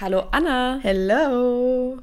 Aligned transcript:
Hallo 0.00 0.28
Anna. 0.30 0.78
Hello. 0.80 2.00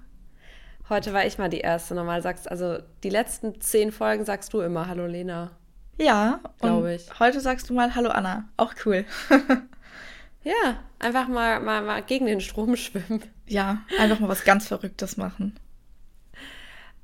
Heute 0.88 1.14
war 1.14 1.26
ich 1.26 1.40
mal 1.40 1.50
die 1.50 1.62
Erste. 1.62 1.96
Normal 1.96 2.22
sagst 2.22 2.50
also 2.52 2.78
die 3.02 3.10
letzten 3.10 3.60
zehn 3.60 3.92
Folgen 3.92 4.24
sagst 4.24 4.54
du 4.54 4.62
immer 4.62 4.88
Hallo 4.88 5.08
Lena. 5.08 5.50
Ja, 5.98 6.40
glaube 6.62 6.94
ich. 6.94 7.08
Heute 7.20 7.40
sagst 7.40 7.72
du 7.72 7.74
mal 7.74 7.96
Hallo 7.96 8.10
Anna. 8.12 8.48
Auch 8.56 8.76
cool. 8.86 9.04
ja, 10.44 10.78
einfach 11.00 11.28
mal, 11.28 11.60
mal, 11.60 11.82
mal 11.82 12.04
gegen 12.04 12.28
den 12.28 12.40
Strom 12.40 12.76
schwimmen. 12.76 13.24
Ja, 13.48 13.80
einfach 13.98 14.20
mal 14.20 14.30
was 14.30 14.44
ganz 14.44 14.68
Verrücktes 14.68 15.18
machen. 15.18 15.60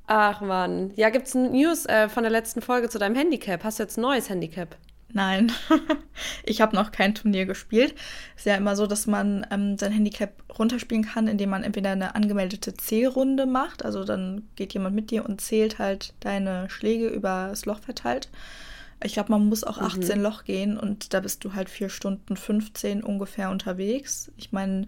Ach 0.06 0.42
man. 0.42 0.92
Ja, 0.96 1.10
gibt 1.10 1.26
es 1.26 1.34
News 1.34 1.88
äh, 1.88 2.08
von 2.08 2.22
der 2.22 2.32
letzten 2.32 2.62
Folge 2.62 2.88
zu 2.88 3.00
deinem 3.00 3.16
Handicap? 3.16 3.64
Hast 3.64 3.80
du 3.80 3.84
jetzt 3.84 3.98
ein 3.98 4.02
neues 4.02 4.30
Handicap? 4.30 4.78
Nein, 5.16 5.52
ich 6.44 6.60
habe 6.60 6.76
noch 6.76 6.92
kein 6.92 7.14
Turnier 7.14 7.46
gespielt. 7.46 7.94
Ist 8.36 8.48
ja 8.48 8.56
immer 8.56 8.76
so, 8.76 8.88
dass 8.88 9.06
man 9.06 9.46
ähm, 9.52 9.78
sein 9.78 9.92
Handicap 9.92 10.44
runterspielen 10.58 11.06
kann, 11.06 11.28
indem 11.28 11.52
man 11.52 11.64
entweder 11.64 11.92
eine 11.92 12.16
angemeldete 12.16 12.74
Zählrunde 12.74 13.46
macht, 13.46 13.86
also 13.86 14.04
dann 14.04 14.48
geht 14.56 14.74
jemand 14.74 14.96
mit 14.96 15.12
dir 15.12 15.24
und 15.26 15.40
zählt 15.40 15.78
halt 15.78 16.16
deine 16.20 16.68
Schläge 16.70 17.08
über 17.08 17.48
das 17.50 17.68
Loch 17.68 17.80
verteilt. 17.80 18.30
Ich 19.04 19.14
glaube, 19.14 19.32
man 19.32 19.46
muss 19.48 19.64
auch 19.64 19.78
18 19.78 20.18
mhm. 20.18 20.24
Loch 20.24 20.46
gehen 20.46 20.78
und 20.78 21.14
da 21.14 21.20
bist 21.20 21.44
du 21.44 21.54
halt 21.54 21.70
4 21.70 21.90
Stunden 21.90 22.36
15 22.36 23.04
ungefähr 23.04 23.52
unterwegs. 23.52 24.32
Ich 24.38 24.52
meine, 24.52 24.88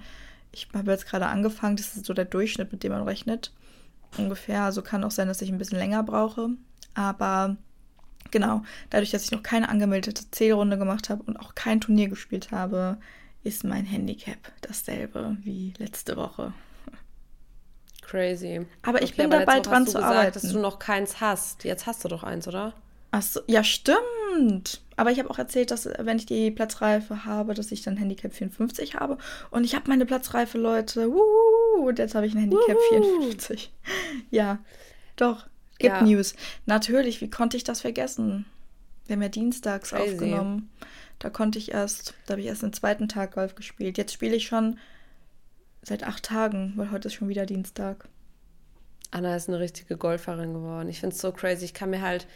ich 0.52 0.70
habe 0.74 0.92
jetzt 0.92 1.06
gerade 1.06 1.28
angefangen, 1.28 1.76
das 1.76 1.96
ist 1.96 2.06
so 2.06 2.14
der 2.14 2.26
Durchschnitt, 2.26 2.72
mit 2.72 2.82
dem 2.84 2.94
man 2.94 3.04
rechnet. 3.04 3.52
Ungefähr. 4.18 4.64
Also 4.64 4.82
kann 4.82 5.04
auch 5.04 5.12
sein, 5.12 5.28
dass 5.28 5.42
ich 5.42 5.52
ein 5.52 5.58
bisschen 5.58 5.78
länger 5.78 6.02
brauche. 6.02 6.52
Aber 6.94 7.58
genau, 8.36 8.64
dadurch, 8.90 9.12
dass 9.12 9.24
ich 9.24 9.32
noch 9.32 9.44
keine 9.44 9.70
angemeldete 9.70 10.30
Zählrunde 10.30 10.78
gemacht 10.78 11.10
habe 11.10 11.24
und 11.24 11.38
auch 11.38 11.56
kein 11.56 11.80
Turnier 11.80 12.10
gespielt 12.10 12.52
habe, 12.52 12.98
ist 13.46 13.64
mein 13.64 13.86
Handicap 13.86 14.38
dasselbe 14.60 15.38
wie 15.44 15.74
letzte 15.78 16.18
Woche. 16.18 16.52
Crazy. 18.02 18.66
Aber 18.82 19.02
ich 19.02 19.14
okay, 19.14 19.22
bin 19.22 19.32
dabei 19.32 19.62
dran 19.62 19.88
zu 19.88 19.94
gesagt, 19.94 20.04
arbeiten. 20.04 20.34
dass 20.34 20.52
du 20.52 20.60
noch 20.60 20.80
keins 20.80 21.22
hast. 21.22 21.64
Jetzt 21.64 21.86
hast 21.88 22.04
du 22.04 22.10
doch 22.10 22.24
eins, 22.24 22.46
oder? 22.46 22.74
Ach 23.12 23.22
so, 23.22 23.40
ja, 23.48 23.64
stimmt. 23.64 24.82
Aber 24.98 25.12
ich 25.12 25.20
habe 25.20 25.30
auch 25.30 25.40
erzählt, 25.40 25.72
dass 25.72 25.86
wenn 25.86 26.18
ich 26.18 26.26
die 26.26 26.52
Platzreife 26.52 27.24
habe, 27.24 27.54
dass 27.54 27.72
ich 27.72 27.84
dann 27.84 27.96
Handicap 27.96 28.34
54 28.34 28.96
habe. 28.96 29.18
Und 29.50 29.64
ich 29.64 29.76
habe 29.76 29.88
meine 29.88 30.06
Platzreife, 30.06 30.58
Leute. 30.58 31.10
Wuhu, 31.10 31.88
und 31.88 32.00
jetzt 32.00 32.16
habe 32.16 32.28
ich 32.28 32.34
ein 32.34 32.40
Handicap 32.40 32.76
Wuhu. 32.76 33.22
54. 33.22 33.72
Ja, 34.30 34.60
doch. 35.16 35.48
Gibt 35.78 35.96
ja. 35.96 36.02
News. 36.02 36.36
Natürlich, 36.66 37.22
wie 37.22 37.30
konnte 37.30 37.58
ich 37.58 37.64
das 37.64 37.82
vergessen? 37.82 38.46
Wir 39.06 39.16
haben 39.16 39.22
ja 39.22 39.30
dienstags 39.30 39.90
Crazy. 39.90 40.14
aufgenommen. 40.14 40.70
Da 41.20 41.30
konnte 41.30 41.60
ich 41.60 41.72
erst, 41.72 42.14
da 42.26 42.34
habe 42.34 42.42
ich 42.42 42.48
erst 42.48 42.64
den 42.64 42.74
zweiten 42.74 43.08
Tag 43.08 43.34
Golf 43.34 43.56
gespielt. 43.56 43.98
Jetzt 43.98 44.14
spiele 44.14 44.36
ich 44.36 44.48
schon 44.48 44.78
seit 45.82 46.04
acht 46.04 46.24
Tagen, 46.24 46.74
weil 46.76 46.92
heute 46.92 47.08
ist 47.08 47.14
schon 47.14 47.30
wieder 47.30 47.46
Dienstag. 47.46 48.08
Anna 49.12 49.36
ist 49.36 49.48
eine 49.48 49.60
richtige 49.60 49.98
Golferin 49.98 50.54
geworden. 50.54 50.90
Ich 50.90 51.00
finde 51.00 51.16
es 51.16 51.22
so 51.22 51.32
crazy. 51.32 51.66
Ich 51.66 51.74
kann 51.74 51.90
mir 51.90 52.02
halt, 52.02 52.28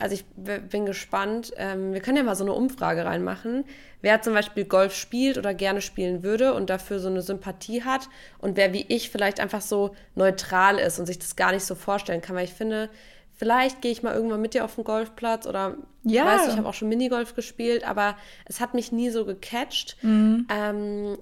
also 0.00 0.14
ich 0.14 0.24
bin 0.34 0.86
gespannt. 0.86 1.52
Ähm, 1.56 1.92
wir 1.92 2.00
können 2.00 2.16
ja 2.16 2.22
mal 2.22 2.34
so 2.34 2.44
eine 2.44 2.52
Umfrage 2.52 3.04
reinmachen, 3.04 3.64
wer 4.00 4.22
zum 4.22 4.32
Beispiel 4.32 4.64
Golf 4.64 4.94
spielt 4.94 5.38
oder 5.38 5.54
gerne 5.54 5.80
spielen 5.80 6.22
würde 6.22 6.54
und 6.54 6.70
dafür 6.70 6.98
so 6.98 7.08
eine 7.08 7.22
Sympathie 7.22 7.84
hat 7.84 8.08
und 8.38 8.56
wer 8.56 8.72
wie 8.72 8.86
ich 8.88 9.10
vielleicht 9.10 9.40
einfach 9.40 9.60
so 9.60 9.94
neutral 10.14 10.78
ist 10.78 10.98
und 10.98 11.06
sich 11.06 11.18
das 11.18 11.36
gar 11.36 11.52
nicht 11.52 11.64
so 11.64 11.74
vorstellen 11.74 12.22
kann, 12.22 12.34
weil 12.34 12.44
ich 12.44 12.54
finde, 12.54 12.88
vielleicht 13.32 13.82
gehe 13.82 13.92
ich 13.92 14.02
mal 14.02 14.14
irgendwann 14.14 14.40
mit 14.40 14.54
dir 14.54 14.64
auf 14.64 14.74
den 14.74 14.84
Golfplatz 14.84 15.46
oder 15.46 15.76
ja. 16.02 16.24
weißt 16.24 16.46
du, 16.46 16.50
ich 16.50 16.56
habe 16.56 16.68
auch 16.68 16.74
schon 16.74 16.88
Minigolf 16.88 17.34
gespielt, 17.34 17.86
aber 17.86 18.16
es 18.46 18.60
hat 18.60 18.74
mich 18.74 18.92
nie 18.92 19.10
so 19.10 19.24
gecatcht. 19.24 19.96
Mhm. 20.02 20.46
Ähm, 20.50 21.18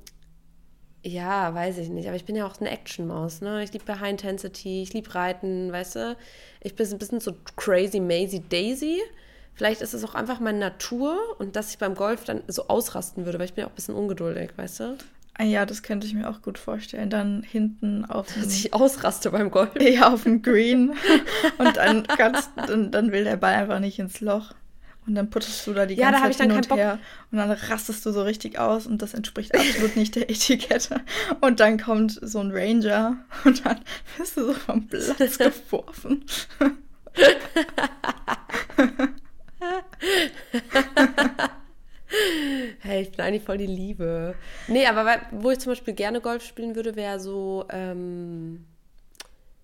ja, 1.03 1.55
weiß 1.55 1.79
ich 1.79 1.89
nicht. 1.89 2.09
Aber 2.09 2.17
ich 2.17 2.25
bin 2.25 2.37
ja 2.37 2.47
auch 2.47 2.61
eine 2.61 2.71
Action-Maus, 2.71 3.41
ne? 3.41 3.63
Ich 3.63 3.73
liebe 3.73 4.01
High 4.01 4.11
Intensity, 4.11 4.83
ich 4.83 4.93
liebe 4.93 5.15
Reiten, 5.15 5.73
weißt 5.73 5.97
du? 5.97 6.17
Ich 6.61 6.75
bin 6.75 6.87
ein 6.87 6.99
bisschen 6.99 7.21
so 7.21 7.35
crazy 7.57 8.01
Maisie 8.01 8.43
Daisy. 8.49 9.01
Vielleicht 9.55 9.81
ist 9.81 9.95
es 9.95 10.05
auch 10.05 10.15
einfach 10.15 10.39
meine 10.39 10.59
Natur 10.59 11.19
und 11.39 11.57
dass 11.57 11.71
ich 11.71 11.79
beim 11.79 11.95
Golf 11.95 12.25
dann 12.25 12.43
so 12.47 12.69
ausrasten 12.69 13.25
würde, 13.25 13.39
weil 13.39 13.47
ich 13.47 13.55
bin 13.55 13.63
ja 13.63 13.67
auch 13.67 13.73
ein 13.73 13.77
bisschen 13.77 13.95
ungeduldig, 13.95 14.51
weißt 14.57 14.81
du? 14.81 14.99
Ah 15.41 15.45
ja, 15.45 15.67
das 15.67 15.85
könnte 15.85 16.07
ich 16.07 16.15
mir 16.15 16.29
auch 16.29 16.43
gut 16.43 16.59
vorstellen. 16.59 17.11
Dann 17.11 17.45
hinten 17.45 18.05
auf 18.05 18.27
Dass 18.41 18.53
ich 18.53 18.75
ausraste 18.75 19.31
beim 19.31 19.51
Golf. 19.51 19.71
Ja, 19.81 20.13
auf 20.13 20.25
dem 20.25 20.43
Green. 20.43 20.95
und 21.59 21.77
dann, 21.77 22.07
kannst, 22.07 22.51
dann, 22.57 22.91
dann 22.91 23.13
will 23.13 23.25
der 23.25 23.37
Ball 23.37 23.55
einfach 23.55 23.79
nicht 23.79 23.99
ins 24.01 24.21
Loch. 24.21 24.53
Und 25.09 25.15
dann 25.15 25.31
puttest 25.31 25.67
du 25.67 25.73
da 25.73 25.87
die 25.87 25.95
ja, 25.95 26.11
ganze 26.11 26.29
da 26.29 26.31
Zeit 26.33 26.51
hin 26.51 26.57
und 26.57 26.77
her. 26.77 26.99
Und 27.33 27.39
dann 27.39 27.51
rastest 27.51 28.05
du 28.05 28.13
so 28.13 28.23
richtig 28.23 28.59
aus 28.59 28.87
und 28.87 29.01
das 29.01 29.15
entspricht 29.15 29.55
absolut 29.55 29.97
nicht 29.97 30.15
der 30.15 30.29
Etikette. 30.29 31.01
Und 31.41 31.61
dann 31.61 31.81
kommt 31.81 32.19
so 32.21 32.41
ein 32.41 32.51
Ranger 32.53 33.17
und 33.45 33.65
dann 33.65 33.81
wirst 34.19 34.37
du 34.37 34.49
so 34.49 34.53
vom 34.53 34.87
Platz 34.87 35.17
geworfen. 35.39 36.27
hey, 42.81 43.01
ich 43.01 43.11
bin 43.13 43.21
eigentlich 43.23 43.45
voll 43.45 43.57
die 43.57 43.67
Liebe. 43.67 44.35
Nee, 44.67 44.87
aber 44.87 45.23
wo 45.31 45.51
ich 45.51 45.59
zum 45.59 45.73
Beispiel 45.73 45.95
gerne 45.95 46.21
Golf 46.21 46.45
spielen 46.45 46.75
würde, 46.75 46.97
wäre 46.97 47.19
so 47.19 47.65
ähm, 47.71 48.67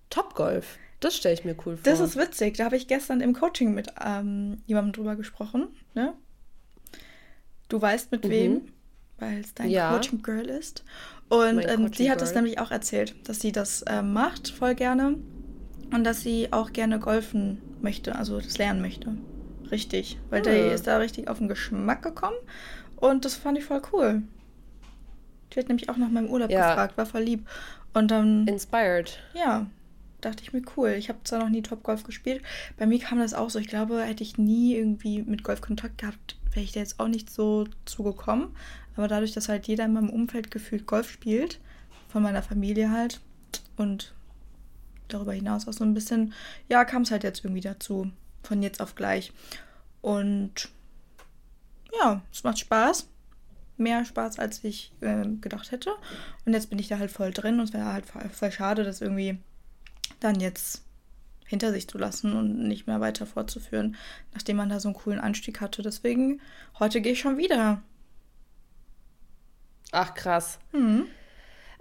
Topgolf. 0.09 0.79
Das 1.05 1.15
stelle 1.15 1.35
ich 1.35 1.45
mir 1.45 1.55
cool 1.67 1.77
vor. 1.77 1.83
Das 1.83 1.99
ist 1.99 2.15
witzig. 2.15 2.57
Da 2.57 2.65
habe 2.65 2.77
ich 2.77 2.87
gestern 2.87 3.21
im 3.21 3.33
Coaching 3.33 3.75
mit 3.75 3.89
ähm, 4.03 4.63
jemandem 4.65 4.91
drüber 4.93 5.15
gesprochen. 5.15 5.67
Ne? 5.93 6.15
Du 7.69 7.79
weißt 7.79 8.11
mit 8.11 8.25
mhm. 8.25 8.29
wem, 8.31 8.61
weil 9.19 9.41
es 9.41 9.53
dein 9.53 9.69
ja. 9.69 9.93
Coaching 9.93 10.23
Girl 10.23 10.49
ist. 10.49 10.83
Und 11.29 11.59
ähm, 11.59 11.93
sie 11.93 12.09
hat 12.09 12.23
es 12.23 12.33
nämlich 12.33 12.57
auch 12.57 12.71
erzählt, 12.71 13.13
dass 13.29 13.39
sie 13.39 13.51
das 13.51 13.83
äh, 13.83 14.01
macht, 14.01 14.47
voll 14.49 14.73
gerne. 14.73 15.19
Und 15.93 16.05
dass 16.05 16.21
sie 16.21 16.51
auch 16.51 16.73
gerne 16.73 16.97
golfen 16.97 17.61
möchte, 17.81 18.15
also 18.15 18.41
das 18.41 18.57
lernen 18.57 18.81
möchte. 18.81 19.15
Richtig. 19.69 20.17
Weil 20.31 20.39
hm. 20.39 20.45
der 20.45 20.73
ist 20.73 20.87
da 20.87 20.97
richtig 20.97 21.27
auf 21.27 21.37
den 21.37 21.47
Geschmack 21.47 22.01
gekommen. 22.01 22.37
Und 22.95 23.25
das 23.25 23.35
fand 23.35 23.59
ich 23.59 23.65
voll 23.65 23.83
cool. 23.93 24.23
Die 25.53 25.59
hat 25.59 25.67
nämlich 25.67 25.87
auch 25.87 25.97
nach 25.97 26.09
meinem 26.09 26.31
Urlaub 26.31 26.49
ja. 26.49 26.69
gefragt, 26.69 26.97
war 26.97 27.05
voll 27.05 27.21
lieb. 27.21 27.47
Und 27.93 28.09
dann. 28.09 28.47
Inspired. 28.47 29.19
Ja, 29.35 29.67
dachte 30.25 30.43
ich 30.43 30.53
mir, 30.53 30.61
cool. 30.75 30.89
Ich 30.89 31.09
habe 31.09 31.19
zwar 31.23 31.39
noch 31.39 31.49
nie 31.49 31.61
Top-Golf 31.61 32.03
gespielt. 32.03 32.43
Bei 32.77 32.85
mir 32.85 32.99
kam 32.99 33.19
das 33.19 33.33
auch 33.33 33.49
so. 33.49 33.59
Ich 33.59 33.67
glaube, 33.67 34.01
hätte 34.01 34.23
ich 34.23 34.37
nie 34.37 34.75
irgendwie 34.75 35.21
mit 35.21 35.43
Golf 35.43 35.61
Kontakt 35.61 35.99
gehabt, 35.99 36.37
wäre 36.51 36.63
ich 36.63 36.71
da 36.71 36.79
jetzt 36.79 36.99
auch 36.99 37.07
nicht 37.07 37.29
so 37.29 37.65
zugekommen. 37.85 38.49
Aber 38.95 39.07
dadurch, 39.07 39.33
dass 39.33 39.49
halt 39.49 39.67
jeder 39.67 39.85
in 39.85 39.93
meinem 39.93 40.09
Umfeld 40.09 40.51
gefühlt 40.51 40.87
Golf 40.87 41.11
spielt, 41.11 41.59
von 42.07 42.23
meiner 42.23 42.41
Familie 42.41 42.91
halt, 42.91 43.21
und 43.77 44.13
darüber 45.07 45.33
hinaus 45.33 45.67
auch 45.67 45.73
so 45.73 45.83
ein 45.83 45.93
bisschen, 45.93 46.33
ja, 46.69 46.85
kam 46.85 47.03
es 47.03 47.11
halt 47.11 47.23
jetzt 47.23 47.43
irgendwie 47.43 47.61
dazu. 47.61 48.11
Von 48.43 48.63
jetzt 48.63 48.81
auf 48.81 48.95
gleich. 48.95 49.31
Und 50.01 50.69
ja, 51.99 52.21
es 52.31 52.43
macht 52.43 52.59
Spaß. 52.59 53.07
Mehr 53.77 54.05
Spaß, 54.05 54.39
als 54.39 54.63
ich 54.63 54.93
äh, 55.01 55.25
gedacht 55.41 55.71
hätte. 55.71 55.91
Und 56.45 56.53
jetzt 56.53 56.69
bin 56.69 56.79
ich 56.79 56.87
da 56.87 56.97
halt 56.97 57.11
voll 57.11 57.31
drin 57.31 57.59
und 57.59 57.65
es 57.65 57.73
wäre 57.73 57.91
halt 57.91 58.05
voll 58.05 58.51
schade, 58.51 58.83
dass 58.83 59.01
irgendwie 59.01 59.39
dann 60.19 60.39
jetzt 60.39 60.83
hinter 61.45 61.71
sich 61.71 61.87
zu 61.87 61.97
lassen 61.97 62.35
und 62.35 62.67
nicht 62.67 62.87
mehr 62.87 62.99
weiter 62.99 63.25
fortzuführen, 63.25 63.95
nachdem 64.33 64.57
man 64.57 64.69
da 64.69 64.79
so 64.79 64.89
einen 64.89 64.97
coolen 64.97 65.19
Anstieg 65.19 65.61
hatte. 65.61 65.81
Deswegen, 65.81 66.41
heute 66.79 67.01
gehe 67.01 67.13
ich 67.13 67.19
schon 67.19 67.37
wieder. 67.37 67.81
Ach, 69.91 70.13
krass. 70.13 70.59
Mhm. 70.73 71.05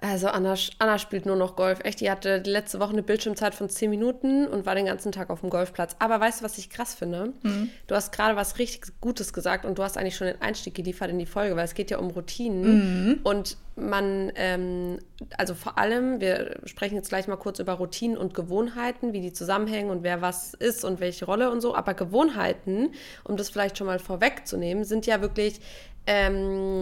Also 0.04 0.28
Anna, 0.28 0.54
Anna 0.78 0.98
spielt 0.98 1.24
nur 1.24 1.36
noch 1.36 1.56
Golf. 1.56 1.80
Echt, 1.82 2.00
die 2.00 2.10
hatte 2.10 2.42
letzte 2.44 2.78
Woche 2.78 2.90
eine 2.90 3.02
Bildschirmzeit 3.02 3.54
von 3.54 3.70
10 3.70 3.88
Minuten 3.88 4.46
und 4.46 4.66
war 4.66 4.74
den 4.74 4.84
ganzen 4.84 5.12
Tag 5.12 5.30
auf 5.30 5.40
dem 5.40 5.48
Golfplatz. 5.48 5.96
Aber 5.98 6.20
weißt 6.20 6.40
du, 6.40 6.44
was 6.44 6.58
ich 6.58 6.68
krass 6.68 6.94
finde? 6.94 7.32
Mhm. 7.42 7.70
Du 7.86 7.94
hast 7.94 8.12
gerade 8.12 8.36
was 8.36 8.58
richtig 8.58 9.00
Gutes 9.00 9.32
gesagt 9.32 9.64
und 9.64 9.78
du 9.78 9.82
hast 9.82 9.96
eigentlich 9.96 10.16
schon 10.16 10.26
den 10.26 10.42
Einstieg 10.42 10.74
geliefert 10.74 11.08
in 11.08 11.18
die 11.18 11.24
Folge, 11.24 11.56
weil 11.56 11.64
es 11.64 11.72
geht 11.72 11.90
ja 11.90 11.98
um 11.98 12.10
Routinen. 12.10 13.06
Mhm. 13.06 13.20
Und 13.22 13.56
man, 13.76 14.30
ähm, 14.34 14.98
also 15.38 15.54
vor 15.54 15.78
allem, 15.78 16.20
wir 16.20 16.60
sprechen 16.66 16.96
jetzt 16.96 17.08
gleich 17.08 17.26
mal 17.26 17.36
kurz 17.36 17.58
über 17.58 17.72
Routinen 17.72 18.18
und 18.18 18.34
Gewohnheiten, 18.34 19.14
wie 19.14 19.22
die 19.22 19.32
zusammenhängen 19.32 19.90
und 19.90 20.02
wer 20.02 20.20
was 20.20 20.52
ist 20.52 20.84
und 20.84 21.00
welche 21.00 21.24
Rolle 21.24 21.50
und 21.50 21.62
so. 21.62 21.74
Aber 21.74 21.94
Gewohnheiten, 21.94 22.90
um 23.24 23.38
das 23.38 23.48
vielleicht 23.48 23.78
schon 23.78 23.86
mal 23.86 23.98
vorwegzunehmen, 23.98 24.84
sind 24.84 25.06
ja 25.06 25.22
wirklich 25.22 25.60
ähm, 26.06 26.80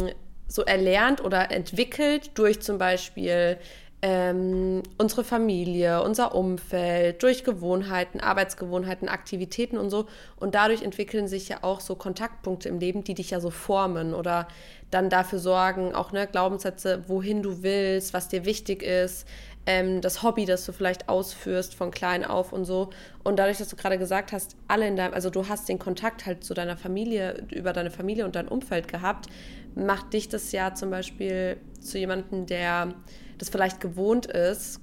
so 0.53 0.63
erlernt 0.63 1.25
oder 1.25 1.51
entwickelt 1.51 2.33
durch 2.35 2.61
zum 2.61 2.79
Beispiel 2.79 3.59
ähm, 4.05 4.83
unsere 4.99 5.23
Familie, 5.23 6.03
unser 6.03 6.35
Umfeld, 6.35 7.23
durch 7.23 7.45
Gewohnheiten, 7.45 8.19
Arbeitsgewohnheiten, 8.19 9.09
Aktivitäten 9.09 9.79
und 9.79 9.91
so. 9.91 10.07
Und 10.37 10.57
dadurch 10.57 10.83
entwickeln 10.83 11.29
sich 11.29 11.49
ja 11.49 11.59
auch 11.63 11.81
so 11.81 11.95
Kontaktpunkte 11.95 12.69
im 12.69 12.81
Leben, 12.81 13.05
die 13.05 13.15
dich 13.15 13.31
ja 13.31 13.39
so 13.39 13.51
formen 13.51 14.13
oder 14.13 14.49
dann 14.91 15.09
dafür 15.09 15.39
sorgen, 15.39 15.95
auch 15.95 16.11
ne, 16.11 16.27
Glaubenssätze, 16.27 17.05
wohin 17.07 17.43
du 17.43 17.63
willst, 17.63 18.13
was 18.13 18.29
dir 18.29 18.45
wichtig 18.45 18.83
ist, 18.83 19.27
ähm, 19.67 20.01
das 20.01 20.25
Hobby, 20.25 20.45
das 20.45 20.67
du 20.67 20.73
vielleicht 20.73 21.09
ausführst 21.09 21.77
von 21.77 21.93
klein 21.93 22.25
auf 22.25 22.53
und 22.53 22.65
so. 22.65 22.91
Und 23.23 23.39
dadurch, 23.39 23.59
dass 23.59 23.69
du 23.69 23.77
gerade 23.77 23.99
gesagt 23.99 24.33
hast, 24.33 24.57
alle 24.67 24.89
in 24.89 24.97
deinem, 24.97 25.15
also 25.15 25.31
du 25.31 25.49
hast 25.49 25.69
den 25.69 25.79
Kontakt 25.79 26.27
halt 26.27 26.43
zu 26.43 26.55
deiner 26.55 26.77
Familie, 26.77 27.45
über 27.53 27.73
deine 27.73 27.93
Familie 27.93 28.25
und 28.25 28.35
dein 28.35 28.49
Umfeld 28.49 28.89
gehabt, 28.89 29.29
macht 29.75 30.13
dich 30.13 30.29
das 30.29 30.53
ja 30.53 30.75
zum 30.75 30.91
Beispiel 30.91 31.59
zu 31.81 31.99
jemandem, 31.99 32.47
der 32.47 32.95
das 33.39 33.49
vielleicht 33.49 33.81
gewohnt 33.81 34.27
ist, 34.27 34.81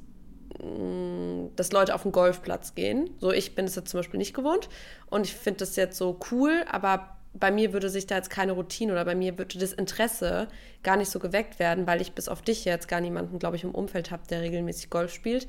mm, 0.62 1.48
dass 1.56 1.72
Leute 1.72 1.96
auf 1.96 2.04
den 2.04 2.12
Golfplatz 2.12 2.76
gehen. 2.76 3.10
So, 3.20 3.32
ich 3.32 3.56
bin 3.56 3.66
es 3.66 3.76
jetzt 3.76 3.90
zum 3.90 4.00
Beispiel 4.00 4.18
nicht 4.18 4.34
gewohnt 4.34 4.70
und 5.10 5.26
ich 5.26 5.36
finde 5.36 5.60
das 5.60 5.76
jetzt 5.76 5.98
so 5.98 6.20
cool, 6.32 6.64
aber 6.70 7.16
bei 7.34 7.52
mir 7.52 7.74
würde 7.74 7.90
sich 7.90 8.08
da 8.08 8.16
jetzt 8.16 8.30
keine 8.30 8.54
Routine 8.54 8.92
oder 8.92 9.06
bei 9.06 9.16
mir 9.16 9.38
würde 9.38 9.60
das 9.60 9.74
Interesse 9.74 10.48
gar 10.84 10.98
nicht 10.98 11.12
so 11.12 11.20
geweckt 11.20 11.60
werden, 11.60 11.86
weil 11.86 12.02
ich 12.02 12.14
bis 12.14 12.28
auf 12.28 12.42
dich 12.42 12.66
jetzt 12.66 12.88
gar 12.88 13.02
niemanden, 13.02 13.40
glaube 13.40 13.56
ich, 13.56 13.64
im 13.64 13.76
Umfeld 13.76 14.12
habe, 14.12 14.24
der 14.30 14.42
regelmäßig 14.42 14.90
Golf 14.90 15.14
spielt. 15.14 15.48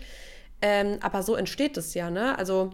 Ähm, 0.63 0.99
aber 1.01 1.23
so 1.23 1.35
entsteht 1.37 1.79
es 1.79 1.95
ja, 1.95 2.11
ne? 2.11 2.37
Also 2.39 2.71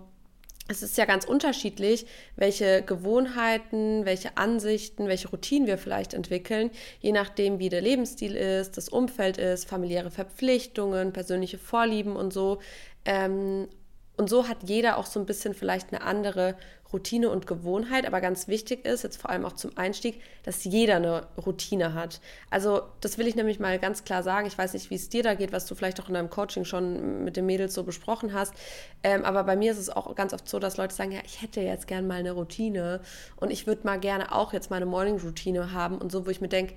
es 0.69 0.83
ist 0.83 0.99
ja 0.99 1.05
ganz 1.05 1.25
unterschiedlich, 1.25 2.07
welche 2.35 2.83
Gewohnheiten, 2.83 4.05
welche 4.05 4.37
Ansichten, 4.37 5.07
welche 5.09 5.29
Routinen 5.29 5.67
wir 5.67 5.79
vielleicht 5.79 6.15
entwickeln, 6.15 6.71
je 7.01 7.13
nachdem, 7.13 7.59
wie 7.59 7.69
der 7.69 7.81
Lebensstil 7.81 8.35
ist, 8.35 8.77
das 8.77 8.89
Umfeld 8.89 9.39
ist, 9.39 9.69
familiäre 9.69 10.11
Verpflichtungen, 10.11 11.13
persönliche 11.13 11.59
Vorlieben 11.59 12.17
und 12.17 12.33
so. 12.33 12.59
Ähm, 13.05 13.69
und 14.17 14.31
so 14.31 14.49
hat 14.49 14.59
jeder 14.65 14.97
auch 14.97 15.07
so 15.07 15.21
ein 15.21 15.27
bisschen 15.27 15.55
vielleicht 15.55 15.93
eine 15.93 16.03
andere 16.03 16.57
Routine 16.93 17.31
und 17.31 17.47
Gewohnheit. 17.47 18.07
Aber 18.07 18.21
ganz 18.21 18.49
wichtig 18.49 18.85
ist, 18.85 19.03
jetzt 19.03 19.21
vor 19.21 19.31
allem 19.31 19.45
auch 19.45 19.53
zum 19.53 19.77
Einstieg, 19.77 20.21
dass 20.45 20.65
jeder 20.65 20.97
eine 20.97 21.27
Routine 21.45 21.95
hat. 21.95 22.21
Also 22.51 22.83
das 23.01 23.19
will 23.19 23.27
ich 23.27 23.37
nämlich 23.37 23.59
mal 23.59 23.79
ganz 23.79 24.05
klar 24.05 24.23
sagen. 24.23 24.47
Ich 24.47 24.57
weiß 24.57 24.75
nicht, 24.75 24.91
wie 24.91 24.95
es 24.95 25.09
dir 25.09 25.23
da 25.23 25.35
geht, 25.35 25.53
was 25.53 25.67
du 25.67 25.75
vielleicht 25.75 26.01
auch 26.01 26.09
in 26.09 26.15
deinem 26.15 26.31
Coaching 26.31 26.65
schon 26.65 27.25
mit 27.25 27.37
den 27.37 27.47
Mädels 27.47 27.75
so 27.75 27.85
besprochen 27.85 28.33
hast. 28.33 28.55
Ähm, 29.03 29.25
aber 29.25 29.45
bei 29.45 29.57
mir 29.57 29.73
ist 29.73 29.79
es 29.79 29.91
auch 29.91 30.15
ganz 30.15 30.33
oft 30.33 30.49
so, 30.49 30.59
dass 30.59 30.77
Leute 30.77 30.95
sagen, 30.95 31.13
ja, 31.13 31.21
ich 31.25 31.43
hätte 31.43 31.61
jetzt 31.61 31.87
gern 31.87 32.07
mal 32.07 32.19
eine 32.19 32.33
Routine 32.33 33.01
und 33.37 33.51
ich 33.51 33.67
würde 33.67 33.83
mal 33.85 33.99
gerne 33.99 34.33
auch 34.33 34.53
jetzt 34.53 34.71
meine 34.71 34.87
Morning-Routine 34.87 35.73
haben 35.73 35.99
und 35.99 36.13
so, 36.13 36.27
wo 36.27 36.31
ich 36.31 36.41
mir 36.41 36.49
denke, 36.49 36.75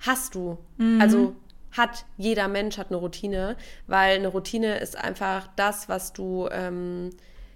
hast 0.00 0.34
du. 0.34 0.58
Mhm. 0.78 1.00
Also 1.00 1.36
hat 1.72 2.04
jeder 2.16 2.48
Mensch 2.48 2.78
hat 2.78 2.88
eine 2.88 2.96
Routine, 2.96 3.56
weil 3.86 4.16
eine 4.16 4.28
Routine 4.28 4.78
ist 4.78 4.96
einfach 4.96 5.48
das, 5.56 5.88
was 5.88 6.12
du 6.12 6.48
ähm, 6.50 7.10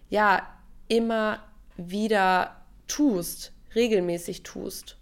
ja 0.08 0.46
immer 0.88 1.40
wieder 1.88 2.56
tust, 2.88 3.52
regelmäßig 3.74 4.42
tust. 4.42 4.98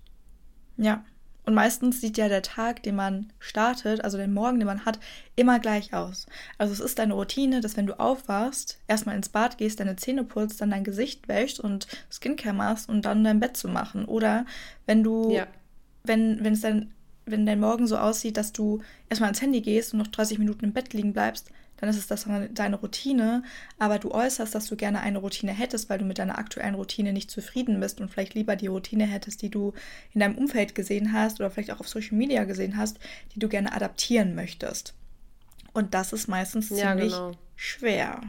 Ja. 0.77 1.05
Und 1.45 1.55
meistens 1.55 2.03
sieht 2.03 2.19
ja 2.19 2.29
der 2.29 2.43
Tag, 2.43 2.83
den 2.83 2.95
man 2.95 3.33
startet, 3.39 4.05
also 4.05 4.19
den 4.19 4.35
Morgen, 4.35 4.59
den 4.61 4.67
man 4.67 4.85
hat, 4.85 5.01
immer 5.35 5.59
gleich 5.59 5.95
aus. 5.95 6.27
Also 6.59 6.75
es 6.75 6.81
ist 6.81 6.99
deine 6.99 7.15
Routine, 7.15 7.63
dass 7.63 7.79
wenn 7.79 7.87
du 7.87 7.99
aufwachst, 7.99 8.79
erstmal 8.87 9.17
ins 9.17 9.31
Bad 9.31 9.57
gehst, 9.57 9.81
deine 9.81 9.97
Zähne 9.97 10.25
putzt, 10.25 10.61
dann 10.61 10.71
dein 10.71 10.85
Gesicht 10.85 11.27
wäschst 11.27 11.59
und 11.59 11.87
Skincare 12.11 12.55
machst 12.55 12.91
und 12.91 13.07
dann 13.07 13.25
dein 13.25 13.41
Bett 13.41 13.57
zu 13.57 13.67
machen. 13.69 14.05
Oder 14.05 14.45
wenn 14.85 15.03
du, 15.03 15.31
ja. 15.31 15.47
wenn, 16.05 16.45
wenn 16.45 16.53
es 16.53 16.61
dann, 16.61 16.93
wenn 17.25 17.47
dein 17.47 17.61
Morgen 17.61 17.87
so 17.87 17.97
aussieht, 17.97 18.37
dass 18.37 18.53
du 18.53 18.83
erstmal 19.09 19.29
ans 19.29 19.41
Handy 19.41 19.63
gehst 19.63 19.95
und 19.95 20.01
noch 20.01 20.09
30 20.09 20.39
Minuten 20.39 20.67
im 20.67 20.75
Bett 20.75 20.93
liegen 20.93 21.15
bleibst, 21.15 21.51
dann 21.79 21.89
ist 21.89 21.97
es 21.97 22.07
das 22.07 22.27
deine 22.51 22.77
Routine, 22.77 23.43
aber 23.79 23.99
du 23.99 24.11
äußerst, 24.11 24.55
dass 24.55 24.67
du 24.67 24.77
gerne 24.77 25.01
eine 25.01 25.19
Routine 25.19 25.53
hättest, 25.53 25.89
weil 25.89 25.99
du 25.99 26.05
mit 26.05 26.19
deiner 26.19 26.39
aktuellen 26.39 26.75
Routine 26.75 27.13
nicht 27.13 27.31
zufrieden 27.31 27.81
bist 27.81 28.01
und 28.01 28.11
vielleicht 28.11 28.35
lieber 28.35 28.57
die 28.57 28.67
Routine 28.67 29.07
hättest, 29.07 29.43
die 29.43 29.51
du 29.51 29.73
in 30.13 30.21
deinem 30.21 30.37
Umfeld 30.37 30.75
gesehen 30.75 31.13
hast 31.13 31.41
oder 31.41 31.51
vielleicht 31.51 31.71
auch 31.71 31.81
auf 31.81 31.89
Social 31.89 32.17
Media 32.17 32.45
gesehen 32.45 32.77
hast, 32.77 32.99
die 33.35 33.39
du 33.39 33.49
gerne 33.49 33.73
adaptieren 33.73 34.35
möchtest. 34.35 34.95
Und 35.73 35.95
das 35.95 36.13
ist 36.13 36.29
meistens 36.29 36.71
ja, 36.71 36.91
ziemlich 36.91 37.13
genau. 37.13 37.33
schwer. 37.57 38.23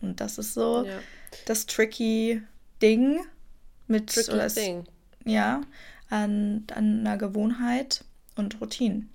Und 0.00 0.20
das 0.20 0.38
ist 0.38 0.54
so 0.54 0.84
ja. 0.84 0.98
das 1.46 1.66
tricky 1.66 2.42
Ding 2.80 3.20
mit 3.86 4.14
tricky 4.14 4.32
oder 4.32 4.48
Ding. 4.48 4.84
ja 5.24 5.62
an, 6.10 6.64
an 6.74 7.00
einer 7.00 7.18
Gewohnheit 7.18 8.04
und 8.36 8.60
Routinen. 8.60 9.10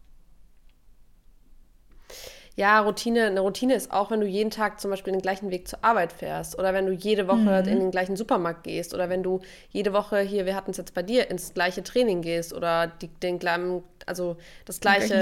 Ja, 2.59 2.81
Routine, 2.81 3.27
eine 3.27 3.39
Routine 3.39 3.73
ist 3.73 3.89
auch, 3.89 4.11
wenn 4.11 4.19
du 4.19 4.27
jeden 4.27 4.51
Tag 4.51 4.81
zum 4.81 4.91
Beispiel 4.91 5.13
den 5.13 5.21
gleichen 5.21 5.49
Weg 5.49 5.69
zur 5.69 5.79
Arbeit 5.81 6.11
fährst 6.11 6.59
oder 6.59 6.73
wenn 6.73 6.87
du 6.87 6.91
jede 6.91 7.29
Woche 7.29 7.61
mhm. 7.63 7.69
in 7.69 7.79
den 7.79 7.89
gleichen 7.89 8.17
Supermarkt 8.17 8.65
gehst 8.65 8.93
oder 8.93 9.07
wenn 9.07 9.23
du 9.23 9.39
jede 9.69 9.93
Woche 9.93 10.19
hier, 10.19 10.45
wir 10.45 10.57
hatten 10.57 10.71
es 10.71 10.75
jetzt 10.75 10.93
bei 10.93 11.01
dir, 11.01 11.31
ins 11.31 11.53
gleiche 11.53 11.83
Training 11.83 12.21
gehst 12.21 12.51
oder 12.51 12.87
die, 12.87 13.07
den 13.07 13.39
gleichen, 13.39 13.81
also 14.05 14.35
das 14.65 14.81
gleiche, 14.81 15.15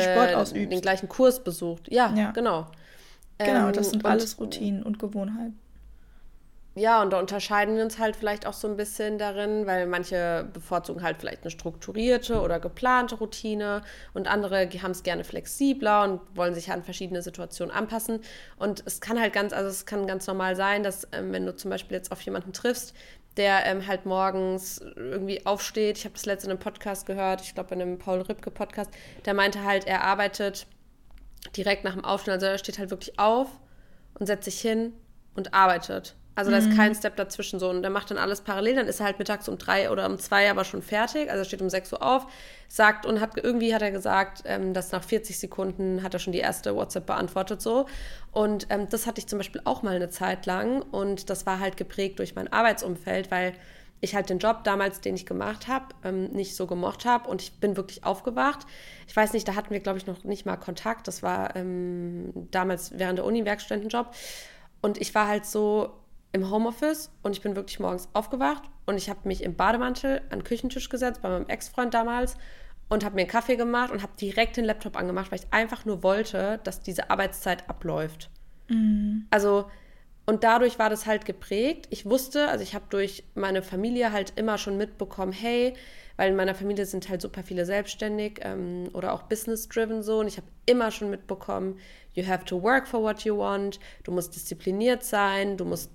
den 0.51 0.81
gleichen 0.81 1.09
Kurs 1.09 1.43
besucht. 1.43 1.91
Ja, 1.91 2.11
ja. 2.15 2.31
genau. 2.31 2.65
Genau, 3.37 3.69
das 3.69 3.85
ähm, 3.85 3.91
sind 3.91 4.05
alles 4.05 4.39
Routinen 4.39 4.81
und 4.81 4.97
Gewohnheiten. 4.97 5.59
Ja, 6.77 7.01
und 7.01 7.11
da 7.11 7.19
unterscheiden 7.19 7.75
wir 7.75 7.83
uns 7.83 7.97
halt 7.97 8.15
vielleicht 8.15 8.45
auch 8.45 8.53
so 8.53 8.67
ein 8.67 8.77
bisschen 8.77 9.17
darin, 9.17 9.65
weil 9.65 9.87
manche 9.87 10.47
bevorzugen 10.53 11.01
halt 11.01 11.17
vielleicht 11.17 11.41
eine 11.41 11.49
strukturierte 11.49 12.39
oder 12.39 12.59
geplante 12.59 13.15
Routine 13.15 13.81
und 14.13 14.27
andere 14.27 14.69
haben 14.83 14.91
es 14.91 15.01
gerne 15.01 15.23
flexibler 15.23 16.03
und 16.03 16.21
wollen 16.35 16.53
sich 16.53 16.71
an 16.71 16.83
verschiedene 16.83 17.23
Situationen 17.23 17.73
anpassen. 17.73 18.19
Und 18.57 18.83
es 18.85 19.01
kann 19.01 19.19
halt 19.19 19.33
ganz, 19.33 19.53
also 19.53 19.71
es 19.71 19.87
kann 19.87 20.05
ganz 20.05 20.27
normal 20.27 20.55
sein, 20.55 20.83
dass 20.83 21.07
ähm, 21.13 21.33
wenn 21.33 21.47
du 21.47 21.55
zum 21.55 21.71
Beispiel 21.71 21.97
jetzt 21.97 22.11
auf 22.11 22.21
jemanden 22.21 22.53
triffst, 22.53 22.93
der 23.37 23.65
ähm, 23.65 23.87
halt 23.87 24.05
morgens 24.05 24.79
irgendwie 24.95 25.43
aufsteht, 25.47 25.97
ich 25.97 26.05
habe 26.05 26.13
das 26.13 26.27
letzte 26.27 26.45
in 26.45 26.51
einem 26.51 26.59
Podcast 26.59 27.07
gehört, 27.07 27.41
ich 27.41 27.55
glaube 27.55 27.73
in 27.73 27.81
einem 27.81 27.97
Paul 27.97 28.21
Ripke 28.21 28.51
Podcast, 28.51 28.91
der 29.25 29.33
meinte 29.33 29.63
halt, 29.63 29.87
er 29.87 30.03
arbeitet 30.03 30.67
direkt 31.55 31.83
nach 31.85 31.93
dem 31.93 32.05
Aufstehen, 32.05 32.35
also 32.35 32.45
er 32.45 32.59
steht 32.59 32.77
halt 32.77 32.91
wirklich 32.91 33.17
auf 33.17 33.47
und 34.13 34.27
setzt 34.27 34.45
sich 34.45 34.61
hin 34.61 34.93
und 35.33 35.55
arbeitet. 35.55 36.15
Also 36.37 36.51
da 36.51 36.57
ist 36.57 36.75
kein 36.75 36.91
mhm. 36.91 36.95
Step 36.95 37.15
dazwischen 37.15 37.59
so. 37.59 37.67
Und 37.67 37.81
der 37.81 37.89
macht 37.89 38.11
dann 38.11 38.19
alles 38.19 38.41
parallel. 38.41 38.75
Dann 38.75 38.87
ist 38.87 38.99
er 38.99 39.07
halt 39.07 39.17
mittags 39.17 39.49
um 39.49 39.57
drei 39.57 39.89
oder 39.89 40.05
um 40.05 40.19
zwei 40.19 40.51
aber 40.51 40.65
schon 40.65 40.83
fertig. 40.83 41.31
Also 41.31 41.41
er 41.41 41.45
steht 41.45 41.63
um 41.63 41.69
sechs 41.71 41.91
Uhr 41.91 42.03
auf, 42.03 42.27
sagt 42.67 43.07
und 43.07 43.19
hat 43.19 43.31
irgendwie 43.37 43.73
hat 43.73 43.81
er 43.81 43.89
gesagt, 43.89 44.43
ähm, 44.45 44.71
dass 44.75 44.91
nach 44.91 45.03
40 45.03 45.39
Sekunden 45.39 46.03
hat 46.03 46.13
er 46.13 46.19
schon 46.19 46.33
die 46.33 46.39
erste 46.39 46.75
WhatsApp 46.75 47.07
beantwortet 47.07 47.59
so. 47.59 47.87
Und 48.31 48.67
ähm, 48.69 48.87
das 48.87 49.07
hatte 49.07 49.19
ich 49.19 49.25
zum 49.25 49.39
Beispiel 49.39 49.61
auch 49.65 49.81
mal 49.81 49.95
eine 49.95 50.11
Zeit 50.11 50.45
lang. 50.45 50.83
Und 50.83 51.31
das 51.31 51.47
war 51.47 51.59
halt 51.59 51.75
geprägt 51.75 52.19
durch 52.19 52.35
mein 52.35 52.53
Arbeitsumfeld, 52.53 53.31
weil 53.31 53.53
ich 53.99 54.13
halt 54.13 54.29
den 54.29 54.37
Job 54.37 54.63
damals, 54.63 55.01
den 55.01 55.15
ich 55.15 55.25
gemacht 55.25 55.67
habe, 55.67 55.87
ähm, 56.03 56.25
nicht 56.25 56.55
so 56.55 56.67
gemocht 56.67 57.05
habe 57.05 57.27
und 57.27 57.41
ich 57.41 57.53
bin 57.53 57.77
wirklich 57.77 58.03
aufgewacht. 58.03 58.67
Ich 59.07 59.15
weiß 59.15 59.33
nicht, 59.33 59.47
da 59.47 59.55
hatten 59.55 59.71
wir, 59.71 59.79
glaube 59.79 59.97
ich, 59.97 60.05
noch 60.05 60.23
nicht 60.23 60.45
mal 60.45 60.55
Kontakt. 60.55 61.07
Das 61.07 61.23
war 61.23 61.55
ähm, 61.55 62.31
damals 62.51 62.99
während 62.99 63.17
der 63.17 63.25
Uni-Werkstudentenjob. 63.25 64.13
Und 64.81 65.01
ich 65.01 65.15
war 65.15 65.27
halt 65.27 65.47
so, 65.47 65.93
im 66.31 66.49
Homeoffice 66.51 67.11
und 67.23 67.31
ich 67.31 67.41
bin 67.41 67.55
wirklich 67.55 67.79
morgens 67.79 68.09
aufgewacht 68.13 68.63
und 68.85 68.97
ich 68.97 69.09
habe 69.09 69.27
mich 69.27 69.43
im 69.43 69.55
Bademantel 69.55 70.21
an 70.29 70.39
den 70.39 70.43
Küchentisch 70.43 70.89
gesetzt 70.89 71.21
bei 71.21 71.29
meinem 71.29 71.47
Ex-Freund 71.47 71.93
damals 71.93 72.35
und 72.89 73.03
habe 73.03 73.15
mir 73.15 73.21
einen 73.21 73.29
Kaffee 73.29 73.55
gemacht 73.55 73.91
und 73.91 74.01
habe 74.01 74.13
direkt 74.19 74.57
den 74.57 74.65
Laptop 74.65 74.97
angemacht, 74.97 75.31
weil 75.31 75.39
ich 75.39 75.47
einfach 75.51 75.85
nur 75.85 76.03
wollte, 76.03 76.59
dass 76.63 76.81
diese 76.81 77.09
Arbeitszeit 77.09 77.69
abläuft. 77.69 78.29
Mhm. 78.69 79.27
Also 79.29 79.65
und 80.29 80.43
dadurch 80.43 80.77
war 80.77 80.89
das 80.89 81.05
halt 81.05 81.25
geprägt. 81.25 81.87
Ich 81.89 82.05
wusste, 82.05 82.49
also 82.49 82.61
ich 82.61 82.75
habe 82.75 82.83
durch 82.89 83.23
meine 83.33 83.61
Familie 83.61 84.11
halt 84.11 84.33
immer 84.35 84.57
schon 84.57 84.75
mitbekommen, 84.75 85.31
hey, 85.31 85.73
weil 86.17 86.31
in 86.31 86.35
meiner 86.35 86.53
Familie 86.53 86.85
sind 86.85 87.07
halt 87.07 87.21
super 87.21 87.43
viele 87.43 87.65
selbstständig 87.65 88.41
ähm, 88.41 88.89
oder 88.91 89.13
auch 89.13 89.23
business-driven 89.23 90.03
so. 90.03 90.19
Und 90.19 90.27
ich 90.27 90.35
habe 90.35 90.47
immer 90.65 90.91
schon 90.91 91.09
mitbekommen, 91.09 91.79
you 92.17 92.27
have 92.27 92.43
to 92.45 92.61
work 92.61 92.87
for 92.87 93.01
what 93.01 93.23
you 93.23 93.37
want, 93.37 93.79
du 94.03 94.11
musst 94.11 94.35
diszipliniert 94.35 95.03
sein, 95.03 95.57
du 95.57 95.65
musst 95.65 95.91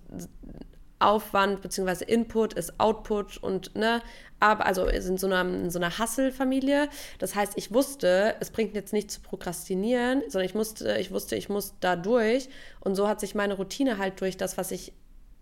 Aufwand 1.03 1.61
bzw. 1.61 2.05
Input 2.05 2.55
ist 2.55 2.79
Output 2.79 3.37
und 3.39 3.75
ne, 3.75 4.01
aber 4.41 4.67
also 4.67 4.87
in 4.87 5.19
so 5.19 5.27
einer, 5.27 5.41
in 5.43 5.71
so 5.71 5.79
einer 5.79 5.99
Hustle-Familie. 5.99 6.89
Das 7.19 7.35
heißt, 7.35 7.53
ich 7.57 7.73
wusste, 7.73 8.37
es 8.41 8.51
bringt 8.51 8.75
jetzt 8.75 8.93
nicht 8.93 9.11
zu 9.11 9.21
prokrastinieren, 9.21 10.23
sondern 10.29 10.47
ich 10.47 10.55
musste, 10.55 10.97
ich 10.99 11.11
wusste, 11.11 11.37
ich 11.37 11.49
muss 11.49 11.75
da 11.81 11.97
durch. 11.97 12.49
Und 12.81 12.95
so 12.95 13.09
hat 13.09 13.21
sich 13.21 13.35
meine 13.35 13.55
Routine 13.55 13.99
halt 13.99 14.21
durch 14.21 14.37
das, 14.37 14.57
was 14.57 14.71
ich 14.71 14.93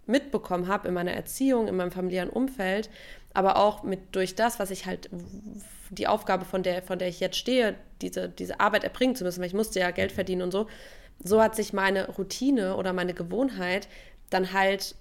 mitbekommen 0.07 0.67
habe 0.67 0.89
in 0.89 0.95
meiner 0.95 1.13
Erziehung, 1.13 1.69
in 1.69 1.77
meinem 1.77 1.93
familiären 1.93 2.31
Umfeld, 2.31 2.91
aber 3.33 3.57
auch 3.57 3.83
mit 3.85 4.15
durch 4.15 4.35
das, 4.35 4.59
was 4.59 4.71
ich 4.71 4.87
halt 4.87 5.09
die 5.91 6.07
Aufgabe, 6.07 6.45
von 6.45 6.63
der, 6.63 6.83
von 6.83 6.99
der 6.99 7.09
ich 7.09 7.21
jetzt 7.21 7.37
stehe, 7.37 7.77
diese, 8.01 8.29
diese 8.29 8.61
Arbeit 8.61 8.85
erbringen 8.85 9.17
zu 9.17 9.25
müssen, 9.25 9.41
weil 9.41 9.49
ich 9.49 9.55
musste 9.55 9.81
ja 9.81 9.91
Geld 9.91 10.13
verdienen 10.13 10.43
und 10.43 10.53
so, 10.53 10.67
so 11.23 11.43
hat 11.43 11.55
sich 11.55 11.73
meine 11.73 12.09
Routine 12.09 12.77
oder 12.77 12.93
meine 12.93 13.15
Gewohnheit 13.15 13.89
dann 14.31 14.53
halt 14.53 14.95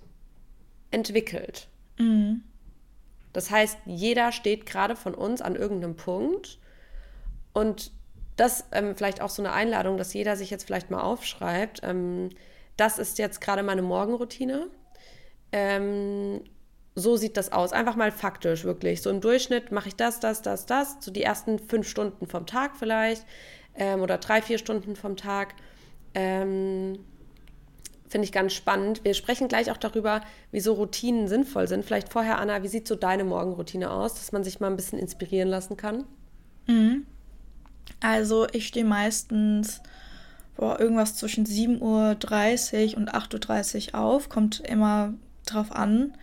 entwickelt. 0.91 1.67
Mhm. 1.97 2.43
Das 3.31 3.51
heißt, 3.51 3.77
jeder 3.85 4.31
steht 4.31 4.65
gerade 4.65 4.95
von 4.95 5.13
uns 5.13 5.41
an 5.41 5.55
irgendeinem 5.55 5.95
Punkt 5.95 6.57
und 7.53 7.91
das 8.35 8.65
ähm, 8.71 8.95
vielleicht 8.95 9.21
auch 9.21 9.29
so 9.29 9.41
eine 9.41 9.53
Einladung, 9.53 9.97
dass 9.97 10.13
jeder 10.13 10.35
sich 10.35 10.49
jetzt 10.49 10.65
vielleicht 10.65 10.89
mal 10.89 11.01
aufschreibt. 11.01 11.81
Ähm, 11.83 12.29
das 12.77 12.97
ist 12.97 13.19
jetzt 13.19 13.41
gerade 13.41 13.63
meine 13.63 13.81
Morgenroutine. 13.81 14.67
Ähm, 15.51 16.41
so 16.99 17.17
sieht 17.17 17.37
das 17.37 17.51
aus. 17.51 17.73
Einfach 17.73 17.95
mal 17.95 18.11
faktisch, 18.11 18.63
wirklich. 18.63 19.01
So 19.01 19.09
im 19.09 19.21
Durchschnitt 19.21 19.71
mache 19.71 19.89
ich 19.89 19.95
das, 19.95 20.19
das, 20.19 20.41
das, 20.41 20.65
das. 20.65 20.97
So 20.99 21.11
die 21.11 21.23
ersten 21.23 21.59
fünf 21.59 21.87
Stunden 21.87 22.27
vom 22.27 22.45
Tag 22.45 22.71
vielleicht 22.77 23.25
ähm, 23.75 24.01
oder 24.01 24.17
drei, 24.17 24.41
vier 24.41 24.57
Stunden 24.57 24.95
vom 24.95 25.17
Tag. 25.17 25.55
Ähm, 26.13 26.99
Finde 28.09 28.25
ich 28.25 28.31
ganz 28.31 28.53
spannend. 28.53 29.03
Wir 29.03 29.13
sprechen 29.13 29.47
gleich 29.47 29.69
auch 29.69 29.77
darüber, 29.77 30.21
wieso 30.51 30.73
Routinen 30.73 31.27
sinnvoll 31.27 31.67
sind. 31.67 31.85
Vielleicht 31.85 32.11
vorher, 32.11 32.39
Anna, 32.39 32.63
wie 32.63 32.67
sieht 32.67 32.87
so 32.87 32.95
deine 32.95 33.23
Morgenroutine 33.23 33.91
aus, 33.91 34.15
dass 34.15 34.31
man 34.31 34.43
sich 34.43 34.59
mal 34.59 34.67
ein 34.67 34.75
bisschen 34.75 34.97
inspirieren 34.97 35.47
lassen 35.47 35.77
kann? 35.77 36.05
Mhm. 36.65 37.05
Also 37.99 38.47
ich 38.51 38.67
stehe 38.67 38.85
meistens 38.85 39.81
boah, 40.59 40.79
irgendwas 40.79 41.15
zwischen 41.15 41.45
7.30 41.45 42.91
Uhr 42.91 42.97
und 42.97 43.13
8.30 43.13 43.93
Uhr 43.93 43.99
auf. 43.99 44.27
Kommt 44.27 44.59
immer 44.59 45.13
drauf 45.45 45.71
an. 45.71 46.13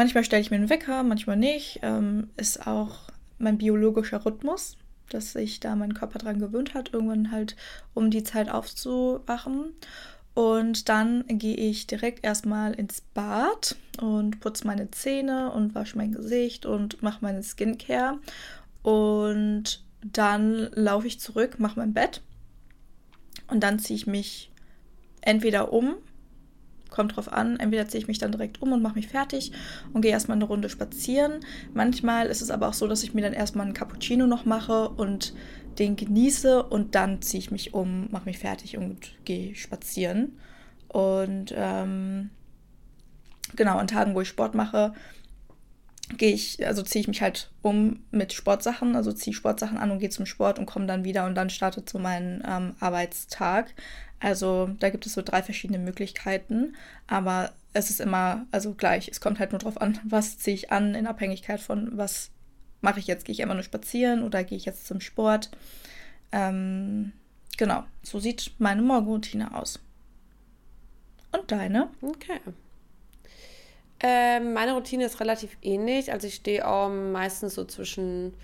Manchmal 0.00 0.24
stelle 0.24 0.40
ich 0.40 0.50
mir 0.50 0.56
einen 0.56 0.70
Wecker, 0.70 1.02
manchmal 1.02 1.36
nicht. 1.36 1.80
Ähm, 1.82 2.30
ist 2.38 2.66
auch 2.66 3.10
mein 3.36 3.58
biologischer 3.58 4.24
Rhythmus, 4.24 4.78
dass 5.10 5.32
sich 5.32 5.60
da 5.60 5.76
mein 5.76 5.92
Körper 5.92 6.18
dran 6.18 6.38
gewöhnt 6.38 6.72
hat, 6.72 6.94
irgendwann 6.94 7.30
halt 7.30 7.54
um 7.92 8.10
die 8.10 8.24
Zeit 8.24 8.50
aufzuwachen. 8.50 9.74
Und 10.32 10.88
dann 10.88 11.24
gehe 11.28 11.54
ich 11.54 11.86
direkt 11.86 12.24
erstmal 12.24 12.72
ins 12.72 13.02
Bad 13.02 13.76
und 14.00 14.40
putze 14.40 14.66
meine 14.66 14.90
Zähne 14.90 15.52
und 15.52 15.74
wasche 15.74 15.98
mein 15.98 16.12
Gesicht 16.12 16.64
und 16.64 17.02
mache 17.02 17.18
meine 17.20 17.42
Skincare. 17.42 18.16
Und 18.82 19.84
dann 20.02 20.70
laufe 20.72 21.08
ich 21.08 21.20
zurück, 21.20 21.60
mache 21.60 21.78
mein 21.78 21.92
Bett 21.92 22.22
und 23.48 23.60
dann 23.60 23.78
ziehe 23.78 23.98
ich 23.98 24.06
mich 24.06 24.50
entweder 25.20 25.74
um, 25.74 25.96
kommt 26.90 27.16
drauf 27.16 27.32
an, 27.32 27.58
entweder 27.58 27.88
ziehe 27.88 28.02
ich 28.02 28.08
mich 28.08 28.18
dann 28.18 28.32
direkt 28.32 28.60
um 28.60 28.72
und 28.72 28.82
mache 28.82 28.96
mich 28.96 29.08
fertig 29.08 29.52
und 29.92 30.02
gehe 30.02 30.10
erstmal 30.10 30.36
eine 30.36 30.44
Runde 30.44 30.68
spazieren. 30.68 31.40
Manchmal 31.72 32.26
ist 32.26 32.42
es 32.42 32.50
aber 32.50 32.68
auch 32.68 32.74
so, 32.74 32.86
dass 32.86 33.02
ich 33.02 33.14
mir 33.14 33.22
dann 33.22 33.32
erstmal 33.32 33.66
einen 33.66 33.74
Cappuccino 33.74 34.26
noch 34.26 34.44
mache 34.44 34.88
und 34.88 35.34
den 35.78 35.96
genieße 35.96 36.62
und 36.62 36.94
dann 36.94 37.22
ziehe 37.22 37.38
ich 37.38 37.50
mich 37.50 37.74
um, 37.74 38.08
mache 38.10 38.26
mich 38.26 38.38
fertig 38.38 38.76
und 38.76 39.12
gehe 39.24 39.54
spazieren. 39.54 40.38
Und 40.88 41.54
ähm, 41.56 42.30
genau, 43.56 43.78
an 43.78 43.86
Tagen, 43.86 44.14
wo 44.14 44.20
ich 44.20 44.28
Sport 44.28 44.54
mache, 44.54 44.92
gehe 46.16 46.32
ich, 46.32 46.66
also 46.66 46.82
ziehe 46.82 47.00
ich 47.00 47.08
mich 47.08 47.22
halt 47.22 47.50
um 47.62 48.04
mit 48.10 48.32
Sportsachen, 48.32 48.96
also 48.96 49.12
ziehe 49.12 49.34
Sportsachen 49.34 49.78
an 49.78 49.90
und 49.90 50.00
gehe 50.00 50.10
zum 50.10 50.26
Sport 50.26 50.58
und 50.58 50.66
komme 50.66 50.86
dann 50.86 51.04
wieder 51.04 51.26
und 51.26 51.34
dann 51.34 51.50
startet 51.50 51.88
so 51.88 51.98
mein 51.98 52.42
ähm, 52.46 52.74
Arbeitstag. 52.80 53.74
Also 54.20 54.70
da 54.78 54.90
gibt 54.90 55.06
es 55.06 55.14
so 55.14 55.22
drei 55.22 55.42
verschiedene 55.42 55.78
Möglichkeiten, 55.78 56.76
aber 57.06 57.52
es 57.72 57.88
ist 57.90 58.00
immer, 58.00 58.46
also 58.50 58.74
gleich, 58.74 59.08
es 59.08 59.20
kommt 59.20 59.38
halt 59.38 59.52
nur 59.52 59.60
drauf 59.60 59.80
an, 59.80 59.98
was 60.04 60.38
ziehe 60.38 60.54
ich 60.54 60.70
an, 60.70 60.94
in 60.94 61.06
Abhängigkeit 61.06 61.60
von, 61.60 61.96
was 61.96 62.30
mache 62.82 63.00
ich 63.00 63.06
jetzt, 63.06 63.24
gehe 63.24 63.32
ich 63.32 63.40
immer 63.40 63.54
nur 63.54 63.62
spazieren 63.62 64.22
oder 64.22 64.44
gehe 64.44 64.58
ich 64.58 64.66
jetzt 64.66 64.86
zum 64.86 65.00
Sport. 65.00 65.50
Ähm, 66.32 67.12
genau, 67.56 67.84
so 68.02 68.20
sieht 68.20 68.52
meine 68.58 68.82
Morgenroutine 68.82 69.54
aus. 69.54 69.80
Und 71.32 71.50
deine? 71.50 71.88
Okay. 72.02 72.40
Ähm, 74.00 74.54
meine 74.54 74.72
Routine 74.72 75.04
ist 75.04 75.20
relativ 75.20 75.56
ähnlich. 75.62 76.12
Also 76.12 76.26
ich 76.26 76.36
stehe 76.36 76.66
auch 76.66 76.88
meistens 76.88 77.54
so 77.54 77.64
zwischen, 77.64 78.34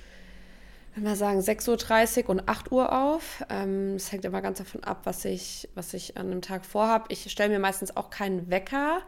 wenn 0.96 1.04
wir 1.04 1.16
sagen, 1.16 1.40
6.30 1.40 2.24
Uhr 2.24 2.30
und 2.30 2.48
8 2.48 2.72
Uhr 2.72 2.90
auf. 2.90 3.44
Ähm, 3.50 3.96
es 3.96 4.10
hängt 4.10 4.24
immer 4.24 4.40
ganz 4.40 4.58
davon 4.58 4.82
ab, 4.82 5.02
was 5.04 5.26
ich, 5.26 5.68
was 5.74 5.92
ich 5.92 6.16
an 6.16 6.26
einem 6.26 6.40
Tag 6.40 6.64
vorhabe. 6.64 7.04
Ich 7.10 7.30
stelle 7.30 7.50
mir 7.50 7.58
meistens 7.58 7.96
auch 7.96 8.08
keinen 8.08 8.50
Wecker. 8.50 9.02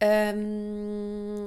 Ähm, 0.00 1.44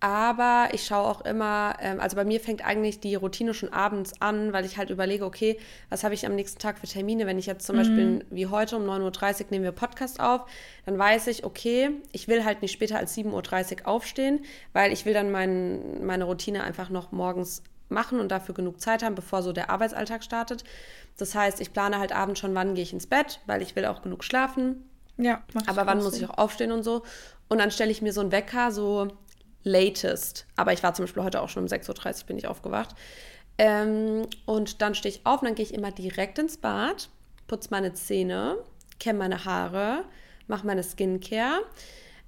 aber 0.00 0.68
ich 0.72 0.84
schaue 0.84 1.06
auch 1.06 1.20
immer, 1.20 1.76
ähm, 1.80 2.00
also 2.00 2.16
bei 2.16 2.24
mir 2.24 2.40
fängt 2.40 2.66
eigentlich 2.66 2.98
die 2.98 3.14
Routine 3.14 3.54
schon 3.54 3.72
abends 3.72 4.20
an, 4.20 4.52
weil 4.52 4.64
ich 4.64 4.76
halt 4.76 4.90
überlege, 4.90 5.24
okay, 5.24 5.58
was 5.88 6.02
habe 6.02 6.14
ich 6.14 6.26
am 6.26 6.34
nächsten 6.34 6.58
Tag 6.58 6.78
für 6.78 6.88
Termine? 6.88 7.26
Wenn 7.26 7.38
ich 7.38 7.46
jetzt 7.46 7.64
zum 7.64 7.76
mhm. 7.76 7.80
Beispiel 7.80 8.24
wie 8.30 8.46
heute 8.46 8.76
um 8.76 8.82
9.30 8.82 9.40
Uhr 9.40 9.46
nehmen 9.50 9.64
wir 9.64 9.72
Podcast 9.72 10.18
auf, 10.18 10.42
dann 10.84 10.98
weiß 10.98 11.28
ich, 11.28 11.44
okay, 11.44 11.90
ich 12.10 12.26
will 12.26 12.44
halt 12.44 12.60
nicht 12.60 12.72
später 12.72 12.98
als 12.98 13.16
7.30 13.16 13.82
Uhr 13.82 13.88
aufstehen, 13.88 14.44
weil 14.72 14.92
ich 14.92 15.06
will 15.06 15.14
dann 15.14 15.30
mein, 15.30 16.04
meine 16.04 16.24
Routine 16.24 16.64
einfach 16.64 16.90
noch 16.90 17.12
morgens 17.12 17.62
machen 17.88 18.20
und 18.20 18.30
dafür 18.30 18.54
genug 18.54 18.80
Zeit 18.80 19.02
haben, 19.02 19.14
bevor 19.14 19.42
so 19.42 19.52
der 19.52 19.70
Arbeitsalltag 19.70 20.24
startet. 20.24 20.64
Das 21.16 21.34
heißt, 21.34 21.60
ich 21.60 21.72
plane 21.72 21.98
halt 21.98 22.12
abends 22.12 22.40
schon, 22.40 22.54
wann 22.54 22.74
gehe 22.74 22.82
ich 22.82 22.92
ins 22.92 23.06
Bett, 23.06 23.40
weil 23.46 23.62
ich 23.62 23.76
will 23.76 23.86
auch 23.86 24.02
genug 24.02 24.24
schlafen. 24.24 24.88
Ja, 25.16 25.42
aber 25.66 25.86
wann 25.86 26.02
muss 26.02 26.16
ich 26.16 26.28
auch 26.28 26.36
aufstehen 26.38 26.72
und 26.72 26.82
so. 26.82 27.02
Und 27.48 27.58
dann 27.58 27.70
stelle 27.70 27.90
ich 27.90 28.02
mir 28.02 28.12
so 28.12 28.20
einen 28.20 28.32
Wecker, 28.32 28.70
so 28.70 29.08
latest. 29.62 30.46
Aber 30.56 30.72
ich 30.72 30.82
war 30.82 30.94
zum 30.94 31.04
Beispiel 31.04 31.22
heute 31.22 31.40
auch 31.40 31.48
schon 31.48 31.64
um 31.64 31.68
6.30 31.68 32.20
Uhr 32.20 32.26
bin 32.26 32.38
ich 32.38 32.46
aufgewacht. 32.46 32.94
Ähm, 33.58 34.26
und 34.44 34.82
dann 34.82 34.94
stehe 34.94 35.14
ich 35.14 35.24
auf 35.24 35.40
und 35.40 35.48
dann 35.48 35.54
gehe 35.54 35.64
ich 35.64 35.74
immer 35.74 35.90
direkt 35.90 36.38
ins 36.38 36.58
Bad, 36.58 37.08
putze 37.46 37.68
meine 37.70 37.94
Zähne, 37.94 38.58
kämme 39.00 39.20
meine 39.20 39.44
Haare, 39.44 40.04
mache 40.46 40.66
meine 40.66 40.82
Skincare. 40.82 41.62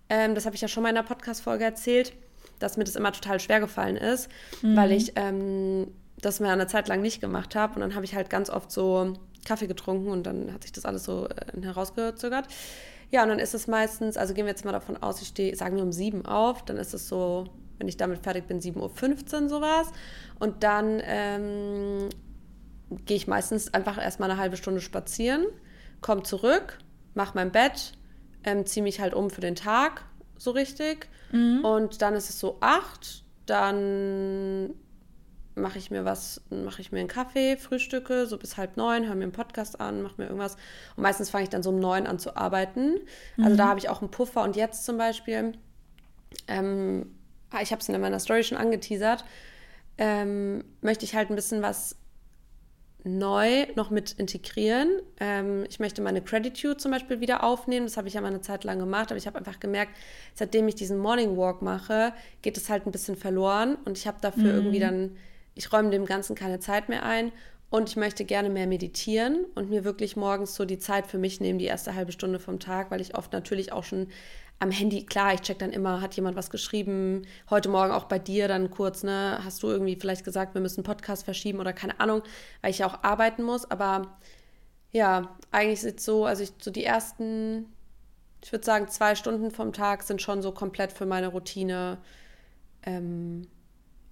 Ähm, 0.09 0.35
das 0.35 0.47
habe 0.47 0.57
ich 0.57 0.63
ja 0.63 0.69
schon 0.69 0.83
mal 0.83 0.91
in 0.91 0.97
einer 0.97 1.07
Podcast-Folge 1.07 1.65
erzählt, 1.65 2.15
dass 2.59 2.77
mir 2.77 2.85
das 2.85 2.97
immer 2.97 3.13
total 3.13 3.41
schwer 3.41 3.61
gefallen 3.61 3.97
ist, 3.97 4.29
mhm. 4.63 4.77
weil 4.77 4.93
ich 4.93 5.13
ähm, 5.17 5.89
das 6.21 6.41
mir 6.41 6.51
eine 6.51 6.67
Zeit 6.67 6.89
lang 6.89 7.01
nicht 7.01 7.21
gemacht 7.21 7.55
habe. 7.55 7.75
Und 7.75 7.81
dann 7.81 7.95
habe 7.95 8.05
ich 8.05 8.15
halt 8.15 8.31
ganz 8.31 8.51
oft 8.51 8.71
so 8.73 9.15
Kaffee 9.45 9.67
getrunken 9.67 10.09
und 10.09 10.25
dann 10.25 10.53
hat 10.53 10.63
sich 10.63 10.73
das 10.73 10.85
alles 10.85 11.05
so 11.05 11.29
äh, 11.29 11.63
herausgezögert. 11.63 12.47
Ja, 13.11 13.23
und 13.23 13.31
dann 13.31 13.39
ist 13.39 13.55
es 13.55 13.67
meistens, 13.67 14.17
also 14.17 14.35
gehen 14.35 14.45
wir 14.45 14.51
jetzt 14.51 14.65
mal 14.65 14.73
davon 14.73 14.97
aus, 15.03 15.23
ich 15.23 15.29
stehe, 15.29 15.57
sagen 15.57 15.77
wir 15.77 15.83
um 15.83 15.93
sieben 15.93 16.27
auf, 16.27 16.65
dann 16.65 16.77
ist 16.77 16.93
es 16.93 17.09
so, 17.09 17.47
wenn 17.79 17.89
ich 17.89 17.97
damit 17.97 18.23
fertig 18.23 18.47
bin, 18.47 18.61
7.15 18.61 19.43
Uhr 19.43 19.49
sowas. 19.49 19.93
Und 20.39 20.63
dann 20.63 21.01
ähm, 21.05 22.11
gehe 23.07 23.17
ich 23.17 23.27
meistens 23.27 23.73
einfach 23.73 24.03
erstmal 24.03 24.31
eine 24.31 24.39
halbe 24.39 24.57
Stunde 24.57 24.81
spazieren, 24.81 25.47
komme 26.01 26.23
zurück, 26.23 26.79
mache 27.15 27.33
mein 27.35 27.51
Bett, 27.51 27.93
ähm, 28.45 28.67
ziehe 28.67 28.83
mich 28.83 29.01
halt 29.01 29.15
um 29.15 29.31
für 29.31 29.41
den 29.41 29.55
Tag, 29.55 30.05
so 30.37 30.51
richtig. 30.51 31.09
Mhm. 31.33 31.65
Und 31.65 32.03
dann 32.03 32.15
ist 32.15 32.31
es 32.31 32.39
so 32.39 32.59
acht, 32.61 33.25
dann 33.47 34.75
mache 35.55 35.79
ich 35.79 35.91
mir 35.91 36.05
was, 36.05 36.41
mache 36.51 36.81
ich 36.81 36.93
mir 36.93 37.01
einen 37.01 37.09
Kaffee, 37.09 37.57
frühstücke, 37.57 38.27
so 38.27 38.39
bis 38.39 38.57
halb 38.57 38.77
neun, 38.77 39.07
höre 39.07 39.15
mir 39.15 39.25
einen 39.25 39.33
Podcast 39.33 39.81
an, 39.81 40.03
mache 40.03 40.15
mir 40.19 40.25
irgendwas. 40.25 40.57
Und 40.97 41.03
meistens 41.03 41.31
fange 41.31 41.45
ich 41.45 41.51
dann 41.51 41.63
so 41.63 41.71
um 41.71 41.81
neun 41.81 42.07
an 42.07 42.19
zu 42.19 42.37
arbeiten. 42.37 43.01
Mhm. 43.37 43.45
Also 43.45 43.57
da 43.57 43.67
habe 43.69 43.79
ich 43.79 43.89
auch 43.89 44.01
einen 44.01 44.11
Puffer. 44.11 44.43
Und 44.43 44.57
jetzt 44.57 44.85
zum 44.85 44.99
Beispiel, 44.99 45.53
ähm, 46.47 47.15
ah, 47.51 47.61
ich 47.61 47.73
habe 47.73 47.81
es 47.81 47.89
in 47.89 48.01
meiner 48.01 48.21
Story 48.21 48.45
schon 48.45 48.59
angeteasert, 48.59 49.25
ähm, 49.99 50.65
möchte 50.81 51.05
ich 51.05 51.15
halt 51.15 51.31
ein 51.31 51.37
bisschen 51.37 51.63
was 51.63 51.97
neu 53.17 53.67
noch 53.75 53.91
mit 53.91 54.13
integrieren. 54.13 55.01
Ähm, 55.21 55.65
ich 55.69 55.81
möchte 55.81 56.03
meine 56.03 56.21
Gratitude 56.21 56.77
zum 56.77 56.93
Beispiel 56.93 57.21
wieder 57.21 57.43
aufnehmen. 57.43 57.87
Das 57.87 57.97
habe 57.97 58.09
ich 58.09 58.15
ja 58.15 58.21
mal 58.21 58.29
eine 58.29 58.41
Zeit 58.41 58.65
lang 58.65 58.79
gemacht, 58.79 59.11
aber 59.11 59.17
ich 59.17 59.27
habe 59.27 59.39
einfach 59.39 59.61
gemerkt, 59.61 59.93
seitdem 60.35 60.69
ich 60.69 60.75
diesen 60.75 60.99
Morning 60.99 61.37
Walk 61.37 61.63
mache, 61.63 62.13
geht 62.43 62.57
es 62.57 62.69
halt 62.69 62.87
ein 62.87 62.93
bisschen 62.93 63.17
verloren 63.17 63.77
und 63.85 63.99
ich 63.99 64.07
habe 64.07 64.19
dafür 64.21 64.53
mhm. 64.53 64.59
irgendwie 64.59 64.81
dann 64.81 65.17
ich 65.59 65.73
räume 65.73 65.91
dem 65.91 66.07
Ganzen 66.07 66.37
keine 66.37 66.61
Zeit 66.61 66.89
mehr 66.89 67.03
ein 67.03 67.33
und 67.71 67.89
ich 67.91 67.97
möchte 67.97 68.25
gerne 68.25 68.49
mehr 68.49 68.67
meditieren 68.67 69.45
und 69.55 69.69
mir 69.69 69.85
wirklich 69.85 70.17
morgens 70.17 70.55
so 70.55 70.65
die 70.65 70.79
Zeit 70.79 71.07
für 71.07 71.19
mich 71.19 71.41
nehmen, 71.41 71.59
die 71.59 71.67
erste 71.67 71.95
halbe 71.95 72.13
Stunde 72.13 72.39
vom 72.39 72.61
Tag, 72.61 72.91
weil 72.91 73.01
ich 73.01 73.17
oft 73.17 73.33
natürlich 73.33 73.73
auch 73.73 73.85
schon 73.85 74.09
am 74.59 74.71
Handy, 74.71 75.05
klar, 75.05 75.35
ich 75.35 75.43
check 75.43 75.59
dann 75.59 75.71
immer, 75.71 76.01
hat 76.01 76.15
jemand 76.15 76.37
was 76.37 76.51
geschrieben, 76.51 77.23
heute 77.49 77.69
Morgen 77.69 77.93
auch 77.93 78.05
bei 78.05 78.19
dir 78.19 78.49
dann 78.49 78.71
kurz, 78.71 79.05
ne, 79.05 79.39
hast 79.45 79.63
du 79.63 79.69
irgendwie 79.69 79.97
vielleicht 79.97 80.25
gesagt, 80.25 80.55
wir 80.55 80.61
müssen 80.61 80.83
Podcast 80.83 81.25
verschieben 81.25 81.61
oder 81.61 81.73
keine 81.73 82.01
Ahnung, 82.01 82.23
weil 82.63 82.71
ich 82.71 82.79
ja 82.79 82.87
auch 82.89 83.05
arbeiten 83.05 83.43
muss, 83.43 83.71
aber 83.71 84.19
ja, 84.91 85.37
eigentlich 85.53 85.85
ist 85.85 85.99
es 86.01 86.05
so, 86.05 86.25
also 86.25 86.43
ich, 86.43 86.53
so 86.59 86.71
die 86.71 86.85
ersten, 86.85 87.67
ich 88.43 88.51
würde 88.51 88.65
sagen, 88.65 88.89
zwei 88.89 89.15
Stunden 89.15 89.51
vom 89.51 89.73
Tag 89.73 90.03
sind 90.03 90.23
schon 90.23 90.43
so 90.43 90.53
komplett 90.53 90.91
für 90.91 91.07
meine 91.07 91.29
Routine 91.29 91.99
ähm, 92.83 93.47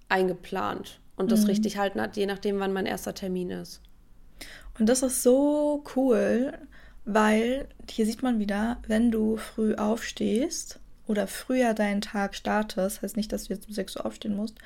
eingeplant 0.07 1.01
und 1.17 1.31
das 1.31 1.41
mhm. 1.41 1.47
richtig 1.47 1.77
halten 1.77 1.99
hat, 1.99 2.15
je 2.15 2.25
nachdem, 2.25 2.59
wann 2.59 2.71
mein 2.71 2.85
erster 2.85 3.13
Termin 3.13 3.49
ist. 3.49 3.81
Und 4.79 4.87
das 4.87 5.03
ist 5.03 5.23
so 5.23 5.83
cool, 5.95 6.53
weil 7.03 7.67
hier 7.89 8.05
sieht 8.05 8.23
man 8.23 8.39
wieder, 8.39 8.77
wenn 8.87 9.11
du 9.11 9.35
früh 9.37 9.75
aufstehst 9.75 10.79
oder 11.07 11.27
früher 11.27 11.73
deinen 11.73 12.01
Tag 12.01 12.35
startest, 12.35 13.01
heißt 13.01 13.17
nicht, 13.17 13.31
dass 13.31 13.45
du 13.45 13.53
jetzt 13.53 13.67
um 13.67 13.73
6 13.73 13.97
Uhr 13.97 14.05
aufstehen 14.05 14.35
musst, 14.35 14.59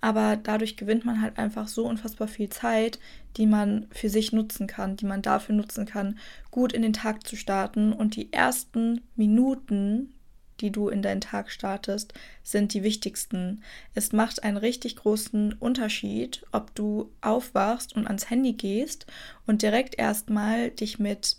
aber 0.00 0.36
dadurch 0.36 0.76
gewinnt 0.76 1.04
man 1.04 1.22
halt 1.22 1.38
einfach 1.38 1.68
so 1.68 1.86
unfassbar 1.86 2.26
viel 2.26 2.48
Zeit, 2.48 2.98
die 3.36 3.46
man 3.46 3.86
für 3.92 4.08
sich 4.08 4.32
nutzen 4.32 4.66
kann, 4.66 4.96
die 4.96 5.06
man 5.06 5.22
dafür 5.22 5.54
nutzen 5.54 5.86
kann, 5.86 6.18
gut 6.50 6.72
in 6.72 6.82
den 6.82 6.92
Tag 6.92 7.26
zu 7.26 7.36
starten 7.36 7.92
und 7.92 8.16
die 8.16 8.32
ersten 8.32 9.02
Minuten 9.14 10.12
die 10.62 10.70
du 10.70 10.88
in 10.88 11.02
deinen 11.02 11.20
Tag 11.20 11.50
startest, 11.50 12.14
sind 12.42 12.72
die 12.72 12.82
wichtigsten. 12.82 13.62
Es 13.94 14.12
macht 14.12 14.42
einen 14.42 14.56
richtig 14.56 14.96
großen 14.96 15.52
Unterschied, 15.54 16.46
ob 16.52 16.74
du 16.74 17.10
aufwachst 17.20 17.94
und 17.94 18.06
ans 18.06 18.30
Handy 18.30 18.54
gehst 18.54 19.06
und 19.46 19.60
direkt 19.60 19.98
erstmal 19.98 20.70
dich 20.70 20.98
mit 20.98 21.36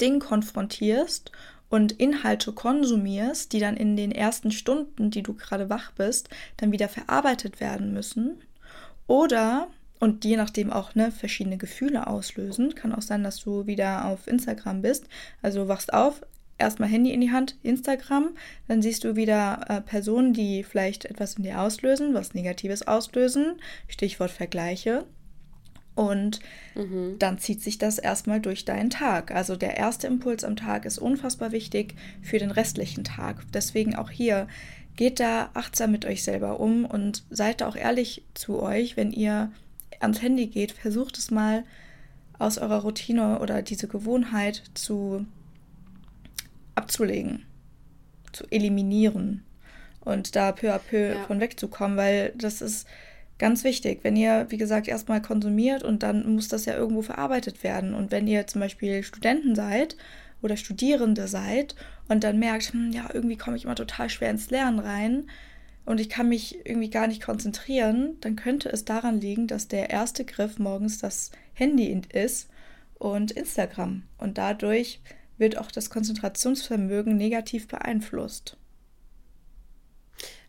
Dingen 0.00 0.20
konfrontierst 0.20 1.32
und 1.70 1.92
Inhalte 1.92 2.52
konsumierst, 2.52 3.52
die 3.52 3.60
dann 3.60 3.76
in 3.76 3.96
den 3.96 4.12
ersten 4.12 4.50
Stunden, 4.50 5.10
die 5.10 5.22
du 5.22 5.32
gerade 5.32 5.70
wach 5.70 5.92
bist, 5.92 6.28
dann 6.58 6.72
wieder 6.72 6.88
verarbeitet 6.88 7.60
werden 7.60 7.94
müssen. 7.94 8.42
Oder 9.06 9.68
und 10.02 10.24
je 10.24 10.36
nachdem 10.36 10.72
auch 10.72 10.96
ne, 10.96 11.12
verschiedene 11.12 11.58
Gefühle 11.58 12.08
auslösen. 12.08 12.74
Kann 12.74 12.92
auch 12.92 13.02
sein, 13.02 13.22
dass 13.22 13.38
du 13.38 13.68
wieder 13.68 14.06
auf 14.06 14.26
Instagram 14.26 14.82
bist. 14.82 15.06
Also 15.42 15.68
wachst 15.68 15.94
auf, 15.94 16.22
erstmal 16.62 16.88
Handy 16.88 17.12
in 17.12 17.20
die 17.20 17.32
Hand, 17.32 17.56
Instagram, 17.62 18.30
dann 18.68 18.82
siehst 18.82 19.04
du 19.04 19.16
wieder 19.16 19.64
äh, 19.68 19.80
Personen, 19.80 20.32
die 20.32 20.64
vielleicht 20.64 21.04
etwas 21.04 21.34
in 21.34 21.42
dir 21.42 21.60
auslösen, 21.60 22.14
was 22.14 22.34
Negatives 22.34 22.86
auslösen, 22.86 23.56
Stichwort 23.88 24.30
Vergleiche. 24.30 25.04
Und 25.94 26.40
mhm. 26.74 27.16
dann 27.18 27.38
zieht 27.38 27.62
sich 27.62 27.76
das 27.76 27.98
erstmal 27.98 28.40
durch 28.40 28.64
deinen 28.64 28.88
Tag. 28.88 29.30
Also 29.30 29.56
der 29.56 29.76
erste 29.76 30.06
Impuls 30.06 30.42
am 30.42 30.56
Tag 30.56 30.86
ist 30.86 30.98
unfassbar 30.98 31.52
wichtig 31.52 31.94
für 32.22 32.38
den 32.38 32.50
restlichen 32.50 33.04
Tag. 33.04 33.44
Deswegen 33.52 33.94
auch 33.94 34.08
hier, 34.08 34.46
geht 34.96 35.20
da 35.20 35.50
achtsam 35.54 35.90
mit 35.90 36.04
euch 36.04 36.22
selber 36.22 36.60
um 36.60 36.84
und 36.84 37.24
seid 37.30 37.60
da 37.60 37.68
auch 37.68 37.76
ehrlich 37.76 38.24
zu 38.34 38.62
euch, 38.62 38.96
wenn 38.96 39.12
ihr 39.12 39.50
ans 40.00 40.22
Handy 40.22 40.46
geht, 40.46 40.72
versucht 40.72 41.16
es 41.18 41.30
mal 41.30 41.64
aus 42.38 42.58
eurer 42.58 42.82
Routine 42.82 43.38
oder 43.40 43.62
diese 43.62 43.88
Gewohnheit 43.88 44.62
zu 44.74 45.26
abzulegen, 46.74 47.46
zu 48.32 48.44
eliminieren 48.50 49.44
und 50.00 50.34
da 50.36 50.52
peu 50.52 50.72
à 50.72 50.78
peu 50.78 51.14
ja. 51.14 51.24
von 51.24 51.40
wegzukommen, 51.40 51.96
weil 51.96 52.32
das 52.36 52.60
ist 52.60 52.86
ganz 53.38 53.64
wichtig. 53.64 54.00
Wenn 54.02 54.16
ihr, 54.16 54.46
wie 54.50 54.56
gesagt, 54.56 54.88
erstmal 54.88 55.22
konsumiert 55.22 55.82
und 55.82 56.02
dann 56.02 56.34
muss 56.34 56.48
das 56.48 56.64
ja 56.64 56.76
irgendwo 56.76 57.02
verarbeitet 57.02 57.62
werden. 57.64 57.94
Und 57.94 58.10
wenn 58.10 58.26
ihr 58.26 58.46
zum 58.46 58.60
Beispiel 58.60 59.02
Studenten 59.02 59.54
seid 59.54 59.96
oder 60.42 60.56
Studierende 60.56 61.28
seid 61.28 61.74
und 62.08 62.24
dann 62.24 62.38
merkt, 62.38 62.72
hm, 62.72 62.92
ja, 62.92 63.08
irgendwie 63.12 63.36
komme 63.36 63.56
ich 63.56 63.64
immer 63.64 63.74
total 63.74 64.08
schwer 64.10 64.30
ins 64.30 64.50
Lernen 64.50 64.78
rein 64.78 65.24
und 65.84 66.00
ich 66.00 66.08
kann 66.08 66.28
mich 66.28 66.64
irgendwie 66.64 66.90
gar 66.90 67.06
nicht 67.06 67.22
konzentrieren, 67.22 68.16
dann 68.20 68.36
könnte 68.36 68.68
es 68.68 68.84
daran 68.84 69.20
liegen, 69.20 69.46
dass 69.46 69.68
der 69.68 69.90
erste 69.90 70.24
Griff 70.24 70.58
morgens 70.58 70.98
das 70.98 71.32
Handy 71.54 72.00
ist 72.12 72.48
und 72.94 73.32
Instagram. 73.32 74.04
Und 74.18 74.38
dadurch 74.38 75.00
wird 75.38 75.58
auch 75.58 75.70
das 75.70 75.90
Konzentrationsvermögen 75.90 77.16
negativ 77.16 77.68
beeinflusst. 77.68 78.56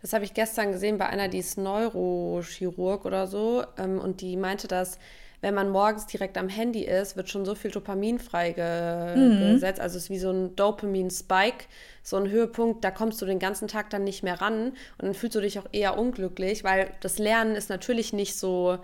Das 0.01 0.13
habe 0.13 0.25
ich 0.25 0.33
gestern 0.33 0.71
gesehen 0.71 0.97
bei 0.97 1.07
einer, 1.07 1.29
die 1.29 1.39
ist 1.39 1.57
Neurochirurg 1.57 3.05
oder 3.05 3.25
so. 3.27 3.63
Ähm, 3.77 3.99
und 3.99 4.21
die 4.21 4.35
meinte, 4.35 4.67
dass 4.67 4.99
wenn 5.43 5.53
man 5.53 5.69
morgens 5.69 6.07
direkt 6.07 6.37
am 6.37 6.47
Handy 6.47 6.83
ist, 6.83 7.17
wird 7.17 7.29
schon 7.29 7.43
so 7.43 7.53
viel 7.53 7.69
Dopamin 7.69 8.17
freigesetzt. 8.17 9.77
Mhm. 9.77 9.83
Also 9.83 9.97
es 9.97 10.03
ist 10.03 10.09
wie 10.09 10.17
so 10.17 10.31
ein 10.31 10.55
Dopamin-Spike, 10.55 11.65
so 12.01 12.15
ein 12.15 12.29
Höhepunkt, 12.29 12.83
da 12.83 12.91
kommst 12.91 13.21
du 13.21 13.25
den 13.25 13.39
ganzen 13.39 13.67
Tag 13.67 13.89
dann 13.89 14.05
nicht 14.05 14.23
mehr 14.23 14.39
ran 14.39 14.69
und 14.69 14.75
dann 14.99 15.13
fühlst 15.13 15.35
du 15.35 15.41
dich 15.41 15.59
auch 15.59 15.67
eher 15.73 15.97
unglücklich, 15.99 16.63
weil 16.63 16.91
das 17.01 17.19
Lernen 17.19 17.55
ist 17.55 17.69
natürlich 17.69 18.13
nicht 18.13 18.37
so 18.37 18.79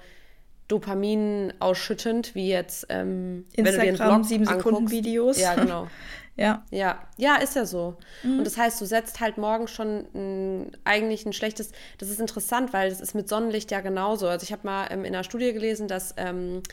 Dopamin 0.70 1.52
ausschüttend 1.60 2.36
wie 2.36 2.48
jetzt 2.48 2.86
ähm, 2.90 3.46
Instagram, 3.54 3.66
wenn 3.66 3.66
du 3.66 3.98
dir 3.98 4.04
einen 4.06 4.16
Blog 4.16 4.26
7 4.26 4.46
Sekunden 4.46 4.92
Videos. 4.92 5.38
Ja, 5.40 5.56
genau. 5.56 5.88
Ja. 6.36 6.64
Ja, 6.72 7.00
ja, 7.18 7.36
ist 7.36 7.58
ja 7.58 7.66
so. 7.66 7.98
Mhm. 8.24 8.38
Und 8.38 8.46
das 8.46 8.56
heißt, 8.56 8.80
du 8.80 8.86
setzt 8.86 9.20
halt 9.20 9.38
morgen 9.38 9.68
schon 9.68 10.06
ein, 10.16 10.72
eigentlich 10.86 11.26
ein 11.26 11.34
schlechtes. 11.34 11.74
Das 11.98 12.10
ist 12.10 12.22
interessant, 12.22 12.72
weil 12.72 12.90
das 12.90 13.02
ist 13.02 13.14
mit 13.14 13.28
Sonnenlicht 13.28 13.72
ja 13.72 13.82
genauso. 13.82 14.30
Also 14.30 14.46
ich 14.46 14.54
habe 14.54 14.66
mal 14.66 14.88
ähm, 14.90 15.04
in 15.04 15.14
einer 15.14 15.26
Studie 15.26 15.52
gelesen, 15.52 15.90
dass 15.90 16.14
ähm, 16.16 16.64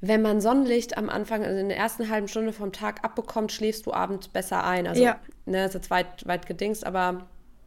wenn 0.00 0.22
man 0.22 0.40
Sonnenlicht 0.40 0.96
am 0.96 1.08
Anfang, 1.08 1.44
also 1.44 1.58
in 1.58 1.68
der 1.68 1.78
ersten 1.78 2.08
halben 2.08 2.28
Stunde 2.28 2.52
vom 2.52 2.72
Tag 2.72 3.04
abbekommt, 3.04 3.50
schläfst 3.50 3.86
du 3.86 3.92
abends 3.92 4.28
besser 4.28 4.62
ein. 4.62 4.86
Also, 4.86 5.02
ja. 5.02 5.18
ne, 5.46 5.62
das 5.62 5.70
ist 5.70 5.74
jetzt 5.74 5.90
weit, 5.90 6.24
weit 6.28 6.46
gedingst, 6.46 6.86
aber 6.86 7.26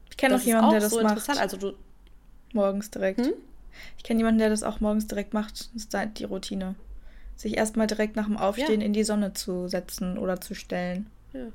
ich 0.10 0.16
kenne 0.16 0.38
noch 0.38 0.44
jemanden, 0.44 0.72
der 0.72 0.80
das 0.80 0.92
so 0.92 1.02
macht. 1.02 1.30
Also 1.38 1.58
du 1.58 1.74
morgens 2.54 2.92
direkt. 2.92 3.26
Hm? 3.26 3.34
Ich 3.98 4.04
kenne 4.04 4.20
jemanden, 4.20 4.40
der 4.40 4.50
das 4.50 4.64
auch 4.64 4.80
morgens 4.80 5.08
direkt 5.08 5.34
macht. 5.34 5.70
Das 5.74 5.84
ist 5.84 5.98
die 6.18 6.24
Routine 6.26 6.76
sich 7.40 7.56
erstmal 7.56 7.88
direkt 7.88 8.18
nach 8.18 8.26
dem 8.26 8.38
Aufstehen 8.38 8.82
ja. 8.82 8.86
in 8.86 8.94
die 8.94 9.06
Sonne 9.06 9.34
zu 9.34 9.70
setzen 9.70 10.18
oder 10.18 10.42
zu 10.42 10.56
stellen. 10.56 11.08
Ja. 11.32 11.48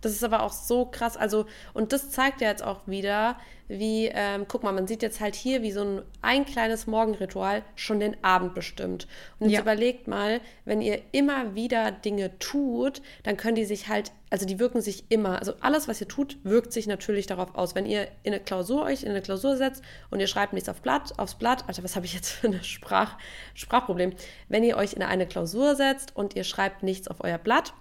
Das 0.00 0.12
ist 0.12 0.24
aber 0.24 0.42
auch 0.42 0.52
so 0.52 0.86
krass. 0.86 1.16
Also, 1.16 1.46
und 1.74 1.92
das 1.92 2.10
zeigt 2.10 2.40
ja 2.40 2.48
jetzt 2.48 2.62
auch 2.62 2.86
wieder, 2.86 3.36
wie, 3.68 4.10
ähm, 4.12 4.46
guck 4.48 4.62
mal, 4.62 4.72
man 4.72 4.86
sieht 4.86 5.02
jetzt 5.02 5.20
halt 5.20 5.34
hier, 5.34 5.62
wie 5.62 5.72
so 5.72 5.82
ein, 5.82 6.02
ein 6.22 6.46
kleines 6.46 6.86
Morgenritual 6.86 7.62
schon 7.74 8.00
den 8.00 8.22
Abend 8.24 8.54
bestimmt. 8.54 9.06
Und 9.38 9.50
jetzt 9.50 9.56
ja. 9.56 9.60
überlegt 9.60 10.08
mal, 10.08 10.40
wenn 10.64 10.80
ihr 10.80 11.02
immer 11.12 11.54
wieder 11.54 11.90
Dinge 11.90 12.38
tut, 12.38 13.02
dann 13.24 13.36
können 13.36 13.56
die 13.56 13.66
sich 13.66 13.88
halt, 13.88 14.12
also 14.30 14.46
die 14.46 14.58
wirken 14.58 14.80
sich 14.80 15.04
immer, 15.10 15.38
also 15.38 15.52
alles, 15.60 15.86
was 15.86 16.00
ihr 16.00 16.08
tut, 16.08 16.38
wirkt 16.44 16.72
sich 16.72 16.86
natürlich 16.86 17.26
darauf 17.26 17.54
aus. 17.56 17.74
Wenn 17.74 17.84
ihr 17.84 18.08
in 18.22 18.32
eine 18.32 18.40
Klausur 18.40 18.84
euch 18.84 19.02
in 19.02 19.10
eine 19.10 19.22
Klausur 19.22 19.56
setzt 19.56 19.82
und 20.10 20.20
ihr 20.20 20.28
schreibt 20.28 20.54
nichts 20.54 20.70
auf 20.70 20.80
Blatt, 20.80 21.18
aufs 21.18 21.34
Blatt, 21.34 21.64
Alter, 21.68 21.84
was 21.84 21.94
habe 21.94 22.06
ich 22.06 22.14
jetzt 22.14 22.30
für 22.30 22.48
ein 22.48 22.64
Sprach, 22.64 23.18
Sprachproblem? 23.54 24.14
Wenn 24.48 24.64
ihr 24.64 24.78
euch 24.78 24.94
in 24.94 25.02
eine 25.02 25.26
Klausur 25.26 25.76
setzt 25.76 26.16
und 26.16 26.34
ihr 26.36 26.44
schreibt 26.44 26.82
nichts 26.82 27.08
auf 27.08 27.22
euer 27.22 27.38
Blatt, 27.38 27.74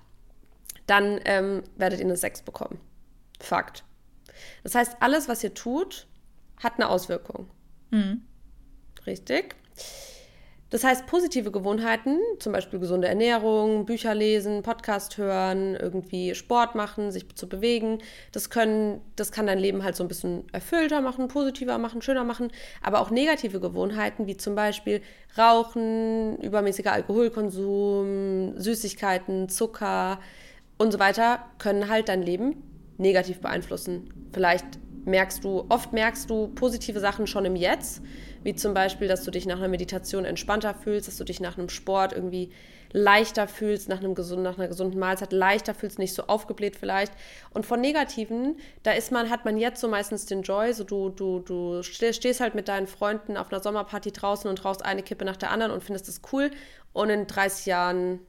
dann 0.88 1.20
ähm, 1.26 1.64
werdet 1.76 2.00
ihr 2.00 2.06
eine 2.06 2.18
6 2.18 2.42
bekommen. 2.42 2.80
Fakt. 3.40 3.84
Das 4.64 4.76
heißt, 4.76 4.98
alles, 5.00 5.28
was 5.28 5.44
ihr 5.44 5.54
tut, 5.54 6.08
hat 6.62 6.76
eine 6.76 6.90
Auswirkung. 6.90 7.50
Mhm. 7.92 8.24
Richtig. 9.06 9.56
Das 10.70 10.84
heißt, 10.84 11.06
positive 11.06 11.50
Gewohnheiten, 11.50 12.20
zum 12.40 12.52
Beispiel 12.52 12.80
gesunde 12.80 13.08
Ernährung, 13.08 13.86
Bücher 13.86 14.14
lesen, 14.14 14.64
Podcast 14.64 15.18
hören, 15.18 15.76
irgendwie 15.76 16.36
Sport 16.36 16.76
machen, 16.76 17.10
sich 17.10 17.34
zu 17.36 17.48
bewegen, 17.48 18.00
das 18.34 18.50
können, 18.50 19.00
das 19.16 19.32
kann 19.32 19.48
dein 19.48 19.60
Leben 19.60 19.86
halt 19.86 19.96
so 19.96 20.04
ein 20.04 20.10
bisschen 20.10 20.44
erfüllter 20.52 21.00
machen, 21.00 21.30
positiver 21.30 21.78
machen, 21.78 22.02
schöner 22.02 22.26
machen. 22.26 22.52
Aber 22.82 23.00
auch 23.00 23.12
negative 23.12 23.62
Gewohnheiten, 23.62 24.28
wie 24.28 24.36
zum 24.36 24.56
Beispiel 24.56 25.02
Rauchen, 25.38 26.38
übermäßiger 26.40 26.92
Alkoholkonsum, 26.92 28.60
Süßigkeiten, 28.60 29.48
Zucker, 29.48 30.20
und 30.78 30.92
so 30.92 31.00
weiter 31.00 31.40
können 31.58 31.90
halt 31.90 32.10
dein 32.10 32.22
Leben 32.22 32.64
negativ 32.98 33.40
beeinflussen. 33.42 34.10
Vielleicht 34.34 34.66
merkst 35.06 35.44
du, 35.44 35.66
oft 35.70 35.94
merkst 35.94 36.30
du 36.30 36.48
positive 36.50 37.00
Sachen 37.00 37.28
schon 37.28 37.46
im 37.46 37.56
Jetzt, 37.56 38.02
wie 38.44 38.56
zum 38.56 38.74
Beispiel, 38.74 39.08
dass 39.08 39.24
du 39.24 39.32
dich 39.32 39.46
nach 39.46 39.58
einer 39.58 39.70
Meditation 39.70 40.26
entspannter 40.26 40.74
fühlst, 40.74 41.08
dass 41.08 41.18
du 41.18 41.24
dich 41.24 41.40
nach 41.40 41.58
einem 41.58 41.70
Sport 41.70 42.14
irgendwie 42.14 42.52
leichter 42.94 43.48
fühlst, 43.48 43.90
nach, 43.90 44.00
einem 44.00 44.16
gesunden, 44.16 44.44
nach 44.44 44.58
einer 44.58 44.68
gesunden 44.68 45.00
Mahlzeit 45.00 45.34
leichter 45.34 45.74
fühlst, 45.74 46.00
nicht 46.00 46.14
so 46.14 46.24
aufgebläht 46.24 46.76
vielleicht. 46.76 47.14
Und 47.54 47.66
von 47.66 47.82
Negativen, 47.82 48.58
da 48.84 48.92
ist 48.92 49.12
man, 49.12 49.30
hat 49.30 49.46
man 49.46 49.58
jetzt 49.58 49.82
so 49.82 49.88
meistens 49.88 50.26
den 50.26 50.42
Joy, 50.44 50.74
so 50.74 50.84
du, 50.84 51.10
du, 51.10 51.40
du 51.40 51.84
stehst 51.84 52.40
halt 52.40 52.56
mit 52.56 52.68
deinen 52.68 52.88
Freunden 52.88 53.38
auf 53.38 53.52
einer 53.52 53.62
Sommerparty 53.62 54.12
draußen 54.12 54.50
und 54.50 54.64
rauchst 54.64 54.86
eine 54.86 55.04
Kippe 55.04 55.26
nach 55.26 55.38
der 55.38 55.52
anderen 55.52 55.72
und 55.72 55.84
findest 55.84 56.08
das 56.08 56.22
cool. 56.32 56.52
Und 56.94 57.10
in 57.10 57.28
30 57.28 57.66
Jahren 57.66 58.20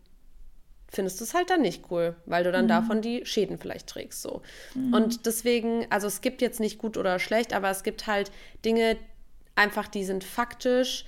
findest 0.91 1.21
du 1.21 1.25
es 1.25 1.35
halt 1.35 1.51
dann 1.51 1.61
nicht 1.61 1.85
cool, 1.91 2.17
weil 2.27 2.45
du 2.45 2.53
dann 2.53 2.65
mhm. 2.65 2.69
davon 2.69 3.03
die 3.03 3.25
Schäden 3.27 3.59
vielleicht 3.59 3.87
trägst. 3.87 4.23
So. 4.23 4.43
Mhm. 4.75 4.95
Und 4.95 5.27
deswegen, 5.27 5.87
also 5.91 6.07
es 6.07 6.21
gibt 6.21 6.41
jetzt 6.41 6.61
nicht 6.61 6.79
gut 6.79 6.97
oder 6.97 7.19
schlecht, 7.19 7.53
aber 7.53 7.71
es 7.71 7.83
gibt 7.83 8.07
halt 8.07 8.31
Dinge, 8.65 8.97
einfach, 9.55 9.89
die 9.89 10.05
sind 10.05 10.25
faktisch 10.25 11.05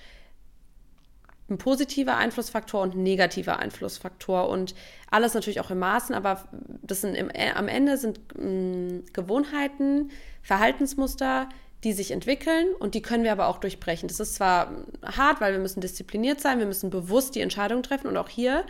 ein 1.48 1.58
positiver 1.58 2.16
Einflussfaktor 2.16 2.80
und 2.80 2.94
ein 2.94 3.02
negativer 3.02 3.58
Einflussfaktor 3.58 4.48
und 4.48 4.74
alles 5.10 5.34
natürlich 5.34 5.60
auch 5.60 5.70
im 5.70 5.80
Maßen, 5.80 6.14
aber 6.14 6.48
das 6.82 7.00
sind 7.00 7.14
im, 7.14 7.28
äh, 7.30 7.50
am 7.54 7.66
Ende 7.66 7.96
sind 7.96 8.20
mh, 8.38 8.44
mm, 8.44 9.04
Gewohnheiten, 9.12 10.10
Verhaltensmuster, 10.42 11.48
die 11.82 11.92
sich 11.92 12.12
entwickeln 12.12 12.68
und 12.78 12.94
die 12.94 13.02
können 13.02 13.24
wir 13.24 13.32
aber 13.32 13.48
auch 13.48 13.58
durchbrechen. 13.58 14.06
Das 14.06 14.20
ist 14.20 14.34
zwar 14.34 14.84
hart, 15.02 15.40
weil 15.40 15.52
wir 15.52 15.58
müssen 15.58 15.80
diszipliniert 15.80 16.40
sein, 16.40 16.58
wir 16.58 16.66
müssen 16.66 16.90
bewusst 16.90 17.34
die 17.34 17.40
Entscheidung 17.40 17.82
treffen 17.82 18.06
und 18.06 18.16
auch 18.16 18.28
hier 18.28 18.64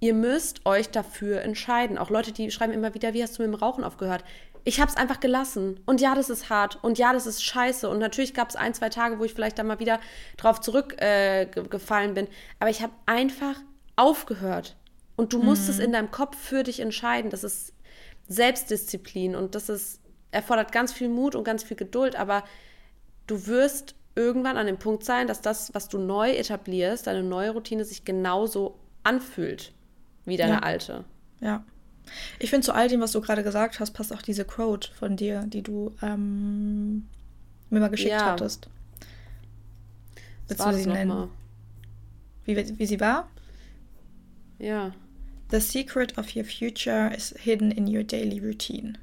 ihr 0.00 0.14
müsst 0.14 0.66
euch 0.66 0.90
dafür 0.90 1.42
entscheiden. 1.42 1.98
Auch 1.98 2.10
Leute, 2.10 2.32
die 2.32 2.50
schreiben 2.50 2.72
immer 2.72 2.94
wieder, 2.94 3.14
wie 3.14 3.22
hast 3.22 3.38
du 3.38 3.42
mit 3.42 3.52
dem 3.52 3.58
Rauchen 3.58 3.84
aufgehört? 3.84 4.24
Ich 4.64 4.80
habe 4.80 4.90
es 4.90 4.96
einfach 4.96 5.20
gelassen. 5.20 5.80
Und 5.86 6.00
ja, 6.00 6.14
das 6.14 6.28
ist 6.28 6.50
hart. 6.50 6.82
Und 6.82 6.98
ja, 6.98 7.12
das 7.12 7.26
ist 7.26 7.42
scheiße. 7.42 7.88
Und 7.88 7.98
natürlich 7.98 8.34
gab 8.34 8.48
es 8.48 8.56
ein, 8.56 8.74
zwei 8.74 8.88
Tage, 8.88 9.18
wo 9.18 9.24
ich 9.24 9.32
vielleicht 9.32 9.58
da 9.58 9.62
mal 9.62 9.78
wieder 9.78 10.00
drauf 10.36 10.60
zurückgefallen 10.60 12.10
äh, 12.10 12.14
bin. 12.14 12.28
Aber 12.58 12.70
ich 12.70 12.82
habe 12.82 12.92
einfach 13.06 13.56
aufgehört. 13.94 14.76
Und 15.14 15.32
du 15.32 15.38
musst 15.38 15.64
mhm. 15.64 15.70
es 15.70 15.78
in 15.78 15.92
deinem 15.92 16.10
Kopf 16.10 16.36
für 16.36 16.62
dich 16.62 16.80
entscheiden. 16.80 17.30
Das 17.30 17.44
ist 17.44 17.72
Selbstdisziplin 18.28 19.34
und 19.34 19.54
das 19.54 19.68
ist, 19.68 20.00
erfordert 20.30 20.72
ganz 20.72 20.92
viel 20.92 21.08
Mut 21.08 21.34
und 21.34 21.44
ganz 21.44 21.62
viel 21.62 21.76
Geduld. 21.76 22.16
Aber 22.16 22.44
du 23.26 23.46
wirst 23.46 23.94
irgendwann 24.14 24.56
an 24.56 24.66
dem 24.66 24.78
Punkt 24.78 25.04
sein, 25.04 25.26
dass 25.26 25.40
das, 25.40 25.72
was 25.74 25.88
du 25.88 25.98
neu 25.98 26.32
etablierst, 26.32 27.06
deine 27.06 27.22
neue 27.22 27.50
Routine 27.50 27.84
sich 27.84 28.04
genauso 28.04 28.78
anfühlt 29.04 29.72
wie 30.26 30.36
deine 30.36 30.54
ja. 30.54 30.58
alte. 30.60 31.04
Ja. 31.40 31.64
Ich 32.38 32.50
finde, 32.50 32.64
zu 32.64 32.72
all 32.72 32.88
dem, 32.88 33.00
was 33.00 33.12
du 33.12 33.20
gerade 33.20 33.42
gesagt 33.42 33.80
hast, 33.80 33.92
passt 33.92 34.12
auch 34.12 34.22
diese 34.22 34.44
Quote 34.44 34.92
von 34.92 35.16
dir, 35.16 35.44
die 35.46 35.62
du 35.62 35.94
ähm, 36.02 37.08
mir 37.70 37.80
mal 37.80 37.88
geschickt 37.88 38.10
ja. 38.10 38.26
hattest. 38.26 38.68
Willst 40.48 40.64
du 40.64 40.72
sie 40.74 40.86
nennen? 40.86 41.28
Wie, 42.44 42.78
wie 42.78 42.86
sie 42.86 43.00
war? 43.00 43.28
Ja. 44.58 44.92
The 45.50 45.60
secret 45.60 46.16
of 46.18 46.34
your 46.34 46.44
future 46.44 47.12
is 47.14 47.34
hidden 47.38 47.70
in 47.70 47.86
your 47.86 48.04
daily 48.04 48.38
routine. 48.38 48.94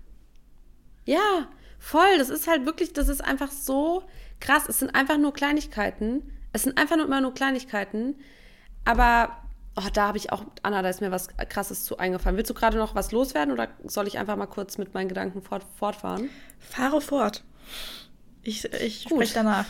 Ja, 1.06 1.50
voll. 1.80 2.18
Das 2.18 2.30
ist 2.30 2.48
halt 2.48 2.66
wirklich, 2.66 2.94
das 2.94 3.10
ist 3.10 3.22
einfach 3.22 3.52
so 3.52 4.04
krass. 4.40 4.68
Es 4.68 4.80
sind 4.80 4.96
einfach 4.96 5.18
nur 5.18 5.34
Kleinigkeiten. 5.34 6.24
Es 6.54 6.64
sind 6.64 6.78
einfach 6.78 6.96
nur 6.96 7.06
immer 7.06 7.22
nur 7.22 7.34
Kleinigkeiten. 7.34 8.16
Aber 8.86 9.43
Oh, 9.76 9.90
da 9.92 10.08
habe 10.08 10.18
ich 10.18 10.32
auch, 10.32 10.46
Anna, 10.62 10.84
da 10.84 10.90
ist 10.90 11.02
mir 11.02 11.10
was 11.10 11.30
Krasses 11.50 11.84
zu 11.84 11.98
eingefallen. 11.98 12.38
Willst 12.38 12.50
du 12.50 12.54
gerade 12.54 12.78
noch 12.78 12.94
was 12.94 13.12
loswerden 13.12 13.52
oder 13.52 13.70
soll 13.86 14.08
ich 14.08 14.20
einfach 14.20 14.36
mal 14.36 14.46
kurz 14.46 14.78
mit 14.78 14.94
meinen 14.94 15.08
Gedanken 15.08 15.42
fort, 15.42 15.66
fortfahren? 15.78 16.30
Fahre 16.60 17.02
fort. 17.02 17.44
Ich, 18.44 18.66
ich 18.66 19.02
spreche 19.02 19.34
danach. 19.34 19.66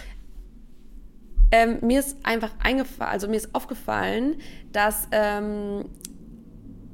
ähm, 1.52 1.78
mir 1.82 2.00
ist 2.00 2.18
einfach 2.24 2.52
eingefallen, 2.60 3.12
also 3.12 3.28
mir 3.28 3.38
ist 3.38 3.56
aufgefallen, 3.56 4.42
dass 4.74 5.08
ähm, 5.12 5.86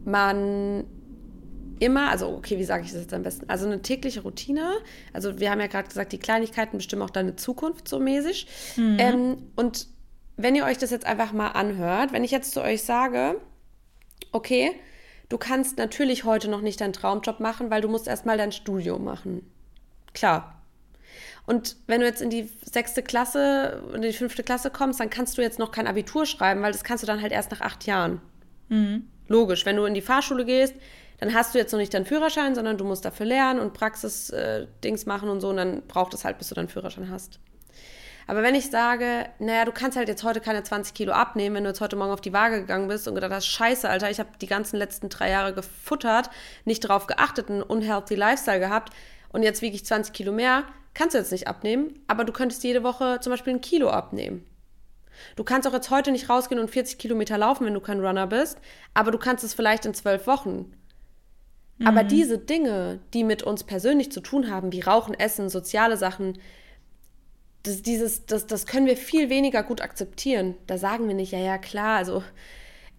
man 0.05 0.83
immer, 1.79 2.09
also 2.09 2.27
okay, 2.29 2.59
wie 2.59 2.63
sage 2.63 2.83
ich 2.83 2.91
das 2.91 3.01
jetzt 3.01 3.13
am 3.13 3.23
besten? 3.23 3.49
Also 3.49 3.65
eine 3.65 3.81
tägliche 3.81 4.21
Routine. 4.21 4.73
Also 5.13 5.39
wir 5.39 5.49
haben 5.49 5.59
ja 5.59 5.67
gerade 5.67 5.87
gesagt, 5.87 6.11
die 6.11 6.19
Kleinigkeiten 6.19 6.77
bestimmen 6.77 7.01
auch 7.01 7.09
deine 7.09 7.35
Zukunft 7.37 7.87
so 7.87 7.99
mäßig. 7.99 8.47
Mhm. 8.75 8.97
Ähm, 8.99 9.37
und 9.55 9.87
wenn 10.41 10.55
ihr 10.55 10.63
euch 10.63 10.77
das 10.77 10.89
jetzt 10.89 11.05
einfach 11.05 11.33
mal 11.33 11.49
anhört, 11.49 12.13
wenn 12.13 12.23
ich 12.23 12.31
jetzt 12.31 12.53
zu 12.53 12.61
euch 12.61 12.83
sage, 12.83 13.35
okay, 14.31 14.71
du 15.27 15.37
kannst 15.37 15.77
natürlich 15.77 16.23
heute 16.23 16.49
noch 16.49 16.61
nicht 16.61 16.79
deinen 16.79 16.93
Traumjob 16.93 17.41
machen, 17.41 17.69
weil 17.69 17.81
du 17.81 17.89
musst 17.89 18.07
erstmal 18.07 18.37
dein 18.37 18.53
Studium 18.53 19.03
machen. 19.03 19.45
Klar. 20.13 20.61
Und 21.45 21.75
wenn 21.87 21.99
du 21.99 22.05
jetzt 22.05 22.21
in 22.21 22.29
die 22.29 22.49
sechste 22.63 23.03
Klasse, 23.03 23.83
in 23.93 24.01
die 24.01 24.13
fünfte 24.13 24.43
Klasse 24.43 24.69
kommst, 24.69 24.99
dann 24.99 25.09
kannst 25.09 25.37
du 25.37 25.41
jetzt 25.41 25.59
noch 25.59 25.71
kein 25.71 25.87
Abitur 25.87 26.25
schreiben, 26.25 26.61
weil 26.61 26.71
das 26.71 26.83
kannst 26.83 27.03
du 27.03 27.07
dann 27.07 27.21
halt 27.21 27.33
erst 27.33 27.51
nach 27.51 27.61
acht 27.61 27.85
Jahren. 27.85 28.21
Mhm. 28.69 29.07
Logisch, 29.27 29.65
wenn 29.65 29.75
du 29.75 29.83
in 29.85 29.93
die 29.93 30.01
Fahrschule 30.01 30.45
gehst, 30.45 30.75
dann 31.19 31.33
hast 31.33 31.53
du 31.53 31.59
jetzt 31.59 31.73
noch 31.73 31.79
nicht 31.79 31.93
deinen 31.93 32.05
Führerschein, 32.05 32.55
sondern 32.55 32.77
du 32.77 32.85
musst 32.85 33.03
dafür 33.03 33.25
lernen 33.25 33.59
und 33.59 33.73
Praxis-Dings 33.73 35.03
äh, 35.03 35.07
machen 35.07 35.27
und 35.27 35.41
so, 35.41 35.49
und 35.49 35.57
dann 35.57 35.81
braucht 35.87 36.13
es 36.13 36.23
halt, 36.23 36.37
bis 36.37 36.47
du 36.47 36.55
deinen 36.55 36.69
Führerschein 36.69 37.09
hast. 37.09 37.39
Aber 38.29 38.43
wenn 38.43 38.53
ich 38.53 38.69
sage, 38.69 39.25
naja, 39.39 39.65
du 39.65 39.71
kannst 39.71 39.97
halt 39.97 40.07
jetzt 40.07 40.23
heute 40.23 40.39
keine 40.39 40.61
20 40.61 40.93
Kilo 40.93 41.13
abnehmen, 41.13 41.55
wenn 41.55 41.63
du 41.63 41.71
jetzt 41.71 41.81
heute 41.81 41.95
Morgen 41.95 42.11
auf 42.11 42.21
die 42.21 42.31
Waage 42.31 42.59
gegangen 42.59 42.87
bist 42.87 43.07
und 43.07 43.15
gedacht 43.15 43.31
hast, 43.31 43.47
scheiße, 43.47 43.89
Alter, 43.89 44.11
ich 44.11 44.19
habe 44.19 44.29
die 44.39 44.45
ganzen 44.45 44.77
letzten 44.77 45.09
drei 45.09 45.31
Jahre 45.31 45.51
gefuttert, 45.51 46.29
nicht 46.63 46.83
darauf 46.83 47.07
geachtet, 47.07 47.49
einen 47.49 47.63
unhealthy 47.63 48.13
Lifestyle 48.13 48.59
gehabt 48.59 48.93
und 49.29 49.41
jetzt 49.41 49.63
wiege 49.63 49.75
ich 49.75 49.83
20 49.83 50.13
Kilo 50.13 50.31
mehr, 50.31 50.65
kannst 50.93 51.15
du 51.15 51.17
jetzt 51.17 51.31
nicht 51.31 51.47
abnehmen, 51.47 52.03
aber 52.05 52.23
du 52.23 52.31
könntest 52.31 52.63
jede 52.63 52.83
Woche 52.83 53.17
zum 53.19 53.31
Beispiel 53.31 53.55
ein 53.55 53.61
Kilo 53.61 53.89
abnehmen. 53.89 54.45
Du 55.35 55.43
kannst 55.43 55.67
auch 55.67 55.73
jetzt 55.73 55.89
heute 55.89 56.11
nicht 56.11 56.29
rausgehen 56.29 56.61
und 56.61 56.69
40 56.69 56.99
Kilometer 56.99 57.35
laufen, 57.35 57.65
wenn 57.65 57.73
du 57.73 57.81
kein 57.81 57.99
Runner 57.99 58.27
bist, 58.27 58.59
aber 58.93 59.09
du 59.09 59.17
kannst 59.17 59.43
es 59.43 59.55
vielleicht 59.55 59.87
in 59.87 59.95
zwölf 59.95 60.27
Wochen. 60.27 60.71
Mhm. 61.79 61.87
Aber 61.87 62.03
diese 62.03 62.37
Dinge, 62.37 62.99
die 63.15 63.23
mit 63.23 63.41
uns 63.41 63.63
persönlich 63.63 64.11
zu 64.11 64.21
tun 64.21 64.51
haben, 64.51 64.71
wie 64.71 64.81
Rauchen, 64.81 65.15
Essen, 65.15 65.49
soziale 65.49 65.97
Sachen, 65.97 66.37
das, 67.63 67.81
dieses, 67.81 68.25
das, 68.25 68.47
das 68.47 68.65
können 68.65 68.85
wir 68.85 68.97
viel 68.97 69.29
weniger 69.29 69.63
gut 69.63 69.81
akzeptieren. 69.81 70.55
Da 70.67 70.77
sagen 70.77 71.07
wir 71.07 71.15
nicht, 71.15 71.31
ja, 71.31 71.39
ja, 71.39 71.57
klar, 71.57 71.97
also 71.97 72.23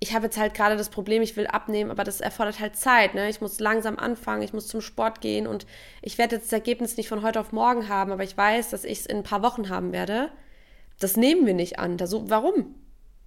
ich 0.01 0.15
habe 0.15 0.27
jetzt 0.27 0.39
halt 0.39 0.55
gerade 0.55 0.77
das 0.77 0.89
Problem, 0.89 1.23
ich 1.23 1.37
will 1.37 1.47
abnehmen, 1.47 1.91
aber 1.91 2.05
das 2.05 2.23
erfordert 2.23 2.59
halt 2.59 2.75
Zeit. 2.75 3.15
Ne? 3.15 3.29
Ich 3.29 3.43
muss 3.43 3.61
langsam 3.61 3.99
anfangen, 3.99 4.43
ich 4.43 4.55
muss 4.55 4.67
zum 4.67 4.81
Sport 4.81 5.21
gehen 5.21 5.47
und 5.47 5.67
ich 6.01 6.17
werde 6.17 6.37
jetzt 6.37 6.47
das 6.47 6.53
Ergebnis 6.55 6.97
nicht 6.97 7.09
von 7.09 7.23
heute 7.23 7.39
auf 7.39 7.53
morgen 7.53 7.89
haben, 7.89 8.11
aber 8.11 8.25
ich 8.25 8.37
weiß, 8.37 8.71
dass 8.71 8.85
ich 8.85 9.01
es 9.01 9.07
in 9.07 9.19
ein 9.19 9.23
paar 9.23 9.43
Wochen 9.43 9.69
haben 9.69 9.93
werde. 9.93 10.31
Das 10.99 11.17
nehmen 11.17 11.47
wir 11.47 11.55
nicht 11.55 11.79
an. 11.79 11.99
Das, 11.99 12.15
warum? 12.15 12.75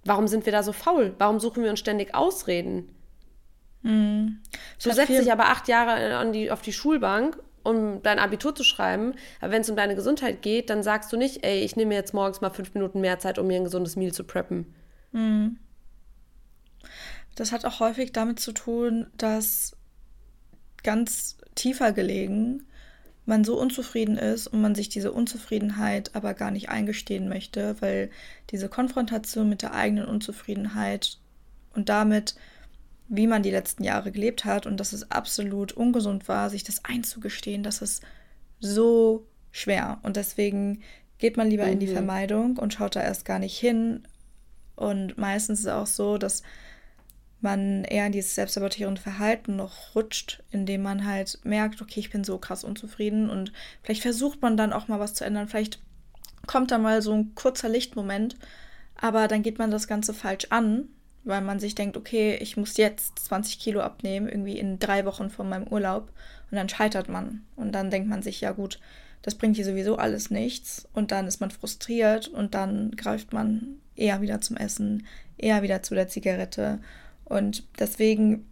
Warum 0.04 0.26
sind 0.26 0.46
wir 0.46 0.52
da 0.52 0.62
so 0.62 0.72
faul? 0.72 1.14
Warum 1.18 1.38
suchen 1.38 1.62
wir 1.62 1.70
uns 1.70 1.78
ständig 1.78 2.14
Ausreden? 2.14 2.90
Mm. 3.82 4.40
Du 4.82 4.92
setzt 4.92 5.10
dich 5.10 5.32
aber 5.32 5.46
acht 5.46 5.68
Jahre 5.68 6.16
an 6.16 6.32
die, 6.32 6.50
auf 6.50 6.60
die 6.60 6.72
Schulbank, 6.72 7.38
um 7.64 8.02
dein 8.02 8.20
Abitur 8.20 8.54
zu 8.54 8.62
schreiben. 8.62 9.14
Aber 9.40 9.52
wenn 9.52 9.62
es 9.62 9.70
um 9.70 9.76
deine 9.76 9.96
Gesundheit 9.96 10.42
geht, 10.42 10.70
dann 10.70 10.82
sagst 10.82 11.12
du 11.12 11.16
nicht, 11.16 11.44
ey, 11.44 11.60
ich 11.60 11.74
nehme 11.74 11.94
jetzt 11.94 12.14
morgens 12.14 12.40
mal 12.40 12.50
fünf 12.50 12.74
Minuten 12.74 13.00
mehr 13.00 13.18
Zeit, 13.18 13.38
um 13.38 13.46
mir 13.48 13.56
ein 13.56 13.64
gesundes 13.64 13.96
Meal 13.96 14.12
zu 14.12 14.24
preppen. 14.24 14.72
Mm. 15.12 15.56
Das 17.34 17.50
hat 17.50 17.64
auch 17.64 17.80
häufig 17.80 18.12
damit 18.12 18.38
zu 18.38 18.52
tun, 18.52 19.08
dass 19.16 19.76
ganz 20.84 21.38
tiefer 21.56 21.92
gelegen 21.92 22.64
man 23.26 23.42
so 23.42 23.58
unzufrieden 23.58 24.18
ist 24.18 24.46
und 24.46 24.60
man 24.60 24.74
sich 24.74 24.88
diese 24.88 25.12
Unzufriedenheit 25.12 26.14
aber 26.14 26.34
gar 26.34 26.50
nicht 26.50 26.68
eingestehen 26.68 27.28
möchte, 27.28 27.80
weil 27.80 28.10
diese 28.50 28.68
Konfrontation 28.68 29.48
mit 29.48 29.62
der 29.62 29.74
eigenen 29.74 30.04
Unzufriedenheit 30.04 31.18
und 31.74 31.88
damit, 31.88 32.34
wie 33.08 33.26
man 33.26 33.42
die 33.42 33.50
letzten 33.50 33.84
Jahre 33.84 34.12
gelebt 34.12 34.44
hat 34.44 34.66
und 34.66 34.78
dass 34.78 34.92
es 34.92 35.10
absolut 35.10 35.72
ungesund 35.72 36.28
war, 36.28 36.50
sich 36.50 36.64
das 36.64 36.84
einzugestehen, 36.84 37.62
das 37.62 37.82
ist 37.82 38.02
so 38.60 39.26
schwer. 39.50 39.98
Und 40.02 40.16
deswegen 40.16 40.82
geht 41.18 41.36
man 41.36 41.48
lieber 41.48 41.66
mhm. 41.66 41.72
in 41.72 41.80
die 41.80 41.86
mhm. 41.86 41.92
Vermeidung 41.92 42.56
und 42.56 42.74
schaut 42.74 42.96
da 42.96 43.02
erst 43.02 43.24
gar 43.24 43.38
nicht 43.38 43.58
hin. 43.58 44.06
Und 44.76 45.18
meistens 45.18 45.60
ist 45.60 45.66
es 45.66 45.72
auch 45.72 45.86
so, 45.86 46.18
dass 46.18 46.42
man 47.40 47.84
eher 47.84 48.06
in 48.06 48.12
dieses 48.12 48.34
selbstsabotierende 48.34 49.00
Verhalten 49.00 49.54
noch 49.54 49.94
rutscht, 49.94 50.42
indem 50.50 50.82
man 50.82 51.06
halt 51.06 51.38
merkt, 51.44 51.80
okay, 51.82 52.00
ich 52.00 52.10
bin 52.10 52.24
so 52.24 52.38
krass 52.38 52.64
unzufrieden 52.64 53.28
und 53.30 53.52
vielleicht 53.82 54.02
versucht 54.02 54.42
man 54.42 54.56
dann 54.56 54.72
auch 54.72 54.88
mal 54.88 54.98
was 54.98 55.14
zu 55.14 55.24
ändern. 55.24 55.46
Vielleicht 55.46 55.78
kommt 56.46 56.70
da 56.70 56.78
mal 56.78 57.02
so 57.02 57.12
ein 57.12 57.34
kurzer 57.34 57.68
Lichtmoment, 57.68 58.36
aber 58.96 59.28
dann 59.28 59.42
geht 59.42 59.58
man 59.58 59.70
das 59.70 59.86
Ganze 59.86 60.14
falsch 60.14 60.46
an, 60.50 60.88
weil 61.24 61.40
man 61.40 61.58
sich 61.58 61.74
denkt, 61.74 61.96
okay, 61.96 62.36
ich 62.40 62.56
muss 62.56 62.76
jetzt 62.76 63.18
20 63.18 63.58
Kilo 63.58 63.80
abnehmen, 63.80 64.28
irgendwie 64.28 64.58
in 64.58 64.78
drei 64.78 65.04
Wochen 65.04 65.30
von 65.30 65.48
meinem 65.48 65.66
Urlaub 65.66 66.12
und 66.50 66.56
dann 66.56 66.68
scheitert 66.68 67.08
man. 67.08 67.44
Und 67.56 67.72
dann 67.72 67.90
denkt 67.90 68.08
man 68.08 68.22
sich, 68.22 68.40
ja 68.40 68.52
gut, 68.52 68.78
das 69.22 69.34
bringt 69.34 69.56
hier 69.56 69.64
sowieso 69.64 69.96
alles 69.96 70.30
nichts 70.30 70.86
und 70.92 71.10
dann 71.10 71.26
ist 71.26 71.40
man 71.40 71.50
frustriert 71.50 72.28
und 72.28 72.54
dann 72.54 72.90
greift 72.92 73.32
man 73.32 73.78
eher 73.96 74.20
wieder 74.20 74.42
zum 74.42 74.58
Essen, 74.58 75.06
eher 75.38 75.62
wieder 75.62 75.82
zu 75.82 75.94
der 75.94 76.08
Zigarette 76.08 76.80
und 77.24 77.64
deswegen 77.78 78.46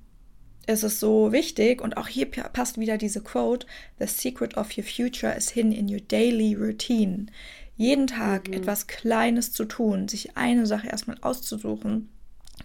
ist 0.67 0.83
es 0.83 1.01
so 1.01 1.33
wichtig 1.33 1.83
und 1.83 1.97
auch 1.97 2.09
hier 2.09 2.31
passt 2.31 2.79
wieder 2.79 2.97
diese 2.97 3.21
Quote, 3.21 3.67
The 3.99 4.07
secret 4.07 4.57
of 4.57 4.77
your 4.79 4.85
future 4.85 5.35
is 5.35 5.51
hidden 5.51 5.73
in 5.73 5.93
your 5.93 6.01
daily 6.01 6.55
routine. 6.55 7.27
Jeden 7.77 8.07
Tag 8.07 8.49
mhm. 8.49 8.55
etwas 8.55 8.87
Kleines 8.87 9.53
zu 9.53 9.65
tun, 9.65 10.09
sich 10.09 10.37
eine 10.37 10.67
Sache 10.67 10.87
erstmal 10.87 11.19
auszusuchen, 11.21 12.09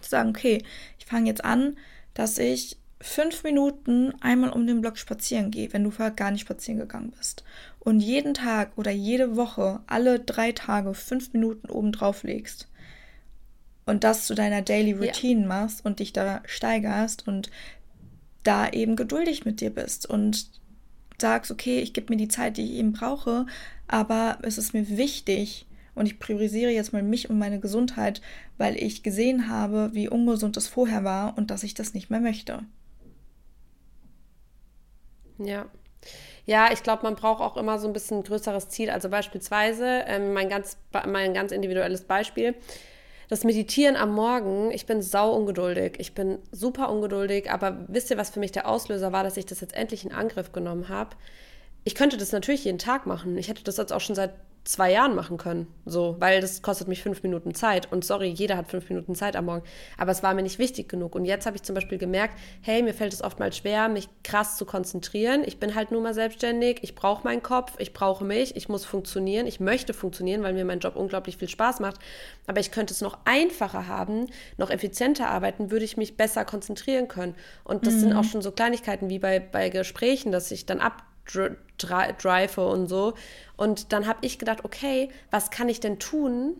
zu 0.00 0.10
sagen, 0.10 0.30
okay, 0.30 0.62
ich 0.98 1.06
fange 1.06 1.28
jetzt 1.28 1.44
an, 1.44 1.76
dass 2.14 2.38
ich 2.38 2.76
fünf 3.00 3.44
Minuten 3.44 4.12
einmal 4.20 4.50
um 4.50 4.66
den 4.66 4.80
Block 4.80 4.98
spazieren 4.98 5.50
gehe, 5.50 5.72
wenn 5.72 5.84
du 5.84 5.90
vorher 5.90 6.14
gar 6.14 6.30
nicht 6.30 6.42
spazieren 6.42 6.80
gegangen 6.80 7.12
bist. 7.16 7.44
Und 7.78 8.00
jeden 8.00 8.34
Tag 8.34 8.72
oder 8.76 8.90
jede 8.90 9.36
Woche, 9.36 9.80
alle 9.86 10.18
drei 10.18 10.52
Tage, 10.52 10.94
fünf 10.94 11.32
Minuten 11.32 11.70
oben 11.70 11.92
drauf 11.92 12.24
legst 12.24 12.68
und 13.86 14.04
das 14.04 14.26
zu 14.26 14.34
deiner 14.34 14.62
Daily 14.62 14.92
Routine 14.92 15.42
ja. 15.42 15.46
machst 15.46 15.84
und 15.84 16.00
dich 16.00 16.12
da 16.12 16.42
steigerst 16.44 17.26
und 17.26 17.50
da 18.42 18.68
eben 18.68 18.96
geduldig 18.96 19.44
mit 19.44 19.60
dir 19.60 19.70
bist 19.70 20.06
und 20.06 20.50
sagst, 21.20 21.50
okay, 21.50 21.80
ich 21.80 21.92
gebe 21.92 22.12
mir 22.12 22.18
die 22.18 22.28
Zeit, 22.28 22.56
die 22.56 22.64
ich 22.64 22.78
eben 22.78 22.92
brauche, 22.92 23.46
aber 23.86 24.38
es 24.42 24.58
ist 24.58 24.74
mir 24.74 24.88
wichtig 24.88 25.66
und 25.98 26.06
ich 26.06 26.18
priorisiere 26.18 26.70
jetzt 26.70 26.92
mal 26.92 27.02
mich 27.02 27.28
und 27.28 27.38
meine 27.38 27.60
Gesundheit, 27.60 28.20
weil 28.56 28.76
ich 28.76 29.02
gesehen 29.02 29.48
habe, 29.48 29.90
wie 29.92 30.08
ungesund 30.08 30.56
es 30.56 30.68
vorher 30.68 31.04
war 31.04 31.36
und 31.36 31.50
dass 31.50 31.62
ich 31.62 31.74
das 31.74 31.94
nicht 31.94 32.10
mehr 32.10 32.20
möchte. 32.20 32.62
Ja. 35.38 35.66
Ja, 36.46 36.72
ich 36.72 36.82
glaube, 36.82 37.02
man 37.02 37.14
braucht 37.14 37.42
auch 37.42 37.58
immer 37.58 37.78
so 37.78 37.86
ein 37.86 37.92
bisschen 37.92 38.22
größeres 38.22 38.70
Ziel. 38.70 38.88
Also 38.88 39.10
beispielsweise, 39.10 40.04
ähm, 40.06 40.32
mein, 40.32 40.48
ganz, 40.48 40.78
mein 41.06 41.34
ganz 41.34 41.52
individuelles 41.52 42.04
Beispiel, 42.04 42.54
das 43.28 43.44
Meditieren 43.44 43.96
am 43.96 44.14
Morgen, 44.14 44.70
ich 44.70 44.86
bin 44.86 45.02
sau 45.02 45.34
ungeduldig. 45.34 45.96
Ich 45.98 46.14
bin 46.14 46.38
super 46.50 46.90
ungeduldig, 46.90 47.50
aber 47.50 47.84
wisst 47.88 48.10
ihr, 48.10 48.16
was 48.16 48.30
für 48.30 48.40
mich 48.40 48.52
der 48.52 48.66
Auslöser 48.66 49.12
war, 49.12 49.22
dass 49.22 49.36
ich 49.36 49.44
das 49.44 49.60
jetzt 49.60 49.74
endlich 49.74 50.06
in 50.06 50.12
Angriff 50.12 50.52
genommen 50.52 50.88
habe? 50.88 51.16
Ich 51.84 51.94
könnte 51.94 52.16
das 52.16 52.32
natürlich 52.32 52.64
jeden 52.64 52.78
Tag 52.78 53.04
machen. 53.04 53.36
Ich 53.36 53.48
hätte 53.48 53.64
das 53.64 53.76
jetzt 53.76 53.92
auch 53.92 54.00
schon 54.00 54.16
seit 54.16 54.32
zwei 54.64 54.92
Jahren 54.92 55.14
machen 55.14 55.38
können. 55.38 55.66
So, 55.86 56.16
weil 56.18 56.40
das 56.40 56.60
kostet 56.60 56.88
mich 56.88 57.02
fünf 57.02 57.22
Minuten 57.22 57.54
Zeit. 57.54 57.90
Und 57.90 58.04
sorry, 58.04 58.28
jeder 58.28 58.56
hat 58.56 58.68
fünf 58.68 58.88
Minuten 58.90 59.14
Zeit 59.14 59.34
am 59.34 59.46
Morgen. 59.46 59.62
Aber 59.96 60.10
es 60.10 60.22
war 60.22 60.34
mir 60.34 60.42
nicht 60.42 60.58
wichtig 60.58 60.88
genug. 60.88 61.14
Und 61.14 61.24
jetzt 61.24 61.46
habe 61.46 61.56
ich 61.56 61.62
zum 61.62 61.74
Beispiel 61.74 61.96
gemerkt, 61.96 62.38
hey, 62.60 62.82
mir 62.82 62.92
fällt 62.92 63.12
es 63.12 63.22
oftmals 63.22 63.56
schwer, 63.56 63.88
mich 63.88 64.08
krass 64.22 64.56
zu 64.58 64.66
konzentrieren. 64.66 65.42
Ich 65.46 65.58
bin 65.58 65.74
halt 65.74 65.90
nur 65.90 66.02
mal 66.02 66.12
selbstständig. 66.12 66.80
Ich 66.82 66.94
brauche 66.94 67.24
meinen 67.24 67.42
Kopf. 67.42 67.72
Ich 67.78 67.94
brauche 67.94 68.24
mich. 68.24 68.56
Ich 68.56 68.68
muss 68.68 68.84
funktionieren. 68.84 69.46
Ich 69.46 69.58
möchte 69.58 69.94
funktionieren, 69.94 70.42
weil 70.42 70.52
mir 70.52 70.64
mein 70.64 70.80
Job 70.80 70.96
unglaublich 70.96 71.38
viel 71.38 71.48
Spaß 71.48 71.80
macht. 71.80 72.00
Aber 72.46 72.60
ich 72.60 72.70
könnte 72.70 72.92
es 72.92 73.00
noch 73.00 73.18
einfacher 73.24 73.88
haben, 73.88 74.26
noch 74.56 74.70
effizienter 74.70 75.30
arbeiten, 75.30 75.70
würde 75.70 75.84
ich 75.84 75.96
mich 75.96 76.16
besser 76.16 76.44
konzentrieren 76.44 77.08
können. 77.08 77.34
Und 77.64 77.86
das 77.86 77.94
mhm. 77.94 78.00
sind 78.00 78.12
auch 78.14 78.24
schon 78.24 78.42
so 78.42 78.52
Kleinigkeiten 78.52 79.08
wie 79.08 79.18
bei, 79.18 79.40
bei 79.40 79.70
Gesprächen, 79.70 80.32
dass 80.32 80.50
ich 80.50 80.66
dann 80.66 80.80
ab 80.80 81.02
drive 81.28 82.58
und 82.58 82.88
so. 82.88 83.14
Und 83.56 83.92
dann 83.92 84.06
habe 84.06 84.18
ich 84.22 84.38
gedacht, 84.38 84.64
okay, 84.64 85.10
was 85.30 85.50
kann 85.50 85.68
ich 85.68 85.80
denn 85.80 85.98
tun, 85.98 86.56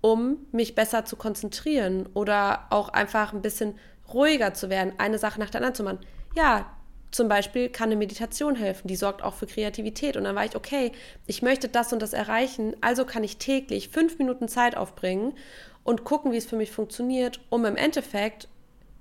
um 0.00 0.38
mich 0.50 0.74
besser 0.74 1.04
zu 1.04 1.16
konzentrieren 1.16 2.08
oder 2.14 2.66
auch 2.70 2.88
einfach 2.90 3.32
ein 3.32 3.42
bisschen 3.42 3.78
ruhiger 4.12 4.52
zu 4.52 4.68
werden, 4.68 4.94
eine 4.98 5.18
Sache 5.18 5.40
nach 5.40 5.50
der 5.50 5.60
anderen 5.60 5.74
zu 5.74 5.84
machen. 5.84 6.00
Ja, 6.36 6.66
zum 7.12 7.28
Beispiel 7.28 7.68
kann 7.68 7.90
eine 7.90 7.96
Meditation 7.96 8.56
helfen, 8.56 8.88
die 8.88 8.96
sorgt 8.96 9.22
auch 9.22 9.34
für 9.34 9.46
Kreativität. 9.46 10.16
Und 10.16 10.24
dann 10.24 10.34
war 10.34 10.44
ich, 10.44 10.56
okay, 10.56 10.92
ich 11.26 11.42
möchte 11.42 11.68
das 11.68 11.92
und 11.92 12.00
das 12.00 12.14
erreichen, 12.14 12.74
also 12.80 13.04
kann 13.04 13.22
ich 13.22 13.36
täglich 13.36 13.90
fünf 13.90 14.18
Minuten 14.18 14.48
Zeit 14.48 14.76
aufbringen 14.76 15.34
und 15.84 16.04
gucken, 16.04 16.32
wie 16.32 16.38
es 16.38 16.46
für 16.46 16.56
mich 16.56 16.70
funktioniert, 16.70 17.40
um 17.50 17.64
im 17.64 17.76
Endeffekt 17.76 18.48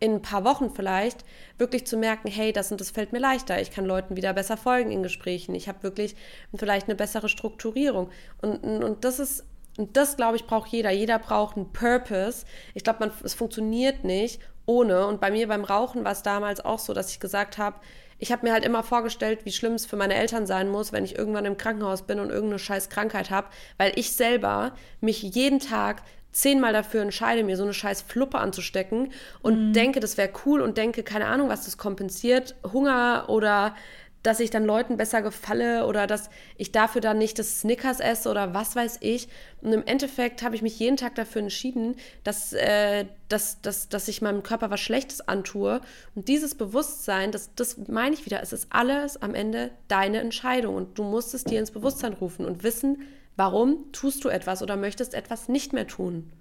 in 0.02 0.16
ein 0.16 0.22
paar 0.22 0.44
Wochen 0.44 0.72
vielleicht 0.72 1.24
wirklich 1.58 1.88
zu 1.88 1.96
merken, 1.96 2.28
hey, 2.28 2.52
das 2.52 2.72
und 2.72 2.82
das 2.82 2.92
fällt 2.92 3.14
mir 3.14 3.20
leichter, 3.20 3.62
ich 3.62 3.72
kann 3.72 3.86
Leuten 3.86 4.18
wieder 4.18 4.34
besser 4.34 4.58
folgen 4.58 4.92
in 4.92 5.04
Gesprächen, 5.04 5.56
ich 5.56 5.70
habe 5.70 5.84
wirklich 5.84 6.16
vielleicht 6.54 6.88
eine 6.88 6.96
bessere 6.96 7.30
Strukturierung. 7.30 8.10
Und, 8.42 8.64
und 8.64 9.06
das 9.06 9.20
ist 9.20 9.46
Und 9.78 9.96
das, 9.96 10.18
glaube 10.18 10.36
ich, 10.36 10.46
braucht 10.48 10.70
jeder. 10.72 10.92
Jeder 10.92 11.18
braucht 11.18 11.56
einen 11.56 11.72
Purpose. 11.72 12.46
Ich 12.74 12.84
glaube, 12.84 13.10
es 13.24 13.34
funktioniert 13.34 14.04
nicht 14.04 14.42
ohne. 14.66 15.08
Und 15.08 15.22
bei 15.22 15.32
mir 15.32 15.48
beim 15.48 15.64
Rauchen 15.64 16.04
war 16.04 16.12
es 16.12 16.24
damals 16.24 16.60
auch 16.60 16.80
so, 16.80 16.94
dass 16.94 17.12
ich 17.12 17.20
gesagt 17.22 17.58
habe, 17.58 17.80
ich 18.20 18.32
habe 18.32 18.46
mir 18.46 18.54
halt 18.54 18.66
immer 18.66 18.84
vorgestellt, 18.84 19.46
wie 19.46 19.52
schlimm 19.52 19.74
es 19.74 19.86
für 19.86 19.96
meine 19.96 20.14
Eltern 20.16 20.46
sein 20.46 20.70
muss, 20.70 20.92
wenn 20.92 21.06
ich 21.06 21.18
irgendwann 21.18 21.46
im 21.46 21.58
Krankenhaus 21.58 22.02
bin 22.04 22.20
und 22.20 22.30
irgendeine 22.30 22.60
scheiß 22.60 22.90
Krankheit 22.90 23.32
habe, 23.32 23.48
weil 23.78 23.94
ich 23.96 24.12
selber 24.12 24.74
mich 25.00 25.24
jeden 25.24 25.60
Tag 25.60 26.04
zehnmal 26.32 26.74
dafür 26.74 27.02
entscheide, 27.02 27.44
mir 27.44 27.58
so 27.58 27.64
eine 27.64 27.74
scheiß 27.74 28.02
Fluppe 28.04 28.40
anzustecken 28.40 29.12
und 29.42 29.70
mhm. 29.70 29.74
denke, 29.74 30.00
das 30.00 30.18
wäre 30.18 30.30
cool 30.46 30.62
und 30.62 30.78
denke, 30.78 31.04
keine 31.04 31.28
Ahnung, 31.28 31.50
was 31.50 31.66
das 31.66 31.78
kompensiert, 31.78 32.56
Hunger 32.72 33.26
oder 33.28 33.76
dass 34.24 34.40
ich 34.40 34.52
dann 34.52 34.66
Leuten 34.66 34.98
besser 34.98 35.22
gefalle 35.22 35.88
oder 35.88 36.06
dass 36.06 36.30
ich 36.58 36.72
dafür 36.72 37.02
dann 37.02 37.18
nicht 37.18 37.40
das 37.40 37.62
Snickers 37.62 38.00
esse 38.00 38.30
oder 38.30 38.54
was 38.54 38.76
weiß 38.76 38.98
ich. 39.02 39.28
Und 39.62 39.74
im 39.74 39.86
Endeffekt 39.86 40.44
habe 40.44 40.56
ich 40.56 40.62
mich 40.62 40.78
jeden 40.78 40.98
Tag 40.98 41.16
dafür 41.16 41.42
entschieden, 41.42 41.96
dass, 42.24 42.54
äh, 42.54 43.06
dass, 43.30 43.62
dass, 43.62 43.90
dass 43.90 44.08
ich 44.08 44.22
meinem 44.22 44.44
Körper 44.44 44.70
was 44.70 44.80
Schlechtes 44.80 45.28
antue. 45.28 45.82
Und 46.14 46.28
dieses 46.28 46.54
Bewusstsein, 46.56 47.32
das, 47.32 47.56
das 47.56 47.78
meine 47.88 48.14
ich 48.14 48.26
wieder, 48.26 48.42
es 48.44 48.54
ist 48.54 48.68
alles 48.70 49.22
am 49.22 49.34
Ende 49.34 49.72
deine 49.88 50.20
Entscheidung. 50.20 50.76
Und 50.76 51.00
du 51.00 51.04
musst 51.04 51.34
es 51.34 51.44
dir 51.44 51.60
ins 51.60 51.72
Bewusstsein 51.72 52.14
rufen 52.14 52.46
und 52.46 52.64
wissen, 52.64 53.04
warum 53.36 53.92
tust 53.92 54.24
du 54.24 54.30
etwas 54.30 54.62
oder 54.62 54.78
möchtest 54.78 55.14
etwas 55.14 55.50
nicht 55.50 55.74
mehr 55.74 55.88
tun. 55.88 56.32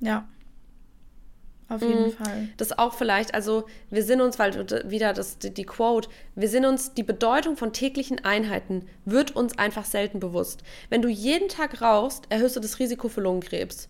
Ja. 0.00 0.26
Auf 1.68 1.82
jeden 1.82 2.06
mhm. 2.06 2.12
Fall. 2.12 2.48
Das 2.58 2.78
auch 2.78 2.94
vielleicht, 2.94 3.34
also 3.34 3.66
wir 3.90 4.04
sind 4.04 4.20
uns, 4.20 4.38
weil 4.38 4.54
wieder 4.88 5.12
das, 5.12 5.38
die, 5.38 5.52
die 5.52 5.64
Quote, 5.64 6.08
wir 6.36 6.48
sind 6.48 6.64
uns, 6.64 6.94
die 6.94 7.02
Bedeutung 7.02 7.56
von 7.56 7.72
täglichen 7.72 8.24
Einheiten 8.24 8.86
wird 9.04 9.34
uns 9.34 9.58
einfach 9.58 9.84
selten 9.84 10.20
bewusst. 10.20 10.62
Wenn 10.90 11.02
du 11.02 11.08
jeden 11.08 11.48
Tag 11.48 11.82
rauchst, 11.82 12.24
erhöhst 12.28 12.54
du 12.54 12.60
das 12.60 12.78
Risiko 12.78 13.08
für 13.08 13.20
Lungenkrebs. 13.20 13.88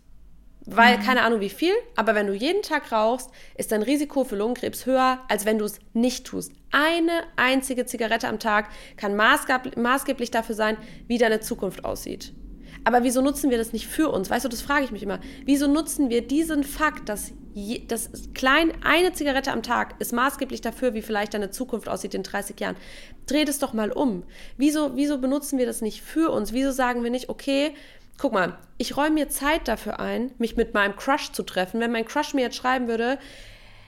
Weil, 0.66 0.98
mhm. 0.98 1.02
keine 1.02 1.22
Ahnung 1.22 1.40
wie 1.40 1.48
viel, 1.48 1.72
aber 1.94 2.14
wenn 2.14 2.26
du 2.26 2.34
jeden 2.34 2.62
Tag 2.62 2.90
rauchst, 2.90 3.30
ist 3.56 3.70
dein 3.70 3.82
Risiko 3.82 4.24
für 4.24 4.36
Lungenkrebs 4.36 4.84
höher, 4.84 5.20
als 5.28 5.44
wenn 5.44 5.58
du 5.58 5.64
es 5.64 5.78
nicht 5.92 6.26
tust. 6.26 6.52
Eine 6.72 7.22
einzige 7.36 7.86
Zigarette 7.86 8.28
am 8.28 8.40
Tag 8.40 8.68
kann 8.96 9.14
maßgeblich 9.14 10.30
dafür 10.32 10.56
sein, 10.56 10.76
wie 11.06 11.18
deine 11.18 11.40
Zukunft 11.40 11.84
aussieht. 11.84 12.32
Aber 12.86 13.02
wieso 13.02 13.20
nutzen 13.20 13.50
wir 13.50 13.58
das 13.58 13.72
nicht 13.72 13.86
für 13.86 14.10
uns? 14.10 14.30
Weißt 14.30 14.44
du, 14.44 14.48
das 14.48 14.62
frage 14.62 14.84
ich 14.84 14.92
mich 14.92 15.02
immer. 15.02 15.18
Wieso 15.44 15.66
nutzen 15.66 16.08
wir 16.08 16.24
diesen 16.24 16.62
Fakt, 16.62 17.08
dass 17.08 17.32
je, 17.52 17.82
das 17.86 18.10
klein 18.32 18.72
eine 18.84 19.12
Zigarette 19.12 19.50
am 19.50 19.64
Tag 19.64 20.00
ist 20.00 20.12
maßgeblich 20.12 20.60
dafür, 20.60 20.94
wie 20.94 21.02
vielleicht 21.02 21.34
deine 21.34 21.50
Zukunft 21.50 21.88
aussieht 21.88 22.14
in 22.14 22.22
30 22.22 22.60
Jahren? 22.60 22.76
Dreh 23.26 23.44
das 23.44 23.58
doch 23.58 23.72
mal 23.72 23.90
um. 23.90 24.22
Wieso, 24.56 24.94
wieso 24.94 25.18
benutzen 25.18 25.58
wir 25.58 25.66
das 25.66 25.80
nicht 25.80 26.00
für 26.00 26.30
uns? 26.30 26.52
Wieso 26.52 26.70
sagen 26.70 27.02
wir 27.02 27.10
nicht, 27.10 27.28
okay, 27.28 27.72
guck 28.18 28.32
mal, 28.32 28.58
ich 28.78 28.96
räume 28.96 29.10
mir 29.12 29.28
Zeit 29.28 29.68
dafür 29.68 30.00
ein, 30.00 30.32
mich 30.38 30.56
mit 30.56 30.74
meinem 30.74 30.96
Crush 30.96 31.32
zu 31.32 31.42
treffen. 31.42 31.80
Wenn 31.80 31.92
mein 31.92 32.04
Crush 32.04 32.34
mir 32.34 32.42
jetzt 32.42 32.56
schreiben 32.56 32.88
würde, 32.88 33.18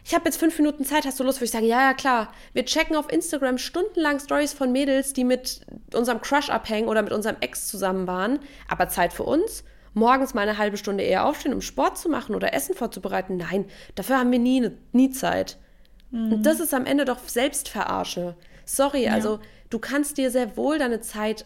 ich 0.04 0.14
habe 0.14 0.24
jetzt 0.24 0.38
fünf 0.38 0.56
Minuten 0.58 0.86
Zeit, 0.86 1.04
hast 1.04 1.20
du 1.20 1.24
Lust? 1.24 1.38
Würde 1.38 1.46
ich 1.46 1.50
sagen, 1.50 1.66
ja, 1.66 1.82
ja, 1.82 1.94
klar. 1.94 2.32
Wir 2.54 2.64
checken 2.64 2.96
auf 2.96 3.12
Instagram 3.12 3.58
stundenlang 3.58 4.18
Stories 4.18 4.54
von 4.54 4.72
Mädels, 4.72 5.12
die 5.12 5.24
mit 5.24 5.60
unserem 5.92 6.22
Crush 6.22 6.48
abhängen 6.48 6.88
oder 6.88 7.02
mit 7.02 7.12
unserem 7.12 7.36
Ex 7.40 7.66
zusammen 7.66 8.06
waren. 8.06 8.38
Aber 8.68 8.88
Zeit 8.88 9.12
für 9.12 9.24
uns? 9.24 9.64
Morgens 9.92 10.32
mal 10.32 10.48
eine 10.48 10.56
halbe 10.56 10.78
Stunde 10.78 11.04
eher 11.04 11.26
aufstehen, 11.26 11.52
um 11.52 11.60
Sport 11.60 11.98
zu 11.98 12.08
machen 12.08 12.34
oder 12.34 12.54
Essen 12.54 12.74
vorzubereiten? 12.74 13.36
Nein, 13.36 13.66
dafür 13.96 14.18
haben 14.18 14.32
wir 14.32 14.38
nie, 14.38 14.70
nie 14.92 15.10
Zeit. 15.10 15.58
Mhm. 16.10 16.32
Und 16.32 16.46
das 16.46 16.60
ist 16.60 16.72
am 16.72 16.86
Ende 16.86 17.04
doch 17.04 17.18
Selbstverarsche. 17.18 18.34
Sorry, 18.64 19.04
ja. 19.04 19.12
also 19.12 19.40
du 19.68 19.78
kannst 19.78 20.16
dir 20.16 20.30
sehr 20.30 20.56
wohl 20.56 20.78
deine 20.78 21.00
Zeit 21.00 21.44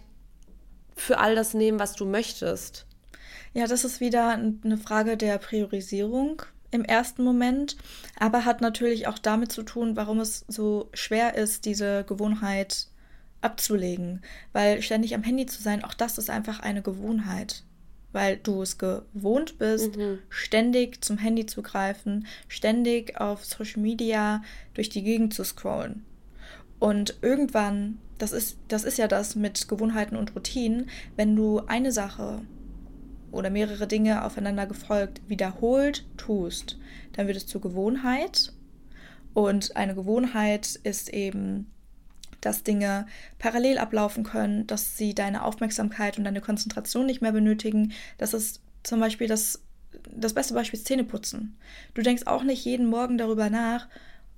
für 0.97 1.19
all 1.19 1.35
das 1.35 1.55
nehmen, 1.55 1.79
was 1.79 1.95
du 1.95 2.05
möchtest. 2.05 2.87
Ja, 3.55 3.67
das 3.67 3.85
ist 3.85 4.01
wieder 4.01 4.31
eine 4.31 4.79
Frage 4.79 5.17
der 5.17 5.39
Priorisierung 5.39 6.43
im 6.71 6.85
ersten 6.85 7.23
Moment, 7.23 7.77
aber 8.19 8.45
hat 8.45 8.61
natürlich 8.61 9.07
auch 9.07 9.19
damit 9.19 9.53
zu 9.53 9.63
tun, 9.63 9.95
warum 9.95 10.21
es 10.21 10.45
so 10.49 10.89
schwer 10.95 11.35
ist, 11.35 11.67
diese 11.67 12.05
Gewohnheit 12.05 12.89
abzulegen. 13.43 14.23
Weil 14.53 14.81
ständig 14.81 15.15
am 15.15 15.23
Handy 15.23 15.47
zu 15.47 15.63
sein, 15.63 15.85
auch 15.85 15.95
das 15.95 16.17
ist 16.17 16.31
einfach 16.31 16.61
eine 16.61 16.83
Gewohnheit. 16.83 17.65
Weil 18.13 18.37
du 18.37 18.63
es 18.63 18.79
gewohnt 18.79 19.59
bist, 19.59 19.97
mhm. 19.97 20.19
ständig 20.29 21.03
zum 21.03 21.19
Handy 21.19 21.47
zu 21.47 21.63
greifen, 21.63 22.27
ständig 22.49 23.19
auf 23.21 23.45
Social 23.45 23.81
Media 23.81 24.43
durch 24.75 24.89
die 24.89 25.03
Gegend 25.03 25.35
zu 25.35 25.45
scrollen. 25.45 26.05
Und 26.83 27.19
irgendwann, 27.23 27.99
das 28.19 28.33
ist, 28.33 28.59
das 28.67 28.83
ist 28.83 28.99
ja 28.99 29.07
das 29.07 29.37
mit 29.37 29.69
Gewohnheiten 29.69 30.17
und 30.17 30.35
Routinen, 30.35 30.91
wenn 31.15 31.37
du 31.37 31.61
eine 31.69 31.93
Sache 31.93 32.41
oder 33.31 33.51
mehrere 33.51 33.87
Dinge 33.87 34.25
aufeinander 34.25 34.67
gefolgt 34.67 35.21
wiederholt 35.29 36.05
tust, 36.17 36.81
dann 37.13 37.29
wird 37.29 37.37
es 37.37 37.47
zur 37.47 37.61
Gewohnheit. 37.61 38.53
Und 39.33 39.77
eine 39.77 39.95
Gewohnheit 39.95 40.75
ist 40.83 41.11
eben, 41.11 41.71
dass 42.41 42.65
Dinge 42.65 43.07
parallel 43.39 43.79
ablaufen 43.79 44.25
können, 44.25 44.67
dass 44.67 44.99
sie 44.99 45.15
deine 45.15 45.45
Aufmerksamkeit 45.45 46.19
und 46.19 46.25
deine 46.25 46.41
Konzentration 46.41 47.07
nicht 47.07 47.23
mehr 47.23 47.31
benötigen. 47.31 47.93
Das 48.19 48.35
ist 48.35 48.61
zum 48.83 48.99
Beispiel 48.99 49.29
das, 49.29 49.63
das 50.11 50.35
beste 50.35 50.55
Beispiel 50.55 50.81
Zähneputzen. 50.81 51.57
Du 51.95 52.03
denkst 52.03 52.25
auch 52.27 52.43
nicht 52.43 52.65
jeden 52.65 52.87
Morgen 52.87 53.19
darüber 53.19 53.51
nach, 53.51 53.87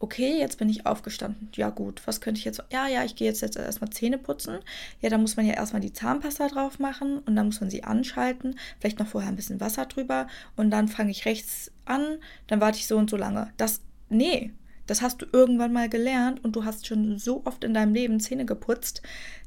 okay, 0.05 0.39
jetzt 0.39 0.59
bin 0.59 0.69
ich 0.69 0.85
aufgestanden. 0.85 1.49
Ja, 1.55 1.71
gut, 1.71 2.03
was 2.05 2.21
könnte 2.21 2.39
ich 2.39 2.45
jetzt? 2.45 2.63
Ja, 2.71 2.87
ja, 2.87 3.05
ich 3.05 3.17
gehe 3.17 3.27
jetzt, 3.27 3.41
jetzt 3.41 3.57
erstmal 3.57 3.89
Zähne 3.89 4.19
putzen. 4.19 4.59
Ja, 5.01 5.09
da 5.09 5.17
muss 5.17 5.37
man 5.37 5.47
ja 5.47 5.55
erstmal 5.55 5.81
die 5.81 5.95
Zahnpasta 5.95 6.49
drauf 6.49 6.79
machen 6.79 7.21
und 7.21 7.35
dann 7.35 7.47
muss 7.47 7.61
man 7.61 7.71
sie 7.71 7.85
anschalten. 7.85 8.59
Vielleicht 8.79 8.99
noch 8.99 9.07
vorher 9.07 9.31
ein 9.31 9.37
bisschen 9.37 9.61
Wasser 9.61 9.87
drüber 9.87 10.27
und 10.57 10.71
dann 10.71 10.89
fange 10.89 11.11
ich 11.11 11.25
rechts 11.25 11.73
an, 11.87 12.19
dann 12.49 12.61
warte 12.61 12.77
ich 12.77 12.87
so 12.87 12.99
und 12.99 13.09
so 13.09 13.17
lange. 13.17 13.51
Das, 13.57 13.81
nee, 14.11 14.53
das 14.87 15.01
hast 15.01 15.23
du 15.23 15.27
irgendwann 15.33 15.73
mal 15.73 15.89
gelernt 15.89 16.45
und 16.45 16.55
du 16.55 16.67
hast 16.67 16.87
schon 16.87 17.19
so 17.19 17.41
oft 17.47 17.65
in 17.65 17.73
deinem 17.73 17.95
Leben 17.95 18.21
Zähne 18.21 18.45
geputzt, 18.45 19.01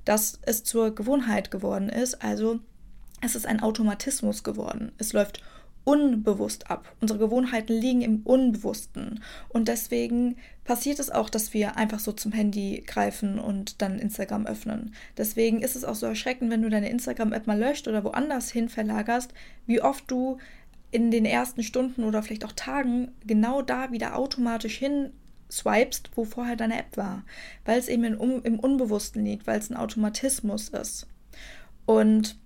dass 0.06 0.40
es 0.42 0.64
zur 0.64 0.96
Gewohnheit 0.96 1.52
geworden 1.52 1.90
ist. 1.90 2.24
Also 2.24 2.60
es 3.22 3.36
ist 3.36 3.46
ein 3.46 3.62
Automatismus 3.62 4.44
geworden. 4.44 4.92
Es 4.98 5.14
läuft 5.14 5.44
unbewusst 5.88 6.70
ab. 6.70 6.94
Unsere 7.00 7.18
Gewohnheiten 7.18 7.72
liegen 7.72 8.02
im 8.02 8.22
Unbewussten. 8.26 9.24
Und 9.48 9.70
deswegen 9.70 10.36
passiert 10.66 11.00
es 11.00 11.10
auch, 11.10 11.30
dass 11.30 11.54
wir 11.54 11.78
einfach 11.78 12.00
so 12.00 12.12
zum 12.12 12.34
Handy 12.34 12.84
greifen 12.86 13.40
und 13.40 13.82
dann 13.82 13.98
Instagram 13.98 14.46
öffnen. 14.46 14.94
Deswegen 15.16 15.62
ist 15.62 15.78
es 15.78 15.86
auch 15.86 15.96
so 15.96 16.06
erschreckend, 16.06 16.52
wenn 16.52 16.62
du 16.62 16.70
deine 16.70 16.90
Instagram-App 16.90 17.48
mal 17.48 17.58
löscht 17.58 17.88
oder 17.88 18.04
woanders 18.04 18.52
hin 18.52 18.68
verlagerst, 18.68 19.34
wie 19.66 19.82
oft 19.82 20.12
du 20.12 20.40
in 20.92 21.10
den 21.10 21.24
ersten 21.24 21.64
Stunden 21.64 22.04
oder 22.04 22.22
vielleicht 22.22 22.44
auch 22.44 22.52
Tagen 22.52 23.14
genau 23.26 23.62
da 23.62 23.90
wieder 23.94 24.18
automatisch 24.18 24.76
hin 24.76 25.12
swipest, 25.50 26.12
wo 26.16 26.26
vorher 26.26 26.58
deine 26.58 26.80
App 26.80 26.98
war. 26.98 27.24
Weil 27.64 27.80
es 27.80 27.88
eben 27.88 28.04
im, 28.04 28.60
Unbewussten 28.60 29.24
liegt, 29.24 29.48
weil 29.48 29.60
es 29.60 29.70
ein 29.70 29.78
Automatismus 29.78 30.68
ist. 30.68 31.08
Und 31.86 32.38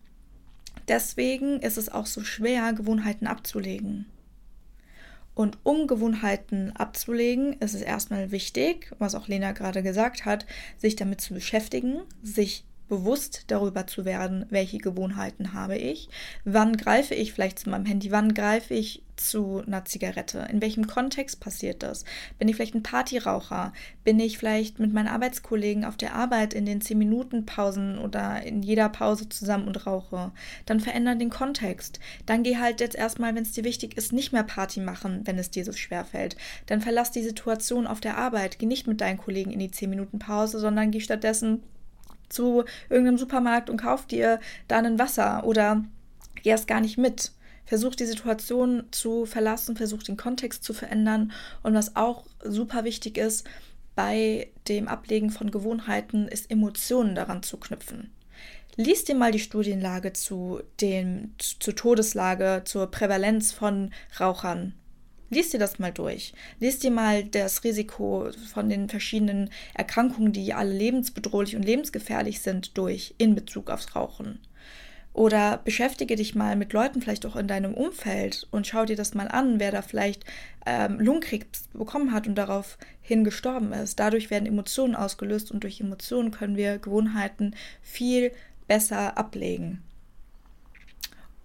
Deswegen 0.92 1.62
ist 1.62 1.78
es 1.78 1.88
auch 1.88 2.06
so 2.06 2.22
schwer, 2.22 2.74
Gewohnheiten 2.74 3.26
abzulegen. 3.26 4.08
Und 5.34 5.58
um 5.64 5.88
Gewohnheiten 5.88 6.74
abzulegen, 6.76 7.54
ist 7.62 7.74
es 7.74 7.82
erstmal 7.82 8.32
wichtig, 8.32 8.92
was 9.00 9.16
auch 9.16 9.30
Lena 9.30 9.54
gerade 9.54 9.84
gesagt 9.84 10.26
hat, 10.26 10.46
sich 10.78 10.98
damit 10.98 11.22
zu 11.22 11.34
beschäftigen, 11.34 12.02
sich 12.22 12.66
bewusst 12.90 13.46
darüber 13.48 13.88
zu 13.88 14.04
werden, 14.04 14.46
welche 14.50 14.80
Gewohnheiten 14.80 15.54
habe 15.54 15.78
ich, 15.78 16.10
wann 16.44 16.76
greife 16.76 17.16
ich 17.16 17.32
vielleicht 17.32 17.60
zu 17.60 17.70
meinem 17.70 17.86
Handy, 17.86 18.12
wann 18.12 18.34
greife 18.34 18.74
ich 18.74 19.02
zu 19.30 19.64
einer 19.66 19.86
Zigarette, 19.86 20.48
in 20.52 20.62
welchem 20.62 20.88
Kontext 20.88 21.40
passiert 21.40 21.84
das, 21.84 22.06
bin 22.40 22.48
ich 22.48 22.56
vielleicht 22.56 22.76
ein 22.76 22.84
Partyraucher, 22.84 23.74
bin 24.04 24.20
ich 24.20 24.38
vielleicht 24.38 24.80
mit 24.80 24.94
meinen 24.94 25.08
Arbeitskollegen 25.08 25.86
auf 25.86 25.98
der 25.98 26.16
Arbeit 26.16 26.54
in 26.54 26.66
den 26.66 26.82
10 26.82 26.98
Minuten 26.98 27.46
Pausen 27.46 27.98
oder 27.98 28.44
in 28.44 28.64
jeder 28.64 28.90
Pause 28.90 29.30
zusammen 29.30 29.68
und 29.68 29.86
rauche, 29.86 30.32
dann 30.66 30.80
verändern 30.80 31.20
den 31.20 31.30
Kontext, 31.30 32.00
dann 32.26 32.44
geh 32.44 32.58
halt 32.58 32.82
jetzt 32.82 32.96
erstmal, 32.96 33.36
wenn 33.36 33.44
es 33.44 33.52
dir 33.52 33.64
wichtig 33.64 33.98
ist, 33.98 34.14
nicht 34.14 34.34
mehr 34.34 34.44
Party 34.44 34.80
machen, 34.80 35.22
wenn 35.26 35.38
es 35.38 35.52
dir 35.52 35.66
so 35.66 35.74
schwer 35.74 36.06
fällt, 36.06 36.36
dann 36.66 36.82
verlass 36.82 37.12
die 37.12 37.24
Situation 37.24 37.88
auf 37.88 38.02
der 38.02 38.18
Arbeit, 38.18 38.60
geh 38.60 38.66
nicht 38.66 38.88
mit 38.88 39.02
deinen 39.02 39.18
Kollegen 39.18 39.52
in 39.52 39.60
die 39.60 39.72
10 39.72 39.90
Minuten 39.90 40.20
Pause, 40.20 40.60
sondern 40.60 40.92
geh 40.92 41.00
stattdessen 41.00 41.64
zu 42.32 42.64
irgendeinem 42.90 43.18
Supermarkt 43.18 43.70
und 43.70 43.78
kauf 43.78 44.08
dir 44.08 44.40
da 44.68 44.80
ein 44.80 45.00
Wasser 45.00 45.44
oder 45.46 45.84
geh 46.42 46.50
erst 46.50 46.68
gar 46.68 46.82
nicht 46.82 46.98
mit. 46.98 47.32
Versuch 47.72 47.96
die 47.96 48.06
Situation 48.06 48.84
zu 48.92 49.26
verlassen, 49.26 49.78
versuch 49.78 50.04
den 50.04 50.18
Kontext 50.18 50.62
zu 50.62 50.74
verändern. 50.74 51.32
Und 51.64 51.74
was 51.74 51.96
auch 51.96 52.26
super 52.44 52.84
wichtig 52.84 53.18
ist 53.18 53.48
bei 53.96 54.50
dem 54.68 54.90
Ablegen 54.90 55.30
von 55.30 55.52
Gewohnheiten, 55.52 56.28
ist 56.28 56.52
Emotionen 56.52 57.16
daran 57.16 57.44
zu 57.44 57.56
knüpfen. 57.56 58.12
Lies 58.76 59.06
dir 59.06 59.16
mal 59.16 59.32
die 59.32 59.40
Studienlage 59.40 60.12
zu 60.12 60.60
dem, 60.82 61.34
zur 61.38 61.74
Todeslage, 61.74 62.64
zur 62.66 62.92
Prävalenz 62.92 63.54
von 63.54 63.92
Rauchern 64.20 64.74
Lies 65.34 65.50
dir 65.50 65.60
das 65.62 65.80
mal 65.80 65.94
durch. 65.94 66.34
Lies 66.60 66.80
dir 66.80 66.92
mal 66.92 67.24
das 67.24 67.64
Risiko 67.64 68.32
von 68.54 68.68
den 68.68 68.90
verschiedenen 68.90 69.50
Erkrankungen, 69.74 70.34
die 70.34 70.54
alle 70.54 70.74
lebensbedrohlich 70.74 71.56
und 71.56 71.64
lebensgefährlich 71.64 72.42
sind, 72.42 72.78
durch 72.78 73.16
in 73.18 73.34
Bezug 73.34 73.70
aufs 73.70 73.96
Rauchen. 73.96 74.40
Oder 75.14 75.58
beschäftige 75.58 76.16
dich 76.16 76.36
mal 76.36 76.56
mit 76.56 76.72
Leuten 76.72 77.02
vielleicht 77.02 77.26
auch 77.26 77.36
in 77.36 77.48
deinem 77.48 77.74
Umfeld 77.74 78.48
und 78.52 78.66
schau 78.66 78.86
dir 78.86 78.96
das 78.96 79.14
mal 79.14 79.28
an, 79.28 79.60
wer 79.60 79.72
da 79.72 79.82
vielleicht 79.82 80.24
ähm, 80.66 81.00
Lungenkrebs 81.00 81.68
bekommen 81.74 82.14
hat 82.14 82.28
und 82.28 82.36
daraufhin 82.36 83.24
gestorben 83.24 83.74
ist. 83.74 84.00
Dadurch 84.00 84.30
werden 84.30 84.46
Emotionen 84.46 84.96
ausgelöst 84.96 85.52
und 85.52 85.64
durch 85.64 85.82
Emotionen 85.82 86.32
können 86.32 86.56
wir 86.56 86.78
Gewohnheiten 86.78 87.56
viel 87.82 88.32
besser 88.68 89.18
ablegen. 89.18 89.84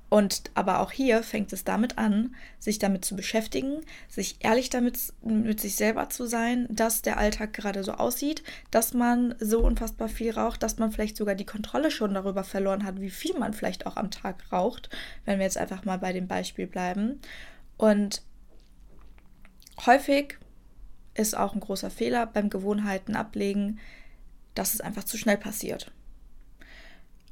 Und 0.08 0.50
aber 0.54 0.80
auch 0.80 0.92
hier 0.92 1.24
fängt 1.24 1.52
es 1.52 1.64
damit 1.64 1.98
an, 1.98 2.36
sich 2.60 2.78
damit 2.78 3.04
zu 3.04 3.16
beschäftigen, 3.16 3.80
sich 4.08 4.36
ehrlich 4.40 4.70
damit 4.70 5.12
mit 5.22 5.60
sich 5.60 5.74
selber 5.74 6.08
zu 6.10 6.26
sein, 6.26 6.68
dass 6.70 7.02
der 7.02 7.18
Alltag 7.18 7.52
gerade 7.52 7.82
so 7.82 7.92
aussieht, 7.92 8.44
dass 8.70 8.94
man 8.94 9.34
so 9.40 9.60
unfassbar 9.60 10.08
viel 10.08 10.30
raucht, 10.30 10.62
dass 10.62 10.78
man 10.78 10.92
vielleicht 10.92 11.16
sogar 11.16 11.34
die 11.34 11.44
Kontrolle 11.44 11.90
schon 11.90 12.14
darüber 12.14 12.44
verloren 12.44 12.84
hat, 12.84 13.00
wie 13.00 13.10
viel 13.10 13.36
man 13.36 13.52
vielleicht 13.52 13.86
auch 13.86 13.96
am 13.96 14.12
Tag 14.12 14.52
raucht, 14.52 14.90
wenn 15.24 15.38
wir 15.38 15.44
jetzt 15.44 15.58
einfach 15.58 15.84
mal 15.84 15.98
bei 15.98 16.12
dem 16.12 16.28
Beispiel 16.28 16.68
bleiben. 16.68 17.20
Und 17.76 18.22
häufig 19.86 20.38
ist 21.14 21.36
auch 21.36 21.54
ein 21.54 21.60
großer 21.60 21.90
Fehler 21.90 22.26
beim 22.26 22.48
Gewohnheiten 22.48 23.16
ablegen, 23.16 23.80
dass 24.54 24.74
es 24.74 24.80
einfach 24.80 25.04
zu 25.04 25.18
schnell 25.18 25.36
passiert. 25.36 25.90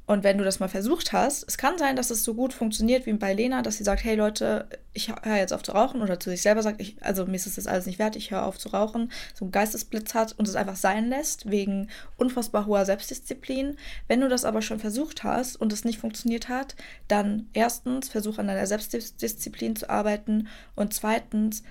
Und 0.07 0.23
wenn 0.23 0.37
du 0.37 0.43
das 0.43 0.59
mal 0.59 0.67
versucht 0.67 1.13
hast, 1.13 1.47
es 1.47 1.57
kann 1.57 1.79
sein, 1.79 1.95
dass 1.95 2.11
es 2.11 2.23
so 2.23 2.35
gut 2.35 2.53
funktioniert 2.53 3.07
wie 3.07 3.13
bei 3.13 3.33
Lena, 3.33 3.63
dass 3.63 3.77
sie 3.77 3.83
sagt, 3.83 4.03
hey 4.03 4.15
Leute, 4.15 4.67
ich 4.93 5.09
höre 5.09 5.37
jetzt 5.37 5.51
auf 5.51 5.63
zu 5.63 5.71
rauchen 5.71 6.03
oder 6.03 6.19
zu 6.19 6.29
sich 6.29 6.43
selber 6.43 6.61
sagt, 6.61 6.79
ich, 6.79 6.95
also 7.01 7.25
mir 7.25 7.35
ist 7.35 7.57
das 7.57 7.65
alles 7.65 7.87
nicht 7.87 7.97
wert, 7.97 8.15
ich 8.15 8.29
höre 8.29 8.45
auf 8.45 8.59
zu 8.59 8.69
rauchen, 8.69 9.11
so 9.33 9.45
einen 9.45 9.51
Geistesblitz 9.51 10.13
hat 10.13 10.33
und 10.37 10.47
es 10.47 10.55
einfach 10.55 10.75
sein 10.75 11.09
lässt, 11.09 11.49
wegen 11.49 11.89
unfassbar 12.17 12.67
hoher 12.67 12.85
Selbstdisziplin. 12.85 13.77
Wenn 14.07 14.21
du 14.21 14.29
das 14.29 14.45
aber 14.45 14.61
schon 14.61 14.79
versucht 14.79 15.23
hast 15.23 15.55
und 15.55 15.73
es 15.73 15.85
nicht 15.85 15.99
funktioniert 15.99 16.49
hat, 16.49 16.75
dann 17.07 17.49
erstens 17.53 18.07
versuch 18.09 18.37
an 18.37 18.47
deiner 18.47 18.67
Selbstdisziplin 18.67 19.75
zu 19.75 19.89
arbeiten 19.89 20.47
und 20.75 20.93
zweitens 20.93 21.63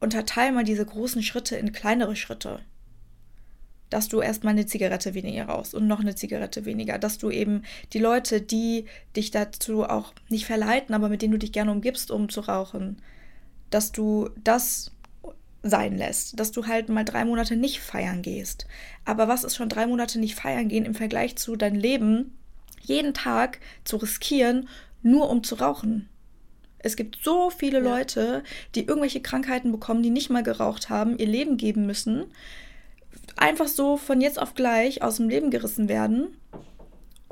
unterteil 0.00 0.52
mal 0.52 0.64
diese 0.64 0.86
großen 0.86 1.22
Schritte 1.22 1.56
in 1.56 1.72
kleinere 1.72 2.16
Schritte 2.16 2.60
dass 3.92 4.08
du 4.08 4.20
erstmal 4.20 4.52
eine 4.52 4.66
Zigarette 4.66 5.14
weniger 5.14 5.44
rauchst 5.44 5.74
und 5.74 5.86
noch 5.86 6.00
eine 6.00 6.14
Zigarette 6.14 6.64
weniger, 6.64 6.98
dass 6.98 7.18
du 7.18 7.30
eben 7.30 7.62
die 7.92 7.98
Leute, 7.98 8.40
die 8.40 8.86
dich 9.14 9.30
dazu 9.30 9.84
auch 9.84 10.14
nicht 10.28 10.46
verleiten, 10.46 10.94
aber 10.94 11.08
mit 11.08 11.20
denen 11.20 11.32
du 11.32 11.38
dich 11.38 11.52
gerne 11.52 11.72
umgibst, 11.72 12.10
um 12.10 12.28
zu 12.28 12.40
rauchen, 12.40 13.02
dass 13.70 13.92
du 13.92 14.30
das 14.42 14.92
sein 15.62 15.96
lässt, 15.96 16.40
dass 16.40 16.52
du 16.52 16.66
halt 16.66 16.88
mal 16.88 17.04
drei 17.04 17.24
Monate 17.24 17.54
nicht 17.54 17.80
feiern 17.80 18.22
gehst. 18.22 18.66
Aber 19.04 19.28
was 19.28 19.44
ist 19.44 19.56
schon 19.56 19.68
drei 19.68 19.86
Monate 19.86 20.18
nicht 20.18 20.34
feiern 20.34 20.68
gehen 20.68 20.84
im 20.84 20.94
Vergleich 20.94 21.36
zu 21.36 21.56
dein 21.56 21.74
Leben 21.74 22.36
jeden 22.80 23.14
Tag 23.14 23.60
zu 23.84 23.98
riskieren, 23.98 24.68
nur 25.02 25.28
um 25.28 25.44
zu 25.44 25.56
rauchen? 25.56 26.08
Es 26.78 26.96
gibt 26.96 27.18
so 27.22 27.50
viele 27.50 27.78
ja. 27.78 27.84
Leute, 27.84 28.42
die 28.74 28.86
irgendwelche 28.86 29.20
Krankheiten 29.20 29.70
bekommen, 29.70 30.02
die 30.02 30.10
nicht 30.10 30.30
mal 30.30 30.42
geraucht 30.42 30.90
haben, 30.90 31.16
ihr 31.18 31.28
Leben 31.28 31.56
geben 31.56 31.86
müssen, 31.86 32.24
einfach 33.36 33.68
so 33.68 33.96
von 33.96 34.20
jetzt 34.20 34.40
auf 34.40 34.54
gleich 34.54 35.02
aus 35.02 35.16
dem 35.16 35.28
Leben 35.28 35.50
gerissen 35.50 35.88
werden 35.88 36.36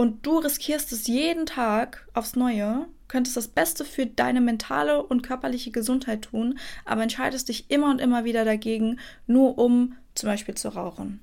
und 0.01 0.25
du 0.25 0.39
riskierst 0.39 0.93
es 0.93 1.09
jeden 1.09 1.45
Tag 1.45 2.07
aufs 2.15 2.35
Neue, 2.35 2.87
könntest 3.07 3.37
das 3.37 3.49
Beste 3.49 3.85
für 3.85 4.07
deine 4.07 4.41
mentale 4.41 5.03
und 5.03 5.21
körperliche 5.21 5.73
Gesundheit 5.73 6.23
tun, 6.23 6.59
aber 6.87 7.03
entscheidest 7.03 7.51
dich 7.51 7.71
immer 7.71 7.91
und 7.91 8.01
immer 8.01 8.25
wieder 8.25 8.47
dagegen, 8.47 8.99
nur 9.27 9.59
um 9.59 9.95
zum 10.15 10.29
Beispiel 10.29 10.55
zu 10.55 10.71
rauchen. 10.71 11.21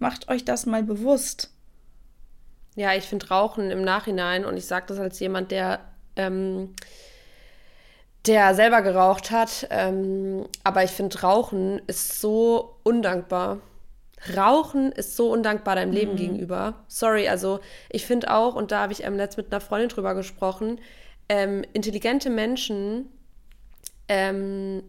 Macht 0.00 0.28
euch 0.28 0.44
das 0.44 0.66
mal 0.66 0.82
bewusst. 0.82 1.52
Ja, 2.74 2.92
ich 2.94 3.04
finde 3.04 3.28
Rauchen 3.28 3.70
im 3.70 3.82
Nachhinein, 3.82 4.44
und 4.44 4.56
ich 4.56 4.66
sage 4.66 4.86
das 4.88 4.98
als 4.98 5.20
jemand, 5.20 5.52
der 5.52 5.80
ähm, 6.16 6.74
der 8.26 8.54
selber 8.54 8.82
geraucht 8.82 9.30
hat. 9.30 9.66
Ähm, 9.70 10.46
aber 10.64 10.84
ich 10.84 10.90
finde, 10.90 11.20
Rauchen 11.22 11.80
ist 11.86 12.20
so 12.20 12.76
undankbar. 12.82 13.60
Rauchen 14.36 14.92
ist 14.92 15.16
so 15.16 15.30
undankbar 15.30 15.76
deinem 15.76 15.92
Leben 15.92 16.12
mhm. 16.12 16.16
gegenüber. 16.16 16.84
Sorry, 16.88 17.28
also 17.28 17.60
ich 17.90 18.06
finde 18.06 18.32
auch, 18.32 18.54
und 18.54 18.72
da 18.72 18.82
habe 18.82 18.92
ich 18.92 19.04
ähm, 19.04 19.16
letzt 19.16 19.36
mit 19.36 19.52
einer 19.52 19.60
Freundin 19.60 19.88
drüber 19.88 20.14
gesprochen, 20.14 20.80
ähm, 21.28 21.64
intelligente 21.72 22.30
Menschen 22.30 23.10
ähm, 24.08 24.82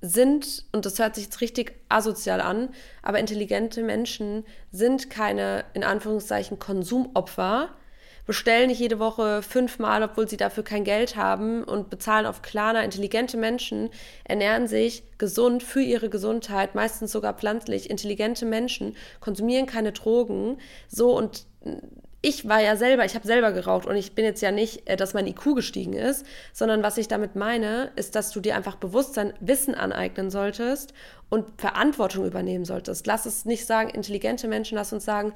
sind, 0.00 0.64
und 0.72 0.84
das 0.84 0.98
hört 0.98 1.14
sich 1.14 1.24
jetzt 1.24 1.40
richtig 1.40 1.74
asozial 1.88 2.40
an, 2.40 2.70
aber 3.02 3.18
intelligente 3.18 3.82
Menschen 3.82 4.44
sind 4.72 5.10
keine, 5.10 5.64
in 5.74 5.84
Anführungszeichen, 5.84 6.58
Konsumopfer, 6.58 7.68
bestellen 8.26 8.68
nicht 8.68 8.80
jede 8.80 8.98
Woche 8.98 9.42
fünfmal, 9.42 10.02
obwohl 10.02 10.28
sie 10.28 10.36
dafür 10.36 10.62
kein 10.62 10.84
Geld 10.84 11.16
haben 11.16 11.64
und 11.64 11.90
bezahlen 11.90 12.26
auf 12.26 12.42
Klarna. 12.42 12.82
Intelligente 12.82 13.36
Menschen 13.36 13.90
ernähren 14.24 14.68
sich 14.68 15.02
gesund 15.18 15.62
für 15.62 15.82
ihre 15.82 16.08
Gesundheit, 16.08 16.74
meistens 16.74 17.12
sogar 17.12 17.34
pflanzlich. 17.34 17.90
Intelligente 17.90 18.46
Menschen 18.46 18.96
konsumieren 19.20 19.66
keine 19.66 19.92
Drogen. 19.92 20.58
So 20.88 21.16
und 21.16 21.46
ich 22.24 22.48
war 22.48 22.62
ja 22.62 22.76
selber, 22.76 23.04
ich 23.04 23.16
habe 23.16 23.26
selber 23.26 23.50
geraucht 23.50 23.86
und 23.86 23.96
ich 23.96 24.14
bin 24.14 24.24
jetzt 24.24 24.40
ja 24.40 24.52
nicht, 24.52 24.88
äh, 24.88 24.96
dass 24.96 25.12
mein 25.12 25.26
IQ 25.26 25.56
gestiegen 25.56 25.92
ist, 25.92 26.24
sondern 26.52 26.84
was 26.84 26.96
ich 26.96 27.08
damit 27.08 27.34
meine, 27.34 27.90
ist, 27.96 28.14
dass 28.14 28.30
du 28.30 28.40
dir 28.40 28.54
einfach 28.54 28.76
Bewusstsein, 28.76 29.34
Wissen 29.40 29.74
aneignen 29.74 30.30
solltest 30.30 30.94
und 31.28 31.44
Verantwortung 31.60 32.24
übernehmen 32.24 32.64
solltest. 32.64 33.08
Lass 33.08 33.26
es 33.26 33.44
nicht 33.44 33.66
sagen, 33.66 33.90
intelligente 33.90 34.46
Menschen, 34.46 34.76
lass 34.76 34.92
uns 34.92 35.04
sagen, 35.04 35.34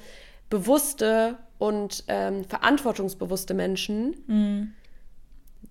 bewusste 0.50 1.36
und 1.58 2.04
ähm, 2.08 2.44
verantwortungsbewusste 2.44 3.54
Menschen, 3.54 4.16
mhm. 4.26 4.72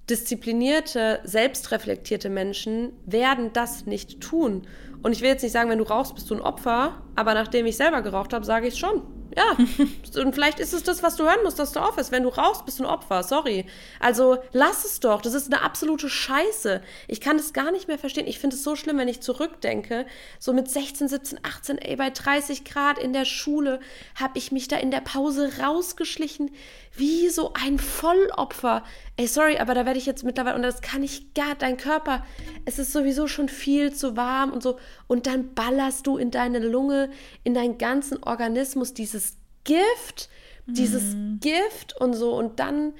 disziplinierte, 0.09 1.19
selbstreflektierte 1.23 2.29
Menschen 2.29 2.91
werden 3.05 3.51
das 3.53 3.85
nicht 3.85 4.21
tun. 4.21 4.67
Und 5.03 5.11
ich 5.11 5.21
will 5.21 5.29
jetzt 5.29 5.43
nicht 5.43 5.51
sagen, 5.51 5.69
wenn 5.69 5.77
du 5.77 5.83
rauchst, 5.83 6.15
bist 6.15 6.29
du 6.29 6.35
ein 6.35 6.41
Opfer, 6.41 7.01
aber 7.15 7.33
nachdem 7.33 7.65
ich 7.65 7.77
selber 7.77 8.01
geraucht 8.01 8.33
habe, 8.33 8.45
sage 8.45 8.67
ich 8.67 8.73
es 8.73 8.79
schon. 8.79 9.03
Ja, 9.35 9.57
und 10.21 10.33
vielleicht 10.33 10.59
ist 10.59 10.73
es 10.73 10.83
das, 10.83 11.03
was 11.03 11.17
du 11.17 11.23
hören 11.25 11.43
musst, 11.43 11.59
dass 11.59 11.73
du 11.73 11.81
aufhörst. 11.81 12.11
Wenn 12.11 12.23
du 12.23 12.29
rauchst, 12.29 12.65
bist 12.65 12.79
du 12.79 12.83
ein 12.83 12.89
Opfer. 12.89 13.21
Sorry. 13.21 13.65
Also 13.99 14.37
lass 14.53 14.85
es 14.85 15.01
doch. 15.01 15.21
Das 15.21 15.33
ist 15.33 15.51
eine 15.51 15.61
absolute 15.61 16.09
Scheiße. 16.09 16.81
Ich 17.07 17.19
kann 17.19 17.37
das 17.37 17.51
gar 17.51 17.71
nicht 17.71 17.89
mehr 17.89 17.99
verstehen. 17.99 18.27
Ich 18.27 18.39
finde 18.39 18.55
es 18.55 18.63
so 18.63 18.75
schlimm, 18.77 18.97
wenn 18.97 19.09
ich 19.09 19.21
zurückdenke. 19.21 20.05
So 20.39 20.53
mit 20.53 20.69
16, 20.69 21.09
17, 21.09 21.39
18, 21.43 21.77
ey, 21.79 21.97
bei 21.97 22.09
30 22.09 22.63
Grad 22.63 22.97
in 22.97 23.11
der 23.11 23.25
Schule 23.25 23.81
habe 24.15 24.37
ich 24.37 24.53
mich 24.53 24.69
da 24.69 24.77
in 24.77 24.91
der 24.91 25.01
Pause 25.01 25.51
rausgeschlichen. 25.61 26.51
Wie 26.97 27.29
so 27.29 27.53
ein 27.53 27.77
Vollopfer. 27.77 28.84
Ey, 29.17 29.27
sorry, 29.27 29.58
aber 29.58 29.73
da 29.73 29.86
werde 29.86 29.99
ich 29.99 30.05
jetzt 30.05 30.23
mittlerweile, 30.23 30.55
und 30.55 30.62
das 30.62 30.81
kann 30.81 31.03
ich 31.03 31.34
gar, 31.34 31.55
dein 31.55 31.77
Körper, 31.77 32.25
es 32.65 32.79
ist 32.79 32.93
sowieso 32.93 33.27
schon 33.27 33.49
viel 33.49 33.93
zu 33.93 34.15
warm 34.15 34.51
und 34.51 34.63
so. 34.63 34.77
Und 35.08 35.27
dann 35.27 35.53
ballerst 35.53 36.08
du 36.08 36.17
in 36.17 36.31
deine 36.31 36.60
Lunge, 36.60 37.10
in 37.43 37.53
deinen 37.53 37.77
ganzen 37.77 38.23
Organismus 38.23 38.93
dieses 38.93 39.38
Gift, 39.63 40.29
dieses 40.67 41.15
mhm. 41.15 41.39
Gift 41.41 41.99
und 41.99 42.13
so. 42.13 42.34
Und 42.34 42.60
dann, 42.60 42.93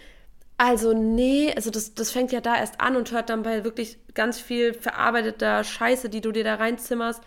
also 0.58 0.94
nee, 0.94 1.54
also 1.56 1.70
das, 1.70 1.94
das 1.94 2.12
fängt 2.12 2.32
ja 2.32 2.42
da 2.42 2.58
erst 2.58 2.82
an 2.82 2.96
und 2.96 3.12
hört 3.12 3.30
dann 3.30 3.44
bei 3.44 3.64
wirklich 3.64 3.98
ganz 4.14 4.40
viel 4.40 4.74
verarbeiteter 4.74 5.64
Scheiße, 5.64 6.10
die 6.10 6.22
du 6.22 6.32
dir 6.32 6.44
da 6.44 6.56
reinzimmerst, 6.56 7.22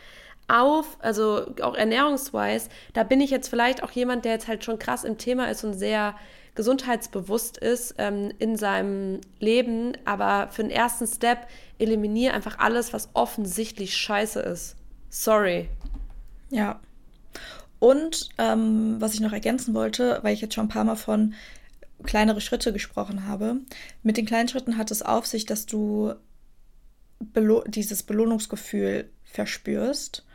auf, 0.49 0.97
also 1.01 1.55
auch 1.61 1.75
ernährungsweise, 1.75 2.71
da 2.95 3.05
bin 3.05 3.21
ich 3.21 3.31
jetzt 3.31 3.49
vielleicht 3.49 3.83
auch 3.83 3.91
jemand, 3.91 4.25
der 4.25 4.33
jetzt 4.33 4.49
halt 4.49 4.65
schon 4.65 4.79
krass 4.79 5.05
im 5.05 5.19
Thema 5.19 5.51
ist 5.51 5.63
und 5.63 5.75
sehr 5.75 6.15
gesundheitsbewusst 6.59 7.57
ist 7.57 7.95
ähm, 7.99 8.33
in 8.41 8.57
seinem 8.57 9.21
Leben, 9.39 9.97
aber 10.05 10.49
für 10.51 10.63
den 10.63 10.73
ersten 10.73 11.07
Step 11.07 11.47
eliminiere 11.79 12.35
einfach 12.35 12.59
alles, 12.59 12.93
was 12.93 13.11
offensichtlich 13.15 13.97
scheiße 13.97 14.41
ist. 14.41 14.75
Sorry. 15.09 15.69
Ja. 16.51 16.81
Und 17.79 18.31
ähm, 18.39 18.97
was 18.99 19.15
ich 19.15 19.21
noch 19.21 19.33
ergänzen 19.33 19.73
wollte, 19.73 20.19
weil 20.23 20.35
ich 20.35 20.41
jetzt 20.41 20.55
schon 20.55 20.65
ein 20.65 20.71
paar 20.71 20.83
Mal 20.83 20.97
von 20.97 21.35
kleinere 22.03 22.41
Schritte 22.41 22.73
gesprochen 22.73 23.29
habe, 23.29 23.59
mit 24.03 24.17
den 24.17 24.27
kleinen 24.27 24.49
Schritten 24.49 24.79
hat 24.79 24.91
es 24.91 25.03
auf 25.03 25.29
sich, 25.29 25.47
dass 25.47 25.65
du 25.65 26.13
Belo 27.21 27.63
dieses 27.69 28.03
Belohnungsgefühl 28.03 29.09
verspürst 29.23 30.27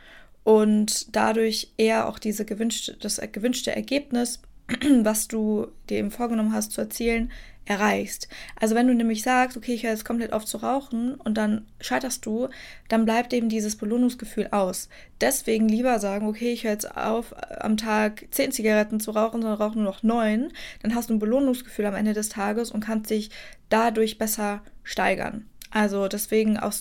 und 0.42 1.14
dadurch 1.14 1.74
eher 1.76 2.08
auch 2.08 2.18
diese 2.18 2.46
gewünschte, 2.46 2.96
das 2.96 3.20
gewünschte 3.30 3.76
Ergebnis, 3.76 4.40
was 5.02 5.28
du 5.28 5.68
dir 5.88 5.98
eben 5.98 6.10
vorgenommen 6.10 6.52
hast 6.52 6.72
zu 6.72 6.80
erzielen, 6.80 7.30
erreichst. 7.66 8.28
Also 8.60 8.74
wenn 8.74 8.86
du 8.86 8.94
nämlich 8.94 9.22
sagst, 9.22 9.56
okay, 9.56 9.72
ich 9.72 9.84
höre 9.84 9.90
jetzt 9.90 10.04
komplett 10.04 10.32
auf 10.32 10.44
zu 10.44 10.58
rauchen 10.58 11.14
und 11.14 11.34
dann 11.34 11.66
scheiterst 11.80 12.26
du, 12.26 12.48
dann 12.88 13.04
bleibt 13.04 13.32
eben 13.32 13.48
dieses 13.48 13.76
Belohnungsgefühl 13.76 14.48
aus. 14.50 14.88
Deswegen 15.20 15.68
lieber 15.68 15.98
sagen, 15.98 16.26
okay, 16.26 16.52
ich 16.52 16.64
höre 16.64 16.72
jetzt 16.72 16.96
auf, 16.96 17.34
am 17.60 17.76
Tag 17.76 18.26
zehn 18.30 18.52
Zigaretten 18.52 19.00
zu 19.00 19.12
rauchen, 19.12 19.40
sondern 19.40 19.60
rauche 19.60 19.78
nur 19.78 19.84
noch 19.84 20.02
neun. 20.02 20.52
Dann 20.82 20.94
hast 20.94 21.08
du 21.08 21.14
ein 21.14 21.18
Belohnungsgefühl 21.18 21.86
am 21.86 21.94
Ende 21.94 22.12
des 22.12 22.28
Tages 22.28 22.70
und 22.70 22.84
kannst 22.84 23.10
dich 23.10 23.30
dadurch 23.70 24.18
besser 24.18 24.62
steigern. 24.82 25.46
Also 25.70 26.06
deswegen 26.06 26.58
auch, 26.58 26.74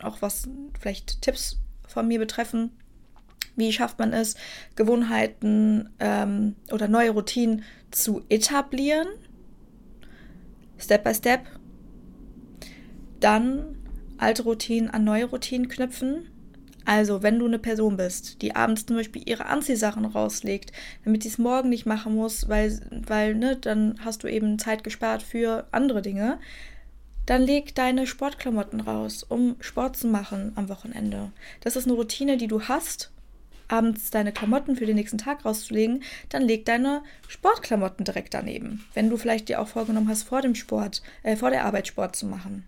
auch 0.00 0.22
was 0.22 0.48
vielleicht 0.78 1.20
Tipps 1.22 1.58
von 1.86 2.06
mir 2.06 2.18
betreffen, 2.18 2.70
Wie 3.58 3.72
schafft 3.72 3.98
man 3.98 4.12
es, 4.12 4.36
Gewohnheiten 4.76 5.90
ähm, 5.98 6.54
oder 6.70 6.86
neue 6.86 7.10
Routinen 7.10 7.64
zu 7.90 8.22
etablieren? 8.28 9.08
Step 10.78 11.02
by 11.02 11.12
Step. 11.12 11.40
Dann 13.18 13.76
alte 14.16 14.44
Routinen 14.44 14.88
an 14.88 15.02
neue 15.02 15.24
Routinen 15.24 15.68
knüpfen. 15.68 16.28
Also, 16.84 17.24
wenn 17.24 17.40
du 17.40 17.46
eine 17.46 17.58
Person 17.58 17.96
bist, 17.96 18.42
die 18.42 18.54
abends 18.54 18.86
zum 18.86 18.96
Beispiel 18.96 19.22
ihre 19.26 19.46
Anziehsachen 19.46 20.04
rauslegt, 20.04 20.72
damit 21.04 21.24
sie 21.24 21.28
es 21.28 21.36
morgen 21.36 21.68
nicht 21.68 21.84
machen 21.84 22.14
muss, 22.14 22.48
weil, 22.48 22.80
weil 23.06 23.34
ne, 23.34 23.56
dann 23.56 23.96
hast 24.04 24.22
du 24.22 24.28
eben 24.28 24.58
Zeit 24.60 24.84
gespart 24.84 25.22
für 25.22 25.66
andere 25.72 26.00
Dinge, 26.00 26.38
dann 27.26 27.42
leg 27.42 27.74
deine 27.74 28.06
Sportklamotten 28.06 28.80
raus, 28.80 29.24
um 29.24 29.56
Sport 29.58 29.96
zu 29.96 30.06
machen 30.06 30.52
am 30.54 30.68
Wochenende. 30.68 31.32
Das 31.60 31.74
ist 31.74 31.86
eine 31.86 31.96
Routine, 31.96 32.38
die 32.38 32.46
du 32.46 32.62
hast, 32.62 33.10
abends 33.68 34.10
deine 34.10 34.32
Klamotten 34.32 34.76
für 34.76 34.86
den 34.86 34.96
nächsten 34.96 35.18
Tag 35.18 35.44
rauszulegen, 35.44 36.02
dann 36.28 36.42
leg 36.42 36.64
deine 36.64 37.02
Sportklamotten 37.28 38.04
direkt 38.04 38.34
daneben. 38.34 38.84
Wenn 38.94 39.10
du 39.10 39.16
vielleicht 39.16 39.48
dir 39.48 39.60
auch 39.60 39.68
vorgenommen 39.68 40.08
hast, 40.08 40.24
vor 40.24 40.42
dem 40.42 40.54
Sport, 40.54 41.02
äh, 41.22 41.36
vor 41.36 41.50
der 41.50 41.64
Arbeit 41.64 41.86
Sport 41.86 42.16
zu 42.16 42.26
machen. 42.26 42.66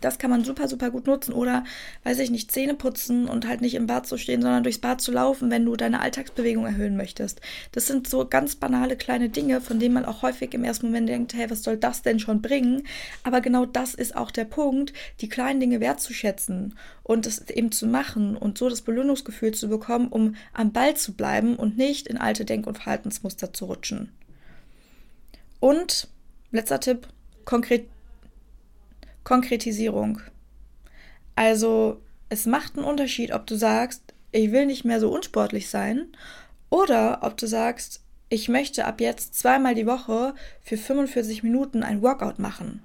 Das 0.00 0.18
kann 0.18 0.30
man 0.30 0.44
super, 0.44 0.68
super 0.68 0.90
gut 0.90 1.06
nutzen. 1.06 1.32
Oder, 1.32 1.64
weiß 2.04 2.18
ich 2.18 2.30
nicht, 2.30 2.52
Zähne 2.52 2.74
putzen 2.74 3.28
und 3.28 3.46
halt 3.46 3.60
nicht 3.60 3.74
im 3.74 3.86
Bad 3.86 4.06
zu 4.06 4.18
stehen, 4.18 4.42
sondern 4.42 4.62
durchs 4.62 4.78
Bad 4.78 5.00
zu 5.00 5.12
laufen, 5.12 5.50
wenn 5.50 5.64
du 5.64 5.76
deine 5.76 6.00
Alltagsbewegung 6.00 6.66
erhöhen 6.66 6.96
möchtest. 6.96 7.40
Das 7.72 7.86
sind 7.86 8.08
so 8.08 8.26
ganz 8.26 8.56
banale 8.56 8.96
kleine 8.96 9.28
Dinge, 9.28 9.60
von 9.60 9.78
denen 9.78 9.94
man 9.94 10.04
auch 10.04 10.22
häufig 10.22 10.52
im 10.54 10.64
ersten 10.64 10.86
Moment 10.86 11.08
denkt, 11.08 11.34
hey, 11.34 11.50
was 11.50 11.62
soll 11.62 11.76
das 11.76 12.02
denn 12.02 12.18
schon 12.18 12.42
bringen? 12.42 12.82
Aber 13.22 13.40
genau 13.40 13.66
das 13.66 13.94
ist 13.94 14.16
auch 14.16 14.30
der 14.30 14.44
Punkt, 14.44 14.92
die 15.20 15.28
kleinen 15.28 15.60
Dinge 15.60 15.80
wertzuschätzen 15.80 16.74
und 17.02 17.26
es 17.26 17.48
eben 17.50 17.72
zu 17.72 17.86
machen 17.86 18.36
und 18.36 18.58
so 18.58 18.68
das 18.68 18.82
Belohnungsgefühl 18.82 19.52
zu 19.52 19.68
bekommen, 19.68 20.08
um 20.08 20.34
am 20.52 20.72
Ball 20.72 20.96
zu 20.96 21.14
bleiben 21.14 21.56
und 21.56 21.76
nicht 21.76 22.06
in 22.06 22.18
alte 22.18 22.44
Denk- 22.44 22.66
und 22.66 22.78
Verhaltensmuster 22.78 23.52
zu 23.52 23.66
rutschen. 23.66 24.12
Und 25.60 26.08
letzter 26.50 26.80
Tipp, 26.80 27.08
konkret 27.44 27.88
Konkretisierung. 29.26 30.20
Also 31.34 32.00
es 32.28 32.46
macht 32.46 32.76
einen 32.76 32.86
Unterschied, 32.86 33.32
ob 33.32 33.44
du 33.48 33.56
sagst, 33.56 34.14
ich 34.30 34.52
will 34.52 34.66
nicht 34.66 34.84
mehr 34.84 35.00
so 35.00 35.12
unsportlich 35.12 35.68
sein 35.68 36.06
oder 36.70 37.18
ob 37.22 37.36
du 37.36 37.48
sagst, 37.48 38.04
ich 38.28 38.48
möchte 38.48 38.84
ab 38.84 39.00
jetzt 39.00 39.34
zweimal 39.34 39.74
die 39.74 39.86
Woche 39.86 40.36
für 40.62 40.76
45 40.76 41.42
Minuten 41.42 41.82
ein 41.82 42.02
Workout 42.02 42.38
machen. 42.38 42.84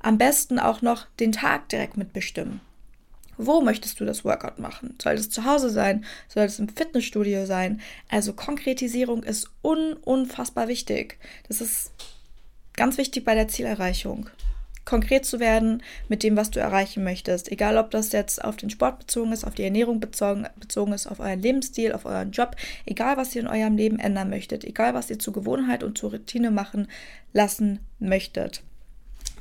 Am 0.00 0.16
besten 0.16 0.58
auch 0.58 0.80
noch 0.80 1.06
den 1.20 1.32
Tag 1.32 1.68
direkt 1.68 1.98
mitbestimmen. 1.98 2.62
Wo 3.36 3.60
möchtest 3.60 4.00
du 4.00 4.06
das 4.06 4.24
Workout 4.24 4.58
machen? 4.58 4.96
Soll 5.02 5.14
es 5.14 5.28
zu 5.28 5.44
Hause 5.44 5.68
sein? 5.68 6.06
Soll 6.28 6.44
es 6.44 6.58
im 6.58 6.70
Fitnessstudio 6.70 7.44
sein? 7.44 7.82
Also 8.08 8.32
Konkretisierung 8.32 9.22
ist 9.22 9.50
un 9.62 9.92
unfassbar 9.92 10.66
wichtig. 10.66 11.18
Das 11.46 11.60
ist 11.60 11.92
ganz 12.72 12.96
wichtig 12.96 13.26
bei 13.26 13.34
der 13.34 13.48
Zielerreichung 13.48 14.30
konkret 14.84 15.24
zu 15.24 15.40
werden 15.40 15.82
mit 16.08 16.22
dem, 16.22 16.36
was 16.36 16.50
du 16.50 16.60
erreichen 16.60 17.04
möchtest. 17.04 17.50
Egal, 17.50 17.76
ob 17.78 17.90
das 17.90 18.12
jetzt 18.12 18.44
auf 18.44 18.56
den 18.56 18.70
Sport 18.70 19.00
bezogen 19.00 19.32
ist, 19.32 19.44
auf 19.44 19.54
die 19.54 19.64
Ernährung 19.64 20.00
bezogen, 20.00 20.46
bezogen 20.56 20.92
ist, 20.92 21.06
auf 21.06 21.20
euren 21.20 21.40
Lebensstil, 21.40 21.92
auf 21.92 22.04
euren 22.04 22.32
Job, 22.32 22.56
egal, 22.86 23.16
was 23.16 23.34
ihr 23.34 23.42
in 23.42 23.48
eurem 23.48 23.76
Leben 23.76 23.98
ändern 23.98 24.30
möchtet, 24.30 24.64
egal, 24.64 24.94
was 24.94 25.10
ihr 25.10 25.18
zur 25.18 25.32
Gewohnheit 25.32 25.82
und 25.82 25.98
zur 25.98 26.12
Routine 26.12 26.50
machen 26.50 26.88
lassen 27.32 27.80
möchtet. 27.98 28.62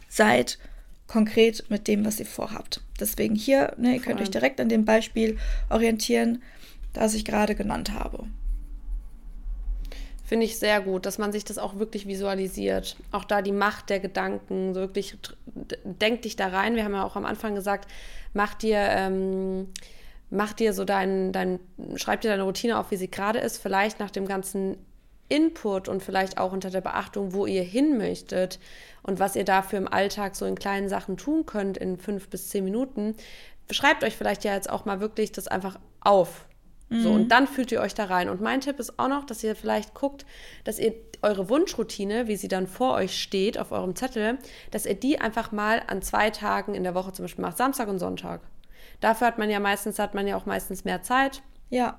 Seid 0.09 0.59
konkret 1.07 1.69
mit 1.69 1.87
dem, 1.87 2.05
was 2.05 2.19
ihr 2.19 2.25
vorhabt. 2.25 2.81
Deswegen 2.99 3.35
hier, 3.35 3.73
ne, 3.77 3.95
ihr 3.95 4.01
könnt 4.01 4.21
euch 4.21 4.31
direkt 4.31 4.61
an 4.61 4.69
dem 4.69 4.85
Beispiel 4.85 5.37
orientieren, 5.69 6.41
das 6.93 7.13
ich 7.13 7.25
gerade 7.25 7.55
genannt 7.55 7.91
habe. 7.91 8.25
Finde 10.33 10.47
ich 10.47 10.57
sehr 10.57 10.81
gut, 10.81 11.05
dass 11.05 11.19
man 11.19 11.31
sich 11.31 11.45
das 11.45 11.59
auch 11.59 11.77
wirklich 11.77 12.07
visualisiert. 12.07 12.97
Auch 13.11 13.23
da 13.23 13.43
die 13.43 13.51
Macht 13.51 13.91
der 13.91 13.99
Gedanken, 13.99 14.73
so 14.73 14.79
wirklich, 14.79 15.15
denk 15.83 16.23
dich 16.23 16.35
da 16.35 16.47
rein. 16.47 16.75
Wir 16.75 16.85
haben 16.85 16.95
ja 16.95 17.03
auch 17.03 17.15
am 17.15 17.25
Anfang 17.25 17.53
gesagt, 17.53 17.87
mach 18.33 18.55
dir, 18.55 18.79
ähm, 18.79 19.67
mach 20.31 20.53
dir 20.53 20.73
so 20.73 20.85
dein, 20.85 21.33
dein, 21.33 21.59
schreib 21.97 22.21
dir 22.21 22.31
deine 22.31 22.41
Routine 22.41 22.79
auf, 22.79 22.89
wie 22.89 22.95
sie 22.95 23.11
gerade 23.11 23.37
ist. 23.37 23.59
Vielleicht 23.59 23.99
nach 23.99 24.09
dem 24.09 24.25
ganzen 24.25 24.77
Input 25.29 25.87
und 25.87 26.01
vielleicht 26.01 26.39
auch 26.39 26.51
unter 26.51 26.71
der 26.71 26.81
Beachtung, 26.81 27.33
wo 27.33 27.45
ihr 27.45 27.61
hin 27.61 27.99
möchtet 27.99 28.59
und 29.03 29.19
was 29.19 29.35
ihr 29.35 29.45
dafür 29.45 29.77
im 29.77 29.87
Alltag 29.87 30.35
so 30.35 30.47
in 30.47 30.55
kleinen 30.55 30.89
Sachen 30.89 31.15
tun 31.15 31.45
könnt 31.45 31.77
in 31.77 31.95
fünf 31.95 32.27
bis 32.29 32.49
zehn 32.49 32.63
Minuten. 32.63 33.15
Schreibt 33.69 34.03
euch 34.03 34.17
vielleicht 34.17 34.43
ja 34.45 34.55
jetzt 34.55 34.71
auch 34.71 34.85
mal 34.85 34.99
wirklich 34.99 35.31
das 35.31 35.47
einfach 35.47 35.77
auf 36.01 36.47
so, 37.01 37.11
und 37.11 37.23
mhm. 37.23 37.29
dann 37.29 37.47
fühlt 37.47 37.71
ihr 37.71 37.81
euch 37.81 37.93
da 37.93 38.05
rein. 38.05 38.29
Und 38.29 38.41
mein 38.41 38.61
Tipp 38.61 38.79
ist 38.79 38.99
auch 38.99 39.07
noch, 39.07 39.25
dass 39.25 39.43
ihr 39.43 39.55
vielleicht 39.55 39.93
guckt, 39.93 40.25
dass 40.63 40.79
ihr 40.79 40.93
eure 41.21 41.49
Wunschroutine, 41.49 42.27
wie 42.27 42.35
sie 42.35 42.47
dann 42.47 42.67
vor 42.67 42.93
euch 42.95 43.21
steht 43.21 43.57
auf 43.57 43.71
eurem 43.71 43.95
Zettel, 43.95 44.37
dass 44.71 44.85
ihr 44.85 44.95
die 44.95 45.19
einfach 45.19 45.51
mal 45.51 45.81
an 45.87 46.01
zwei 46.01 46.29
Tagen 46.29 46.75
in 46.75 46.83
der 46.83 46.95
Woche 46.95 47.13
zum 47.13 47.23
Beispiel 47.23 47.43
macht, 47.43 47.57
Samstag 47.57 47.87
und 47.87 47.99
Sonntag. 47.99 48.41
Dafür 48.99 49.27
hat 49.27 49.37
man 49.37 49.49
ja 49.49 49.59
meistens, 49.59 49.99
hat 49.99 50.13
man 50.13 50.27
ja 50.27 50.35
auch 50.35 50.45
meistens 50.45 50.85
mehr 50.85 51.01
Zeit. 51.01 51.41
Ja. 51.69 51.97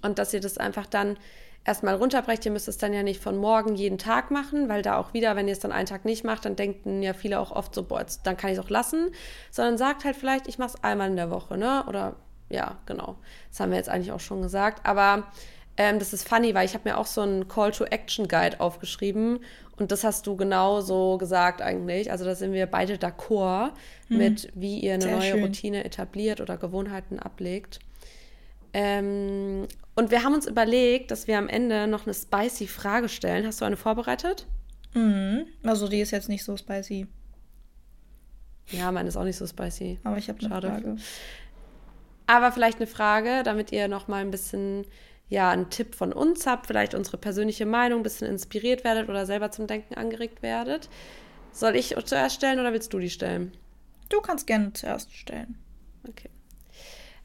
Und 0.00 0.18
dass 0.18 0.34
ihr 0.34 0.40
das 0.40 0.58
einfach 0.58 0.86
dann 0.86 1.16
erstmal 1.64 1.94
runterbrecht. 1.94 2.44
Ihr 2.44 2.52
müsst 2.52 2.68
es 2.68 2.78
dann 2.78 2.92
ja 2.92 3.02
nicht 3.02 3.22
von 3.22 3.36
morgen 3.36 3.74
jeden 3.74 3.98
Tag 3.98 4.30
machen, 4.30 4.68
weil 4.68 4.82
da 4.82 4.96
auch 4.96 5.14
wieder, 5.14 5.36
wenn 5.36 5.46
ihr 5.46 5.52
es 5.52 5.60
dann 5.60 5.72
einen 5.72 5.86
Tag 5.86 6.04
nicht 6.04 6.24
macht, 6.24 6.44
dann 6.44 6.56
denken 6.56 7.02
ja 7.02 7.12
viele 7.12 7.38
auch 7.38 7.52
oft 7.52 7.74
so, 7.74 7.84
boah, 7.84 8.00
jetzt, 8.00 8.26
dann 8.26 8.36
kann 8.36 8.50
ich 8.50 8.58
es 8.58 8.64
auch 8.64 8.70
lassen. 8.70 9.10
Sondern 9.50 9.78
sagt 9.78 10.04
halt 10.04 10.16
vielleicht, 10.16 10.48
ich 10.48 10.58
mache 10.58 10.76
es 10.76 10.84
einmal 10.84 11.08
in 11.08 11.16
der 11.16 11.30
Woche, 11.30 11.56
ne? 11.56 11.84
Oder 11.88 12.16
ja, 12.52 12.78
genau. 12.86 13.16
Das 13.50 13.60
haben 13.60 13.70
wir 13.70 13.78
jetzt 13.78 13.88
eigentlich 13.88 14.12
auch 14.12 14.20
schon 14.20 14.42
gesagt. 14.42 14.86
Aber 14.86 15.26
ähm, 15.76 15.98
das 15.98 16.12
ist 16.12 16.28
funny, 16.28 16.54
weil 16.54 16.66
ich 16.66 16.74
habe 16.74 16.88
mir 16.88 16.98
auch 16.98 17.06
so 17.06 17.22
einen 17.22 17.48
Call-to-Action-Guide 17.48 18.60
aufgeschrieben 18.60 19.40
und 19.78 19.90
das 19.90 20.04
hast 20.04 20.26
du 20.26 20.36
genau 20.36 20.82
so 20.82 21.16
gesagt 21.16 21.62
eigentlich. 21.62 22.10
Also 22.10 22.24
da 22.24 22.34
sind 22.34 22.52
wir 22.52 22.66
beide 22.66 22.94
d'accord 22.94 23.70
mhm. 24.08 24.18
mit, 24.18 24.52
wie 24.54 24.80
ihr 24.80 24.94
eine 24.94 25.02
Sehr 25.02 25.16
neue 25.16 25.30
schön. 25.32 25.42
Routine 25.42 25.84
etabliert 25.84 26.40
oder 26.40 26.58
Gewohnheiten 26.58 27.18
ablegt. 27.18 27.80
Ähm, 28.74 29.66
und 29.94 30.10
wir 30.10 30.24
haben 30.24 30.34
uns 30.34 30.46
überlegt, 30.46 31.10
dass 31.10 31.26
wir 31.26 31.38
am 31.38 31.48
Ende 31.48 31.86
noch 31.86 32.06
eine 32.06 32.14
spicy 32.14 32.66
Frage 32.66 33.08
stellen. 33.08 33.46
Hast 33.46 33.60
du 33.60 33.64
eine 33.64 33.76
vorbereitet? 33.76 34.46
Mhm. 34.94 35.46
Also 35.62 35.88
die 35.88 36.00
ist 36.00 36.10
jetzt 36.10 36.28
nicht 36.28 36.44
so 36.44 36.56
spicy. 36.56 37.06
Ja, 38.70 38.92
meine 38.92 39.08
ist 39.08 39.16
auch 39.16 39.24
nicht 39.24 39.36
so 39.36 39.46
spicy. 39.46 39.98
Aber 40.04 40.18
ich 40.18 40.28
habe 40.28 40.38
eine 40.40 40.48
Schade. 40.48 40.68
Frage. 40.68 40.96
Aber 42.26 42.52
vielleicht 42.52 42.78
eine 42.78 42.86
Frage, 42.86 43.42
damit 43.42 43.72
ihr 43.72 43.88
noch 43.88 44.08
mal 44.08 44.20
ein 44.20 44.30
bisschen 44.30 44.86
ja, 45.28 45.50
einen 45.50 45.70
Tipp 45.70 45.94
von 45.94 46.12
uns 46.12 46.46
habt, 46.46 46.66
vielleicht 46.66 46.94
unsere 46.94 47.16
persönliche 47.16 47.64
Meinung, 47.64 48.00
ein 48.00 48.02
bisschen 48.02 48.28
inspiriert 48.28 48.84
werdet 48.84 49.08
oder 49.08 49.24
selber 49.24 49.50
zum 49.50 49.66
Denken 49.66 49.94
angeregt 49.94 50.42
werdet. 50.42 50.90
Soll 51.52 51.74
ich 51.74 51.96
zuerst 52.04 52.36
stellen 52.36 52.60
oder 52.60 52.72
willst 52.72 52.92
du 52.92 52.98
die 52.98 53.10
stellen? 53.10 53.52
Du 54.10 54.20
kannst 54.20 54.46
gerne 54.46 54.74
zuerst 54.74 55.14
stellen. 55.14 55.56
Okay. 56.06 56.28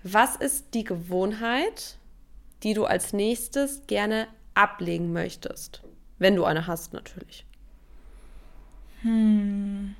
Was 0.04 0.38
ist 0.38 0.74
die 0.74 0.86
Gewohnheit, 0.86 1.98
die 2.64 2.74
du 2.74 2.86
als 2.86 3.12
nächstes 3.12 3.82
gerne 3.88 4.28
ablegen 4.54 5.12
möchtest? 5.12 5.82
Wenn 6.18 6.36
du 6.36 6.46
eine 6.46 6.66
hast, 6.66 6.94
natürlich. 6.94 7.46
Hm. 9.02 9.96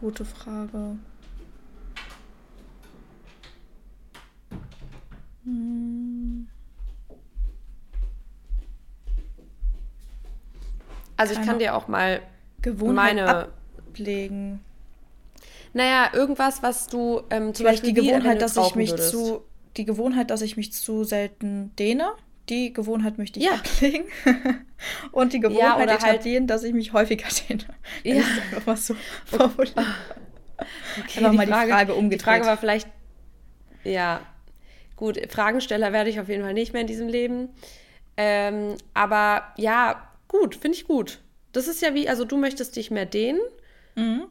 Gute 0.00 0.24
Frage. 0.24 0.96
Hm. 5.44 6.48
Also 11.16 11.32
ich 11.32 11.42
kann 11.42 11.58
dir 11.58 11.74
auch 11.74 11.88
mal 11.88 12.20
Gewohnheit 12.62 13.16
meine 13.16 13.48
ablegen. 13.88 14.60
Naja, 15.72 16.10
irgendwas, 16.12 16.62
was 16.62 16.86
du 16.86 17.22
ähm, 17.30 17.54
zum 17.54 17.66
Vielleicht 17.66 17.82
Beispiel 17.82 17.94
die 17.94 18.08
Gewohnheit, 18.08 18.40
dass 18.40 18.56
ich 18.56 18.74
mich 18.74 18.90
würdest. 18.90 19.10
zu 19.10 19.42
die 19.76 19.84
Gewohnheit, 19.84 20.30
dass 20.30 20.42
ich 20.42 20.56
mich 20.56 20.72
zu 20.72 21.04
selten 21.04 21.74
dehne. 21.76 22.12
Die 22.48 22.72
Gewohnheit 22.72 23.18
möchte 23.18 23.38
ich 23.38 23.46
ja. 23.46 23.52
ablegen. 23.52 24.04
Und 25.12 25.32
die 25.32 25.40
Gewohnheit 25.40 25.88
ja, 25.88 26.00
halt 26.00 26.14
etablieren, 26.14 26.42
halt 26.42 26.50
dass 26.50 26.64
ich 26.64 26.72
mich 26.72 26.92
häufiger 26.92 27.28
dehne. 27.48 27.64
Ja. 28.04 28.16
Das 28.16 28.24
ist 28.24 28.42
einfach 28.42 28.66
was 28.66 28.86
so 28.86 28.96
formuliert. 29.24 29.74
Okay, 30.98 31.18
einfach 31.18 31.32
mal 31.32 31.46
die 31.46 31.52
Frage, 31.52 31.72
Frage 31.72 31.94
umgedreht. 31.94 32.20
Die 32.20 32.24
Frage 32.24 32.46
war 32.46 32.56
vielleicht, 32.56 32.88
ja, 33.84 34.20
gut, 34.96 35.20
Fragensteller 35.30 35.92
werde 35.92 36.10
ich 36.10 36.20
auf 36.20 36.28
jeden 36.28 36.42
Fall 36.42 36.54
nicht 36.54 36.72
mehr 36.72 36.82
in 36.82 36.88
diesem 36.88 37.08
Leben. 37.08 37.50
Ähm, 38.16 38.76
aber 38.94 39.52
ja, 39.56 40.10
gut, 40.26 40.54
finde 40.54 40.76
ich 40.76 40.86
gut. 40.86 41.20
Das 41.52 41.68
ist 41.68 41.82
ja 41.82 41.94
wie, 41.94 42.08
also 42.08 42.24
du 42.24 42.36
möchtest 42.36 42.76
dich 42.76 42.90
mehr 42.90 43.06
dehnen. 43.06 43.40
Mhm. 43.94 44.26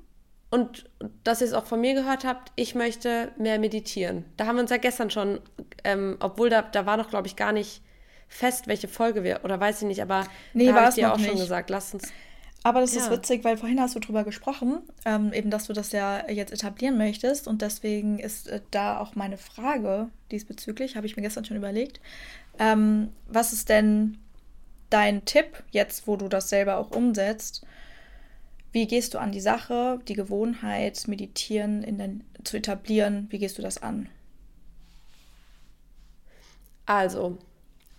Und 0.49 0.89
dass 1.23 1.41
ihr 1.41 1.47
es 1.47 1.53
auch 1.53 1.65
von 1.65 1.81
mir 1.81 1.93
gehört 1.93 2.23
habt, 2.23 2.53
ich 2.55 2.73
möchte 2.73 3.31
mehr 3.37 3.59
meditieren. 3.59 4.25
Da 4.37 4.45
haben 4.45 4.55
wir 4.55 4.61
uns 4.61 4.71
ja 4.71 4.77
gestern 4.77 5.09
schon, 5.09 5.39
ähm, 5.83 6.17
obwohl 6.19 6.49
da, 6.49 6.61
da 6.61 6.85
war 6.85 6.95
noch, 6.95 7.09
glaube 7.09 7.27
ich, 7.27 7.35
gar 7.35 7.51
nicht 7.51 7.81
fest, 8.27 8.67
welche 8.67 8.87
Folge 8.87 9.23
wir, 9.23 9.41
oder 9.43 9.59
weiß 9.59 9.81
ich 9.81 9.87
nicht, 9.87 10.01
aber 10.01 10.25
nee, 10.53 10.67
da 10.67 10.75
habe 10.75 10.89
ich 10.89 10.95
dir 10.95 11.13
auch 11.13 11.17
nicht. 11.17 11.29
schon 11.29 11.37
gesagt, 11.37 11.69
lass 11.69 11.93
uns. 11.93 12.11
Aber 12.63 12.81
das 12.81 12.95
ja. 12.95 13.01
ist 13.01 13.11
witzig, 13.11 13.43
weil 13.43 13.55
vorhin 13.55 13.79
hast 13.79 13.95
du 13.95 13.99
drüber 13.99 14.23
gesprochen, 14.23 14.79
ähm, 15.05 15.31
eben, 15.31 15.49
dass 15.49 15.67
du 15.67 15.73
das 15.73 15.91
ja 15.91 16.29
jetzt 16.29 16.51
etablieren 16.51 16.97
möchtest. 16.97 17.47
Und 17.47 17.61
deswegen 17.61 18.19
ist 18.19 18.49
äh, 18.49 18.61
da 18.71 18.99
auch 18.99 19.15
meine 19.15 19.37
Frage 19.37 20.09
diesbezüglich, 20.31 20.97
habe 20.97 21.07
ich 21.07 21.15
mir 21.15 21.21
gestern 21.21 21.45
schon 21.45 21.55
überlegt. 21.55 22.01
Ähm, 22.59 23.13
was 23.27 23.53
ist 23.53 23.69
denn 23.69 24.17
dein 24.89 25.23
Tipp 25.23 25.63
jetzt, 25.71 26.07
wo 26.07 26.17
du 26.17 26.27
das 26.27 26.49
selber 26.49 26.77
auch 26.77 26.91
umsetzt? 26.91 27.65
Wie 28.71 28.85
gehst 28.85 29.13
du 29.13 29.19
an 29.19 29.31
die 29.31 29.39
Sache, 29.39 29.99
die 30.07 30.15
Gewohnheit, 30.15 31.07
Meditieren 31.07 31.83
in 31.83 31.97
den, 31.97 32.23
zu 32.43 32.57
etablieren? 32.57 33.27
Wie 33.29 33.39
gehst 33.39 33.57
du 33.57 33.61
das 33.61 33.81
an? 33.81 34.09
Also, 36.85 37.37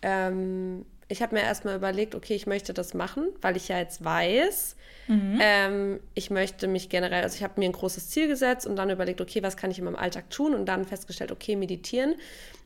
ähm, 0.03 0.85
ich 1.09 1.23
habe 1.23 1.35
mir 1.35 1.43
erstmal 1.43 1.75
überlegt, 1.75 2.15
okay, 2.15 2.35
ich 2.35 2.47
möchte 2.47 2.75
das 2.75 2.93
machen, 2.93 3.29
weil 3.41 3.57
ich 3.57 3.69
ja 3.69 3.79
jetzt 3.79 4.05
weiß, 4.05 4.77
mhm. 5.09 5.39
ähm, 5.43 6.01
ich 6.15 6.31
möchte 6.31 6.69
mich 6.69 6.91
generell, 6.91 7.23
also 7.23 7.37
ich 7.37 7.43
habe 7.43 7.59
mir 7.59 7.67
ein 7.67 7.73
großes 7.73 8.11
Ziel 8.11 8.29
gesetzt 8.29 8.67
und 8.67 8.77
dann 8.77 8.91
überlegt, 8.91 9.21
okay, 9.23 9.43
was 9.43 9.57
kann 9.57 9.71
ich 9.71 9.79
in 9.79 9.85
meinem 9.85 9.97
Alltag 9.97 10.29
tun 10.29 10.55
und 10.55 10.67
dann 10.67 10.85
festgestellt, 10.85 11.33
okay, 11.33 11.57
meditieren. 11.57 12.15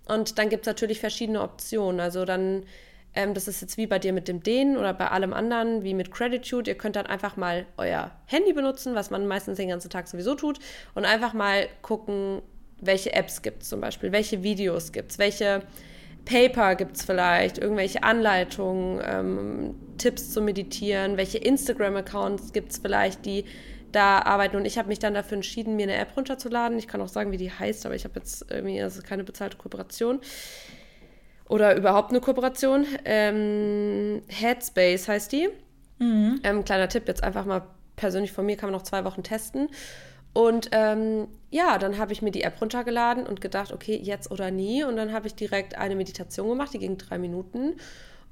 Und 0.07 0.39
dann 0.39 0.49
gibt 0.49 0.63
es 0.63 0.67
natürlich 0.67 0.99
verschiedene 0.99 1.41
Optionen. 1.41 2.01
Also 2.01 2.25
dann, 2.25 2.65
ähm, 3.15 3.33
das 3.35 3.47
ist 3.47 3.61
jetzt 3.61 3.77
wie 3.77 3.87
bei 3.87 4.01
dir 4.01 4.13
mit 4.13 4.27
dem 4.27 4.43
Dehnen 4.43 4.77
oder 4.77 4.93
bei 4.93 5.09
allem 5.09 5.33
anderen, 5.33 5.85
wie 5.85 5.95
mit 5.95 6.11
Gratitude. 6.11 6.69
Ihr 6.69 6.77
könnt 6.77 6.97
dann 6.97 7.07
einfach 7.07 7.37
mal 7.37 7.67
euer 7.77 8.11
Handy 8.27 8.53
benutzen, 8.53 8.97
was 8.97 9.11
man 9.11 9.29
meistens 9.29 9.59
den 9.59 9.69
ganzen 9.69 9.91
Tag 9.91 10.09
sowieso 10.09 10.35
tut, 10.35 10.59
und 10.97 11.05
einfach 11.05 11.33
mal 11.33 11.69
gucken, 11.83 12.43
welche 12.81 13.13
Apps 13.13 13.43
gibt 13.43 13.63
es 13.63 13.69
zum 13.69 13.81
Beispiel, 13.81 14.11
welche 14.11 14.43
Videos 14.43 14.91
gibt 14.91 15.13
es, 15.13 15.19
welche 15.19 15.63
Paper 16.25 16.75
gibt 16.77 16.97
es 16.97 17.05
vielleicht, 17.05 17.59
irgendwelche 17.59 18.03
Anleitungen, 18.03 19.01
ähm, 19.05 19.75
Tipps 19.99 20.33
zum 20.33 20.45
Meditieren, 20.45 21.17
welche 21.17 21.39
Instagram-Accounts 21.39 22.53
gibt 22.53 22.73
es 22.73 22.79
vielleicht, 22.79 23.25
die 23.27 23.45
da 23.93 24.21
arbeiten. 24.21 24.57
Und 24.57 24.65
ich 24.65 24.79
habe 24.79 24.89
mich 24.89 24.99
dann 24.99 25.15
dafür 25.15 25.37
entschieden, 25.37 25.77
mir 25.77 25.85
eine 25.85 25.97
App 25.97 26.17
runterzuladen. 26.17 26.79
Ich 26.79 26.89
kann 26.89 27.01
auch 27.01 27.09
sagen, 27.09 27.31
wie 27.33 27.37
die 27.37 27.51
heißt, 27.51 27.87
aber 27.87 27.95
ich 27.95 28.05
habe 28.05 28.19
jetzt 28.19 28.51
irgendwie, 28.51 28.81
also 28.81 29.03
keine 29.03 29.25
bezahlte 29.25 29.57
Kooperation. 29.57 30.21
Oder 31.49 31.77
überhaupt 31.77 32.11
eine 32.11 32.21
Kooperation. 32.21 32.87
Ähm, 33.05 34.23
Headspace 34.29 35.09
heißt 35.09 35.33
die. 35.33 35.49
Mhm. 35.99 36.41
Ähm, 36.43 36.65
kleiner 36.65 36.89
Tipp, 36.89 37.07
jetzt 37.07 37.23
einfach 37.23 37.45
mal 37.45 37.63
persönlich 37.97 38.33
von 38.33 38.47
mir, 38.47 38.57
kann 38.57 38.71
man 38.71 38.79
noch 38.79 38.87
zwei 38.87 39.05
Wochen 39.05 39.23
testen. 39.23 39.69
Und 40.33 40.71
ähm, 40.73 41.29
ja, 41.51 41.77
dann 41.79 41.99
habe 41.99 42.13
ich 42.13 42.23
mir 42.23 42.31
die 42.31 42.43
App 42.43 42.61
runtergeladen 42.61 43.27
und 43.27 43.41
gedacht, 43.41 43.73
okay, 43.73 43.97
jetzt 43.97 44.31
oder 44.31 44.51
nie. 44.51 44.85
Und 44.85 44.97
dann 44.97 45.13
habe 45.13 45.27
ich 45.27 45.35
direkt 45.35 45.77
eine 45.77 45.95
Meditation 45.95 46.49
gemacht, 46.49 46.73
die 46.73 46.79
ging 46.79 46.97
drei 46.97 47.19
Minuten. 47.19 47.75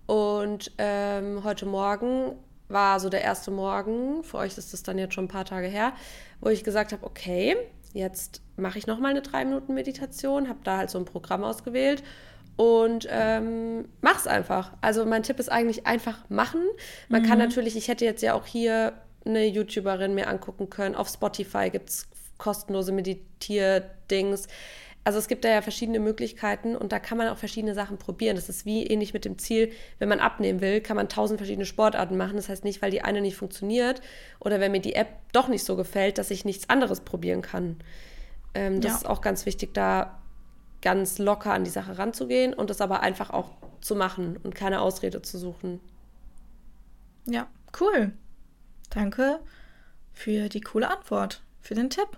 Und 0.06 0.72
ähm, 0.78 1.44
heute 1.44 1.66
Morgen 1.66 2.32
war 2.68 3.00
so 3.00 3.08
der 3.08 3.22
erste 3.22 3.50
Morgen, 3.50 4.22
für 4.22 4.38
euch 4.38 4.56
ist 4.56 4.72
das 4.72 4.82
dann 4.82 4.98
jetzt 4.98 5.14
schon 5.14 5.24
ein 5.24 5.28
paar 5.28 5.44
Tage 5.44 5.66
her, 5.66 5.92
wo 6.40 6.48
ich 6.48 6.64
gesagt 6.64 6.92
habe, 6.92 7.04
okay, 7.04 7.56
jetzt 7.92 8.42
mache 8.56 8.78
ich 8.78 8.86
nochmal 8.86 9.10
eine 9.10 9.22
drei 9.22 9.44
Minuten 9.44 9.74
Meditation, 9.74 10.48
habe 10.48 10.60
da 10.64 10.78
halt 10.78 10.90
so 10.90 10.98
ein 10.98 11.04
Programm 11.04 11.44
ausgewählt 11.44 12.02
und 12.56 13.08
ähm, 13.10 13.88
mach's 14.00 14.26
einfach. 14.26 14.72
Also 14.80 15.04
mein 15.04 15.22
Tipp 15.22 15.38
ist 15.38 15.50
eigentlich 15.50 15.86
einfach 15.86 16.28
machen. 16.28 16.62
Man 17.08 17.22
mhm. 17.22 17.26
kann 17.26 17.38
natürlich, 17.38 17.76
ich 17.76 17.88
hätte 17.88 18.04
jetzt 18.04 18.22
ja 18.22 18.34
auch 18.34 18.46
hier 18.46 18.92
eine 19.24 19.46
YouTuberin 19.46 20.14
mir 20.14 20.28
angucken 20.28 20.70
können. 20.70 20.94
Auf 20.94 21.08
Spotify 21.08 21.70
gibt 21.70 21.90
es 21.90 22.08
kostenlose 22.38 22.92
Meditierdings. 22.92 24.48
Also 25.02 25.18
es 25.18 25.28
gibt 25.28 25.44
da 25.44 25.48
ja 25.48 25.62
verschiedene 25.62 25.98
Möglichkeiten 25.98 26.76
und 26.76 26.92
da 26.92 26.98
kann 26.98 27.16
man 27.16 27.28
auch 27.28 27.38
verschiedene 27.38 27.74
Sachen 27.74 27.96
probieren. 27.96 28.36
Das 28.36 28.50
ist 28.50 28.66
wie 28.66 28.86
ähnlich 28.86 29.14
mit 29.14 29.24
dem 29.24 29.38
Ziel, 29.38 29.72
wenn 29.98 30.10
man 30.10 30.20
abnehmen 30.20 30.60
will, 30.60 30.82
kann 30.82 30.96
man 30.96 31.08
tausend 31.08 31.38
verschiedene 31.38 31.64
Sportarten 31.64 32.18
machen. 32.18 32.36
Das 32.36 32.50
heißt 32.50 32.64
nicht, 32.64 32.82
weil 32.82 32.90
die 32.90 33.00
eine 33.00 33.22
nicht 33.22 33.36
funktioniert 33.36 34.02
oder 34.40 34.60
wenn 34.60 34.72
mir 34.72 34.80
die 34.80 34.94
App 34.94 35.08
doch 35.32 35.48
nicht 35.48 35.64
so 35.64 35.74
gefällt, 35.76 36.18
dass 36.18 36.30
ich 36.30 36.44
nichts 36.44 36.68
anderes 36.68 37.00
probieren 37.00 37.40
kann. 37.40 37.76
Ähm, 38.54 38.82
das 38.82 38.92
ja. 38.92 38.96
ist 38.98 39.06
auch 39.06 39.22
ganz 39.22 39.46
wichtig, 39.46 39.72
da 39.72 40.20
ganz 40.82 41.18
locker 41.18 41.52
an 41.52 41.64
die 41.64 41.70
Sache 41.70 41.98
ranzugehen 41.98 42.52
und 42.52 42.68
das 42.68 42.80
aber 42.80 43.00
einfach 43.00 43.30
auch 43.30 43.50
zu 43.80 43.94
machen 43.94 44.38
und 44.42 44.54
keine 44.54 44.82
Ausrede 44.82 45.22
zu 45.22 45.38
suchen. 45.38 45.80
Ja, 47.26 47.46
cool. 47.80 48.12
Danke 48.90 49.40
für 50.12 50.48
die 50.48 50.60
coole 50.60 50.90
Antwort, 50.90 51.42
für 51.60 51.74
den 51.74 51.90
Tipp. 51.90 52.08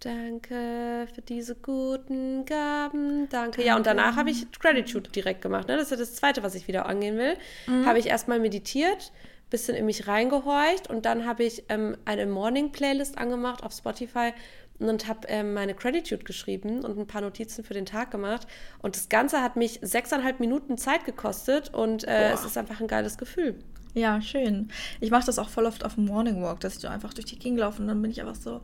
Danke 0.00 1.08
für 1.14 1.22
diese 1.22 1.54
guten 1.54 2.44
Gaben. 2.44 3.28
Danke. 3.30 3.64
Ja, 3.64 3.74
und 3.74 3.86
danach 3.86 4.16
habe 4.16 4.30
ich 4.30 4.50
Gratitude 4.52 5.10
direkt 5.10 5.40
gemacht. 5.40 5.66
Ne? 5.66 5.76
Das 5.76 5.90
ist 5.90 6.00
das 6.00 6.14
Zweite, 6.14 6.42
was 6.42 6.54
ich 6.54 6.68
wieder 6.68 6.86
angehen 6.86 7.16
will. 7.16 7.36
Mhm. 7.66 7.86
Habe 7.86 7.98
ich 7.98 8.06
erstmal 8.06 8.38
meditiert, 8.38 9.12
bisschen 9.48 9.74
in 9.74 9.86
mich 9.86 10.06
reingehorcht 10.06 10.90
und 10.90 11.06
dann 11.06 11.26
habe 11.26 11.44
ich 11.44 11.64
ähm, 11.70 11.96
eine 12.04 12.26
Morning-Playlist 12.26 13.16
angemacht 13.16 13.62
auf 13.62 13.72
Spotify 13.72 14.32
und 14.78 15.08
habe 15.08 15.28
ähm, 15.28 15.54
meine 15.54 15.74
Gratitude 15.74 16.24
geschrieben 16.24 16.84
und 16.84 16.98
ein 16.98 17.06
paar 17.06 17.20
Notizen 17.22 17.64
für 17.64 17.74
den 17.74 17.86
Tag 17.86 18.10
gemacht. 18.10 18.46
Und 18.82 18.96
das 18.96 19.08
Ganze 19.08 19.42
hat 19.42 19.56
mich 19.56 19.78
sechseinhalb 19.80 20.40
Minuten 20.40 20.76
Zeit 20.76 21.04
gekostet 21.04 21.72
und 21.72 22.06
äh, 22.06 22.32
es 22.32 22.44
ist 22.44 22.58
einfach 22.58 22.80
ein 22.80 22.88
geiles 22.88 23.16
Gefühl. 23.16 23.58
Ja, 23.94 24.20
schön. 24.20 24.68
Ich 25.00 25.10
mache 25.10 25.26
das 25.26 25.38
auch 25.38 25.48
voll 25.48 25.66
oft 25.66 25.84
auf 25.84 25.94
dem 25.94 26.06
Morning 26.06 26.42
Walk, 26.42 26.60
dass 26.60 26.74
ich 26.74 26.80
so 26.80 26.88
einfach 26.88 27.14
durch 27.14 27.26
die 27.26 27.38
Gegend 27.38 27.60
laufe 27.60 27.80
und 27.80 27.88
dann 27.88 28.02
bin 28.02 28.10
ich 28.10 28.20
einfach 28.20 28.34
so, 28.34 28.60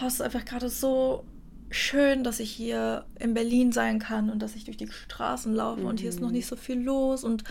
oh, 0.00 0.06
es 0.06 0.14
ist 0.14 0.22
einfach 0.22 0.44
gerade 0.44 0.68
so 0.68 1.24
schön, 1.70 2.22
dass 2.22 2.38
ich 2.38 2.50
hier 2.50 3.04
in 3.18 3.34
Berlin 3.34 3.72
sein 3.72 3.98
kann 3.98 4.30
und 4.30 4.40
dass 4.40 4.54
ich 4.54 4.64
durch 4.64 4.76
die 4.76 4.90
Straßen 4.90 5.52
laufe 5.52 5.80
mhm. 5.80 5.86
und 5.86 6.00
hier 6.00 6.10
ist 6.10 6.20
noch 6.20 6.28
mhm. 6.28 6.34
nicht 6.34 6.46
so 6.46 6.56
viel 6.56 6.80
los 6.80 7.24
und 7.24 7.44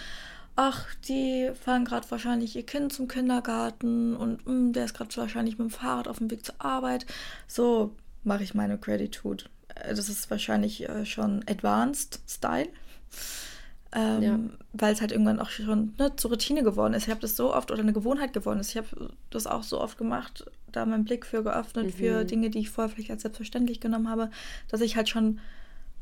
ach, 0.55 0.85
die 1.07 1.51
fahren 1.59 1.85
gerade 1.85 2.09
wahrscheinlich 2.09 2.55
ihr 2.55 2.65
Kind 2.65 2.93
zum 2.93 3.07
Kindergarten 3.07 4.15
und 4.15 4.45
mh, 4.45 4.53
mm, 4.53 4.73
der 4.73 4.85
ist 4.85 4.93
gerade 4.93 5.15
wahrscheinlich 5.17 5.57
mit 5.57 5.69
dem 5.69 5.71
Fahrrad 5.71 6.07
auf 6.07 6.19
dem 6.19 6.31
Weg 6.31 6.45
zur 6.45 6.55
Arbeit. 6.59 7.05
So 7.47 7.95
mache 8.23 8.43
ich 8.43 8.53
meine 8.53 8.77
Gratitude. 8.77 9.45
Äh, 9.75 9.95
das 9.95 10.09
ist 10.09 10.29
wahrscheinlich 10.29 10.87
äh, 10.87 11.05
schon 11.05 11.43
Advanced 11.47 12.19
Style. 12.27 12.69
Ähm, 13.93 14.21
ja. 14.21 14.39
Weil 14.73 14.93
es 14.93 15.01
halt 15.01 15.11
irgendwann 15.11 15.39
auch 15.39 15.49
schon 15.49 15.93
ne, 15.97 16.15
zur 16.15 16.31
Routine 16.31 16.63
geworden 16.63 16.93
ist. 16.93 17.03
Ich 17.03 17.09
habe 17.09 17.19
das 17.19 17.35
so 17.35 17.53
oft 17.53 17.71
oder 17.71 17.81
eine 17.81 17.93
Gewohnheit 17.93 18.31
geworden 18.31 18.59
ist. 18.59 18.69
Ich 18.69 18.77
habe 18.77 19.11
das 19.29 19.47
auch 19.47 19.63
so 19.63 19.81
oft 19.81 19.97
gemacht, 19.97 20.45
da 20.71 20.85
meinen 20.85 21.03
Blick 21.03 21.25
für 21.25 21.43
geöffnet, 21.43 21.87
mhm. 21.87 21.91
für 21.91 22.23
Dinge, 22.23 22.49
die 22.49 22.59
ich 22.59 22.69
vorher 22.69 22.93
vielleicht 22.93 23.11
als 23.11 23.23
selbstverständlich 23.23 23.81
genommen 23.81 24.09
habe, 24.09 24.29
dass 24.69 24.81
ich 24.81 24.95
halt 24.95 25.09
schon 25.09 25.39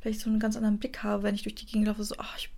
vielleicht 0.01 0.21
so 0.21 0.29
einen 0.29 0.39
ganz 0.39 0.55
anderen 0.55 0.77
Blick 0.77 1.03
habe, 1.03 1.23
wenn 1.23 1.35
ich 1.35 1.43
durch 1.43 1.55
die 1.55 1.65
Gegend 1.65 1.87
laufe, 1.87 2.03
so, 2.03 2.15
ach, 2.19 2.37
ich, 2.37 2.49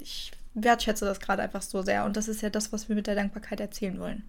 ich 0.00 0.32
wertschätze 0.54 1.04
das 1.04 1.20
gerade 1.20 1.42
einfach 1.42 1.62
so 1.62 1.82
sehr. 1.82 2.04
Und 2.04 2.16
das 2.16 2.28
ist 2.28 2.42
ja 2.42 2.50
das, 2.50 2.72
was 2.72 2.88
wir 2.88 2.96
mit 2.96 3.06
der 3.06 3.14
Dankbarkeit 3.14 3.60
erzählen 3.60 3.98
wollen. 4.00 4.24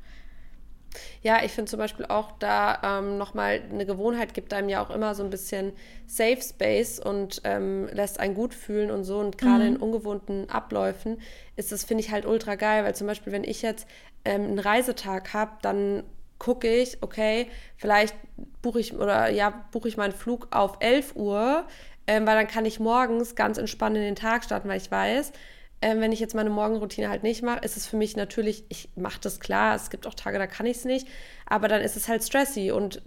Ja, 1.21 1.43
ich 1.43 1.51
finde 1.51 1.69
zum 1.69 1.79
Beispiel 1.79 2.05
auch 2.05 2.31
da 2.39 2.99
ähm, 2.99 3.17
nochmal 3.17 3.61
eine 3.69 3.85
Gewohnheit 3.85 4.33
gibt 4.33 4.53
einem 4.53 4.69
ja 4.69 4.83
auch 4.83 4.89
immer 4.89 5.15
so 5.15 5.23
ein 5.23 5.29
bisschen 5.29 5.73
Safe 6.07 6.41
Space 6.41 6.99
und 6.99 7.41
ähm, 7.43 7.87
lässt 7.93 8.19
einen 8.19 8.33
gut 8.33 8.53
fühlen 8.53 8.91
und 8.91 9.03
so. 9.03 9.19
Und 9.19 9.37
gerade 9.37 9.65
mhm. 9.65 9.75
in 9.75 9.77
ungewohnten 9.77 10.49
Abläufen 10.49 11.21
ist 11.55 11.71
das, 11.71 11.83
finde 11.83 12.03
ich, 12.03 12.11
halt 12.11 12.25
ultra 12.25 12.55
geil, 12.55 12.83
weil 12.83 12.95
zum 12.95 13.07
Beispiel, 13.07 13.33
wenn 13.33 13.43
ich 13.43 13.61
jetzt 13.61 13.87
ähm, 14.25 14.43
einen 14.43 14.59
Reisetag 14.59 15.33
habe, 15.33 15.51
dann 15.61 16.03
gucke 16.39 16.73
ich, 16.73 16.97
okay, 17.01 17.47
vielleicht 17.75 18.15
buche 18.61 18.79
ich 18.79 18.95
oder 18.95 19.29
ja, 19.29 19.65
buche 19.71 19.89
ich 19.89 19.97
meinen 19.97 20.13
Flug 20.13 20.47
auf 20.51 20.77
11 20.79 21.15
Uhr, 21.15 21.65
ähm, 22.07 22.25
weil 22.25 22.35
dann 22.35 22.47
kann 22.47 22.65
ich 22.65 22.79
morgens 22.79 23.35
ganz 23.35 23.57
entspannt 23.57 23.97
in 23.97 24.03
den 24.03 24.15
Tag 24.15 24.43
starten, 24.43 24.69
weil 24.69 24.77
ich 24.77 24.89
weiß, 24.89 25.33
ähm, 25.81 26.01
wenn 26.01 26.11
ich 26.11 26.19
jetzt 26.19 26.35
meine 26.35 26.49
Morgenroutine 26.49 27.09
halt 27.09 27.23
nicht 27.23 27.41
mache, 27.41 27.59
ist 27.59 27.77
es 27.77 27.87
für 27.87 27.97
mich 27.97 28.15
natürlich, 28.15 28.65
ich 28.69 28.89
mache 28.95 29.19
das 29.21 29.39
klar, 29.39 29.75
es 29.75 29.89
gibt 29.89 30.07
auch 30.07 30.13
Tage, 30.13 30.37
da 30.37 30.47
kann 30.47 30.65
ich 30.65 30.77
es 30.77 30.85
nicht, 30.85 31.07
aber 31.45 31.67
dann 31.67 31.81
ist 31.81 31.95
es 31.95 32.07
halt 32.07 32.23
stressy 32.23 32.71
und 32.71 33.01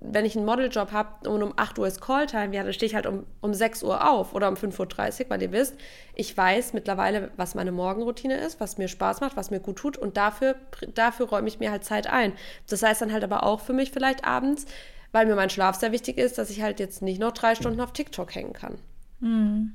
wenn 0.00 0.24
ich 0.24 0.36
einen 0.36 0.46
Modeljob 0.46 0.92
habe 0.92 1.28
und 1.28 1.42
um 1.42 1.54
8 1.56 1.78
Uhr 1.78 1.86
ist 1.86 2.00
Calltime, 2.00 2.54
ja, 2.54 2.62
dann 2.62 2.72
stehe 2.72 2.88
ich 2.88 2.94
halt 2.94 3.06
um, 3.06 3.24
um 3.40 3.54
6 3.54 3.82
Uhr 3.82 4.08
auf 4.08 4.34
oder 4.34 4.48
um 4.48 4.54
5.30 4.54 5.24
Uhr, 5.24 5.30
weil 5.30 5.42
ihr 5.42 5.52
wisst, 5.52 5.76
ich 6.14 6.36
weiß 6.36 6.72
mittlerweile, 6.72 7.30
was 7.36 7.54
meine 7.54 7.72
Morgenroutine 7.72 8.36
ist, 8.36 8.60
was 8.60 8.78
mir 8.78 8.88
Spaß 8.88 9.20
macht, 9.20 9.36
was 9.36 9.50
mir 9.50 9.60
gut 9.60 9.76
tut 9.76 9.96
und 9.96 10.16
dafür, 10.16 10.56
dafür 10.94 11.28
räume 11.28 11.48
ich 11.48 11.60
mir 11.60 11.70
halt 11.70 11.84
Zeit 11.84 12.06
ein. 12.06 12.32
Das 12.68 12.82
heißt 12.82 13.00
dann 13.00 13.12
halt 13.12 13.24
aber 13.24 13.44
auch 13.44 13.60
für 13.60 13.72
mich 13.72 13.90
vielleicht 13.90 14.24
abends, 14.24 14.66
weil 15.12 15.26
mir 15.26 15.36
mein 15.36 15.50
Schlaf 15.50 15.76
sehr 15.76 15.92
wichtig 15.92 16.18
ist, 16.18 16.38
dass 16.38 16.50
ich 16.50 16.62
halt 16.62 16.80
jetzt 16.80 17.02
nicht 17.02 17.20
noch 17.20 17.32
drei 17.32 17.54
Stunden 17.54 17.80
auf 17.80 17.92
TikTok 17.92 18.34
hängen 18.34 18.52
kann. 18.52 18.78
Mhm. 19.20 19.74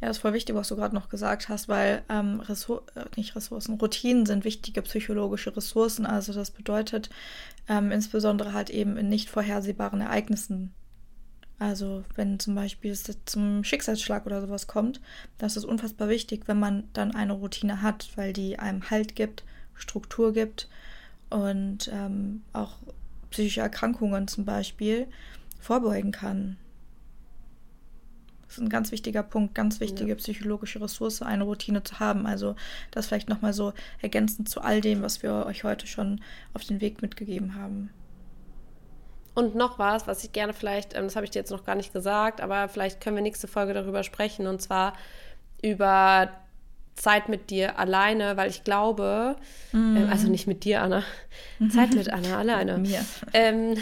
Ja, 0.00 0.08
das 0.08 0.16
ist 0.16 0.22
voll 0.22 0.32
wichtig, 0.32 0.54
was 0.54 0.68
du 0.68 0.76
gerade 0.76 0.94
noch 0.94 1.08
gesagt 1.08 1.48
hast, 1.48 1.68
weil 1.68 2.02
ähm, 2.08 2.40
Ressour 2.40 2.82
äh, 2.94 3.04
nicht 3.16 3.36
Ressourcen, 3.36 3.74
Routinen 3.74 4.26
sind 4.26 4.44
wichtige 4.44 4.82
psychologische 4.82 5.56
Ressourcen. 5.56 6.06
Also 6.06 6.32
das 6.32 6.50
bedeutet 6.50 7.10
ähm, 7.68 7.92
insbesondere 7.92 8.52
halt 8.52 8.70
eben 8.70 8.96
in 8.96 9.08
nicht 9.08 9.30
vorhersehbaren 9.30 10.00
Ereignissen. 10.00 10.72
Also 11.60 12.04
wenn 12.16 12.38
zum 12.38 12.54
Beispiel 12.54 12.90
es 12.90 13.04
zum 13.26 13.64
Schicksalsschlag 13.64 14.24
oder 14.24 14.40
sowas 14.40 14.66
kommt, 14.66 15.00
dann 15.36 15.48
ist 15.48 15.58
unfassbar 15.58 16.08
wichtig, 16.08 16.44
wenn 16.46 16.58
man 16.58 16.88
dann 16.94 17.14
eine 17.14 17.34
Routine 17.34 17.82
hat, 17.82 18.08
weil 18.16 18.32
die 18.32 18.58
einem 18.58 18.88
Halt 18.88 19.14
gibt, 19.14 19.44
Struktur 19.74 20.32
gibt 20.32 20.68
und 21.28 21.90
ähm, 21.92 22.42
auch 22.54 22.76
psychische 23.30 23.60
Erkrankungen 23.60 24.26
zum 24.26 24.46
Beispiel 24.46 25.06
vorbeugen 25.60 26.12
kann. 26.12 26.56
Das 28.50 28.58
ist 28.58 28.64
ein 28.64 28.68
ganz 28.68 28.90
wichtiger 28.90 29.22
Punkt, 29.22 29.54
ganz 29.54 29.78
wichtige 29.78 30.08
Ja. 30.10 30.16
psychologische 30.16 30.80
Ressource, 30.80 31.22
eine 31.22 31.44
Routine 31.44 31.84
zu 31.84 32.00
haben. 32.00 32.26
Also 32.26 32.56
das 32.90 33.06
vielleicht 33.06 33.28
nochmal 33.28 33.52
so 33.52 33.72
ergänzend 34.02 34.48
zu 34.48 34.60
all 34.60 34.80
dem, 34.80 35.02
was 35.02 35.22
wir 35.22 35.46
euch 35.46 35.62
heute 35.62 35.86
schon 35.86 36.20
auf 36.52 36.64
den 36.64 36.80
Weg 36.80 37.00
mitgegeben 37.00 37.54
haben. 37.54 37.90
Und 39.36 39.54
noch 39.54 39.78
was, 39.78 40.08
was 40.08 40.24
ich 40.24 40.32
gerne 40.32 40.52
vielleicht, 40.52 40.96
ähm, 40.96 41.04
das 41.04 41.14
habe 41.14 41.24
ich 41.24 41.30
dir 41.30 41.38
jetzt 41.38 41.52
noch 41.52 41.64
gar 41.64 41.76
nicht 41.76 41.92
gesagt, 41.92 42.40
aber 42.40 42.68
vielleicht 42.68 43.00
können 43.00 43.14
wir 43.14 43.22
nächste 43.22 43.46
Folge 43.46 43.72
darüber 43.72 44.02
sprechen 44.02 44.48
und 44.48 44.60
zwar 44.60 44.94
über 45.62 46.30
Zeit 46.96 47.28
mit 47.28 47.50
dir 47.50 47.78
alleine, 47.78 48.36
weil 48.36 48.50
ich 48.50 48.64
glaube, 48.64 49.36
ähm, 49.72 50.08
also 50.10 50.26
nicht 50.28 50.48
mit 50.48 50.64
dir, 50.64 50.82
Anna, 50.82 51.04
Zeit 51.72 51.94
mit 51.94 52.12
Anna 52.12 52.36
alleine. 52.36 52.78
Mit 52.78 52.90
mir. 52.90 53.04
Ähm, 53.32 53.76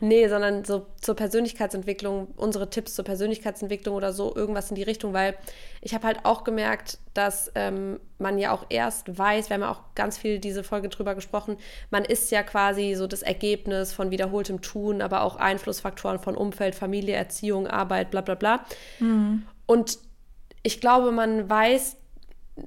nee, 0.00 0.28
sondern 0.28 0.64
so 0.64 0.86
zur 1.00 1.14
Persönlichkeitsentwicklung, 1.14 2.28
unsere 2.36 2.70
Tipps 2.70 2.94
zur 2.94 3.04
Persönlichkeitsentwicklung 3.04 3.94
oder 3.94 4.12
so, 4.12 4.34
irgendwas 4.34 4.70
in 4.70 4.74
die 4.74 4.82
Richtung, 4.82 5.12
weil 5.12 5.36
ich 5.80 5.94
habe 5.94 6.06
halt 6.06 6.24
auch 6.24 6.44
gemerkt, 6.44 6.98
dass 7.14 7.50
ähm, 7.54 8.00
man 8.18 8.38
ja 8.38 8.52
auch 8.52 8.66
erst 8.68 9.16
weiß, 9.16 9.48
wir 9.48 9.54
haben 9.54 9.62
ja 9.62 9.70
auch 9.70 9.82
ganz 9.94 10.18
viel 10.18 10.38
diese 10.38 10.64
Folge 10.64 10.88
drüber 10.88 11.14
gesprochen, 11.14 11.56
man 11.90 12.04
ist 12.04 12.30
ja 12.30 12.42
quasi 12.42 12.94
so 12.94 13.06
das 13.06 13.22
Ergebnis 13.22 13.92
von 13.92 14.10
wiederholtem 14.10 14.62
Tun, 14.62 15.02
aber 15.02 15.22
auch 15.22 15.36
Einflussfaktoren 15.36 16.18
von 16.18 16.36
Umfeld, 16.36 16.74
Familie, 16.74 17.14
Erziehung, 17.14 17.66
Arbeit, 17.66 18.10
bla 18.10 18.22
bla 18.22 18.34
bla. 18.34 18.64
Und 19.66 19.98
ich 20.62 20.80
glaube, 20.80 21.12
man 21.12 21.48
weiß, 21.48 21.96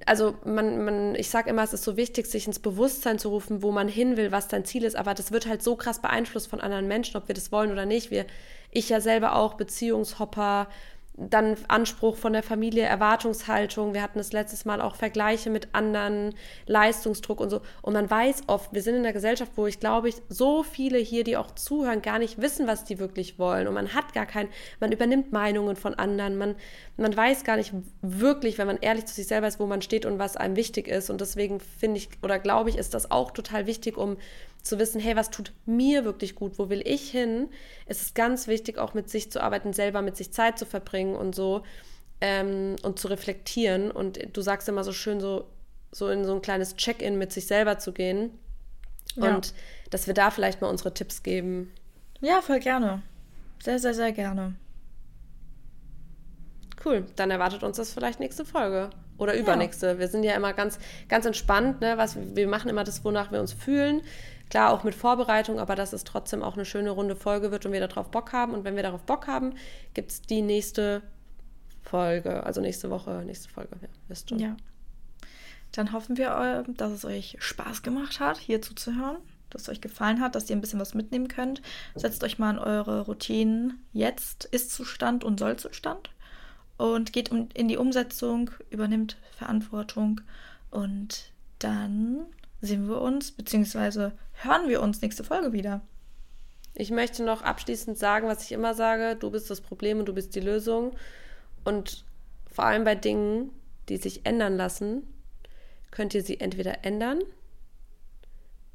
also 0.05 0.35
man, 0.45 0.83
man, 0.85 1.15
ich 1.15 1.29
sage 1.29 1.49
immer, 1.49 1.63
es 1.63 1.73
ist 1.73 1.83
so 1.83 1.97
wichtig, 1.97 2.27
sich 2.27 2.47
ins 2.47 2.59
Bewusstsein 2.59 3.19
zu 3.19 3.29
rufen, 3.29 3.61
wo 3.61 3.71
man 3.71 3.87
hin 3.87 4.17
will, 4.17 4.31
was 4.31 4.47
dein 4.47 4.65
Ziel 4.65 4.83
ist, 4.83 4.95
aber 4.95 5.13
das 5.13 5.31
wird 5.31 5.47
halt 5.47 5.61
so 5.63 5.75
krass 5.75 6.01
beeinflusst 6.01 6.49
von 6.49 6.61
anderen 6.61 6.87
Menschen, 6.87 7.17
ob 7.17 7.27
wir 7.27 7.35
das 7.35 7.51
wollen 7.51 7.71
oder 7.71 7.85
nicht. 7.85 8.11
Wir, 8.11 8.25
ich 8.71 8.89
ja 8.89 9.01
selber 9.01 9.35
auch, 9.35 9.53
Beziehungshopper, 9.53 10.67
dann 11.15 11.57
Anspruch 11.67 12.17
von 12.17 12.33
der 12.33 12.41
Familie, 12.41 12.83
Erwartungshaltung. 12.83 13.93
Wir 13.93 14.01
hatten 14.01 14.17
das 14.17 14.33
letztes 14.33 14.65
Mal 14.65 14.81
auch 14.81 14.95
Vergleiche 14.95 15.51
mit 15.51 15.67
anderen, 15.73 16.33
Leistungsdruck 16.65 17.39
und 17.39 17.51
so. 17.51 17.61
Und 17.83 17.93
man 17.93 18.09
weiß 18.09 18.43
oft, 18.47 18.73
wir 18.73 18.81
sind 18.81 18.95
in 18.95 19.01
einer 19.01 19.13
Gesellschaft, 19.13 19.51
wo 19.55 19.67
ich 19.67 19.79
glaube, 19.79 20.09
ich, 20.09 20.15
so 20.27 20.63
viele 20.63 20.97
hier, 20.97 21.23
die 21.23 21.37
auch 21.37 21.51
zuhören, 21.51 22.01
gar 22.01 22.17
nicht 22.17 22.41
wissen, 22.41 22.65
was 22.65 22.83
die 22.83 22.97
wirklich 22.97 23.37
wollen. 23.37 23.67
Und 23.67 23.75
man 23.75 23.93
hat 23.93 24.13
gar 24.13 24.25
kein, 24.25 24.47
man 24.79 24.91
übernimmt 24.91 25.31
Meinungen 25.31 25.75
von 25.75 25.93
anderen. 25.93 26.35
Man, 26.35 26.55
man 26.97 27.15
weiß 27.15 27.43
gar 27.43 27.57
nicht 27.57 27.73
wirklich, 28.01 28.57
wenn 28.57 28.67
man 28.67 28.77
ehrlich 28.77 29.05
zu 29.05 29.13
sich 29.13 29.27
selber 29.27 29.47
ist, 29.47 29.59
wo 29.59 29.67
man 29.67 29.83
steht 29.83 30.07
und 30.07 30.17
was 30.17 30.35
einem 30.35 30.55
wichtig 30.55 30.87
ist. 30.87 31.11
Und 31.11 31.21
deswegen 31.21 31.59
finde 31.59 31.97
ich 31.97 32.09
oder 32.23 32.39
glaube 32.39 32.71
ich, 32.71 32.77
ist 32.77 32.95
das 32.95 33.11
auch 33.11 33.29
total 33.29 33.67
wichtig, 33.67 33.97
um 33.97 34.17
zu 34.63 34.79
wissen, 34.79 34.99
hey, 35.01 35.15
was 35.15 35.29
tut 35.29 35.51
mir 35.65 36.05
wirklich 36.05 36.35
gut, 36.35 36.57
wo 36.57 36.69
will 36.69 36.81
ich 36.85 37.11
hin? 37.11 37.49
Es 37.85 38.01
ist 38.01 38.15
ganz 38.15 38.47
wichtig, 38.47 38.77
auch 38.77 38.93
mit 38.93 39.09
sich 39.09 39.31
zu 39.31 39.43
arbeiten, 39.43 39.73
selber 39.73 40.01
mit 40.01 40.15
sich 40.15 40.31
Zeit 40.31 40.57
zu 40.57 40.65
verbringen 40.65 41.15
und 41.15 41.35
so 41.35 41.63
ähm, 42.21 42.77
und 42.81 42.97
zu 42.97 43.09
reflektieren. 43.09 43.91
Und 43.91 44.19
du 44.35 44.41
sagst 44.41 44.69
immer 44.69 44.85
so 44.85 44.93
schön, 44.93 45.19
so, 45.19 45.49
so 45.91 46.09
in 46.09 46.23
so 46.23 46.33
ein 46.33 46.41
kleines 46.41 46.77
Check-in 46.77 47.17
mit 47.17 47.33
sich 47.33 47.45
selber 47.45 47.77
zu 47.77 47.91
gehen. 47.91 48.31
Ja. 49.15 49.35
Und 49.35 49.53
dass 49.89 50.07
wir 50.07 50.13
da 50.13 50.31
vielleicht 50.31 50.61
mal 50.61 50.69
unsere 50.69 50.93
Tipps 50.93 51.23
geben. 51.23 51.71
Ja, 52.21 52.41
voll 52.41 52.59
gerne. 52.59 53.03
Sehr, 53.61 53.79
sehr, 53.79 53.93
sehr 53.93 54.13
gerne. 54.13 54.55
Cool, 56.85 57.05
dann 57.17 57.31
erwartet 57.31 57.63
uns 57.63 57.77
das 57.77 57.93
vielleicht 57.93 58.19
nächste 58.19 58.45
Folge 58.45 58.89
oder 59.17 59.35
übernächste. 59.35 59.99
Wir 59.99 60.07
sind 60.07 60.23
ja 60.23 60.33
immer 60.33 60.53
ganz, 60.53 60.79
ganz 61.07 61.25
entspannt, 61.25 61.81
ne? 61.81 61.97
Was, 61.97 62.17
wir 62.35 62.47
machen 62.47 62.69
immer 62.69 62.83
das, 62.83 63.05
wonach 63.05 63.31
wir 63.31 63.39
uns 63.39 63.53
fühlen. 63.53 64.01
Klar, 64.53 64.71
auch 64.71 64.83
mit 64.83 64.93
Vorbereitung, 64.93 65.57
aber 65.57 65.73
dass 65.73 65.93
es 65.93 66.03
trotzdem 66.03 66.43
auch 66.43 66.53
eine 66.53 66.63
schöne 66.63 66.91
runde 66.91 67.15
Folge 67.15 67.49
wird 67.49 67.65
und 67.65 67.71
wir 67.71 67.79
darauf 67.79 68.11
Bock 68.11 68.33
haben. 68.33 68.53
Und 68.53 68.63
wenn 68.65 68.75
wir 68.75 68.83
darauf 68.83 69.01
Bock 69.01 69.25
haben, 69.25 69.55
gibt 69.95 70.11
es 70.11 70.21
die 70.21 70.43
nächste 70.43 71.01
Folge, 71.81 72.43
also 72.43 72.61
nächste 72.61 72.91
Woche, 72.91 73.23
nächste 73.25 73.49
Folge. 73.49 73.77
Ja, 73.81 73.87
wisst 74.09 74.29
schon. 74.29 74.37
Ja. 74.37 74.55
Dann 75.71 75.91
hoffen 75.91 76.17
wir, 76.17 76.65
äh, 76.67 76.71
dass 76.73 76.91
es 76.91 77.03
euch 77.03 77.35
Spaß 77.39 77.81
gemacht 77.81 78.19
hat, 78.19 78.37
hier 78.37 78.61
zuzuhören, 78.61 79.17
dass 79.49 79.63
es 79.63 79.69
euch 79.69 79.81
gefallen 79.81 80.21
hat, 80.21 80.35
dass 80.35 80.47
ihr 80.51 80.55
ein 80.55 80.61
bisschen 80.61 80.79
was 80.79 80.93
mitnehmen 80.93 81.29
könnt. 81.29 81.63
Setzt 81.95 82.23
euch 82.23 82.37
mal 82.37 82.51
in 82.51 82.59
eure 82.59 83.07
Routinen 83.07 83.83
jetzt 83.91 84.45
Ist-Zustand 84.45 85.23
und 85.23 85.39
Soll-Zustand 85.39 86.11
und 86.77 87.11
geht 87.11 87.29
in 87.29 87.67
die 87.67 87.77
Umsetzung, 87.77 88.51
übernimmt 88.69 89.17
Verantwortung 89.35 90.21
und 90.69 91.31
dann 91.57 92.27
sehen 92.63 92.87
wir 92.87 93.01
uns, 93.01 93.31
beziehungsweise 93.31 94.13
hören 94.41 94.69
wir 94.69 94.81
uns 94.81 95.01
nächste 95.01 95.23
Folge 95.23 95.51
wieder. 95.51 95.81
Ich 96.75 96.91
möchte 96.91 97.23
noch 97.23 97.41
abschließend 97.41 97.97
sagen, 97.97 98.27
was 98.27 98.43
ich 98.45 98.53
immer 98.53 98.73
sage, 98.73 99.15
du 99.15 99.29
bist 99.29 99.49
das 99.49 99.61
Problem 99.61 99.99
und 99.99 100.05
du 100.05 100.13
bist 100.13 100.33
die 100.33 100.39
Lösung. 100.39 100.95
Und 101.65 102.05
vor 102.49 102.63
allem 102.63 102.85
bei 102.85 102.95
Dingen, 102.95 103.51
die 103.89 103.97
sich 103.97 104.25
ändern 104.25 104.55
lassen, 104.55 105.03
könnt 105.91 106.13
ihr 106.13 106.23
sie 106.23 106.39
entweder 106.39 106.85
ändern 106.85 107.19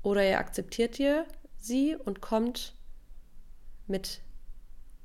oder 0.02 0.22
ihr 0.22 0.38
akzeptiert 0.38 0.98
ihr 1.00 1.24
sie 1.56 1.96
und 1.96 2.20
kommt 2.20 2.74
mit 3.86 4.20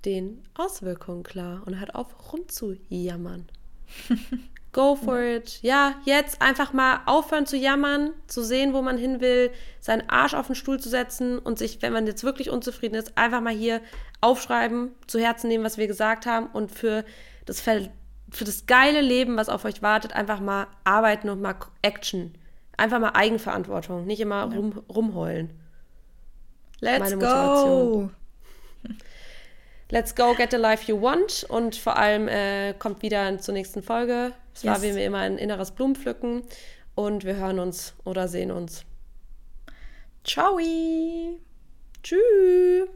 den 0.06 0.44
Auswirkungen 0.56 1.24
klar 1.24 1.64
und 1.66 1.80
hört 1.80 1.96
auf 1.96 2.34
rumzujammern. 2.34 3.48
Go 4.74 4.96
for 4.96 5.20
it. 5.20 5.60
Ja, 5.62 5.94
jetzt 6.04 6.42
einfach 6.42 6.74
mal 6.74 7.02
aufhören 7.06 7.46
zu 7.46 7.56
jammern, 7.56 8.10
zu 8.26 8.44
sehen, 8.44 8.74
wo 8.74 8.82
man 8.82 8.98
hin 8.98 9.22
will, 9.22 9.52
seinen 9.80 10.10
Arsch 10.10 10.34
auf 10.34 10.48
den 10.48 10.56
Stuhl 10.56 10.80
zu 10.80 10.90
setzen 10.90 11.38
und 11.38 11.60
sich, 11.60 11.84
wenn 11.84 11.94
man 11.94 12.08
jetzt 12.08 12.24
wirklich 12.24 12.50
unzufrieden 12.50 12.96
ist, 12.96 13.16
einfach 13.16 13.40
mal 13.40 13.54
hier 13.54 13.82
aufschreiben, 14.20 14.92
zu 15.06 15.20
Herzen 15.20 15.48
nehmen, 15.48 15.64
was 15.64 15.78
wir 15.78 15.86
gesagt 15.86 16.26
haben 16.26 16.48
und 16.48 16.72
für 16.72 17.06
das, 17.46 17.62
für 17.62 17.90
das 18.46 18.66
geile 18.66 19.02
Leben, 19.02 19.38
was 19.38 19.48
auf 19.48 19.64
euch 19.64 19.84
wartet, 19.84 20.14
einfach 20.14 20.40
mal 20.40 20.66
arbeiten 20.84 21.30
und 21.30 21.40
mal 21.40 21.56
Action. 21.84 22.34
Einfach 22.76 23.00
mal 23.00 23.12
Eigenverantwortung, 23.12 24.06
nicht 24.08 24.22
immer 24.22 24.46
rum, 24.46 24.82
rumheulen. 24.90 25.52
Let's 26.80 27.12
Meine 27.12 27.18
go! 27.20 28.10
Let's 29.94 30.16
go, 30.16 30.34
get 30.34 30.50
the 30.50 30.58
life 30.58 30.88
you 30.92 31.00
want 31.00 31.46
und 31.50 31.76
vor 31.76 31.98
allem 31.98 32.28
äh, 32.28 32.74
kommt 32.74 33.04
wieder 33.04 33.38
zur 33.38 33.54
nächsten 33.54 33.84
Folge. 33.84 34.34
Es 34.56 34.66
war 34.66 34.74
Yes. 34.74 34.82
wie 34.82 34.94
mir 34.94 35.06
immer 35.06 35.20
ein 35.20 35.38
inneres 35.38 35.70
Blumenpflücken 35.70 36.42
und 36.96 37.26
wir 37.26 37.36
hören 37.36 37.60
uns 37.60 37.94
oder 38.04 38.28
sehen 38.28 38.50
uns. 38.50 38.86
Ciao! 40.24 40.58
Tschüss! 42.02 42.90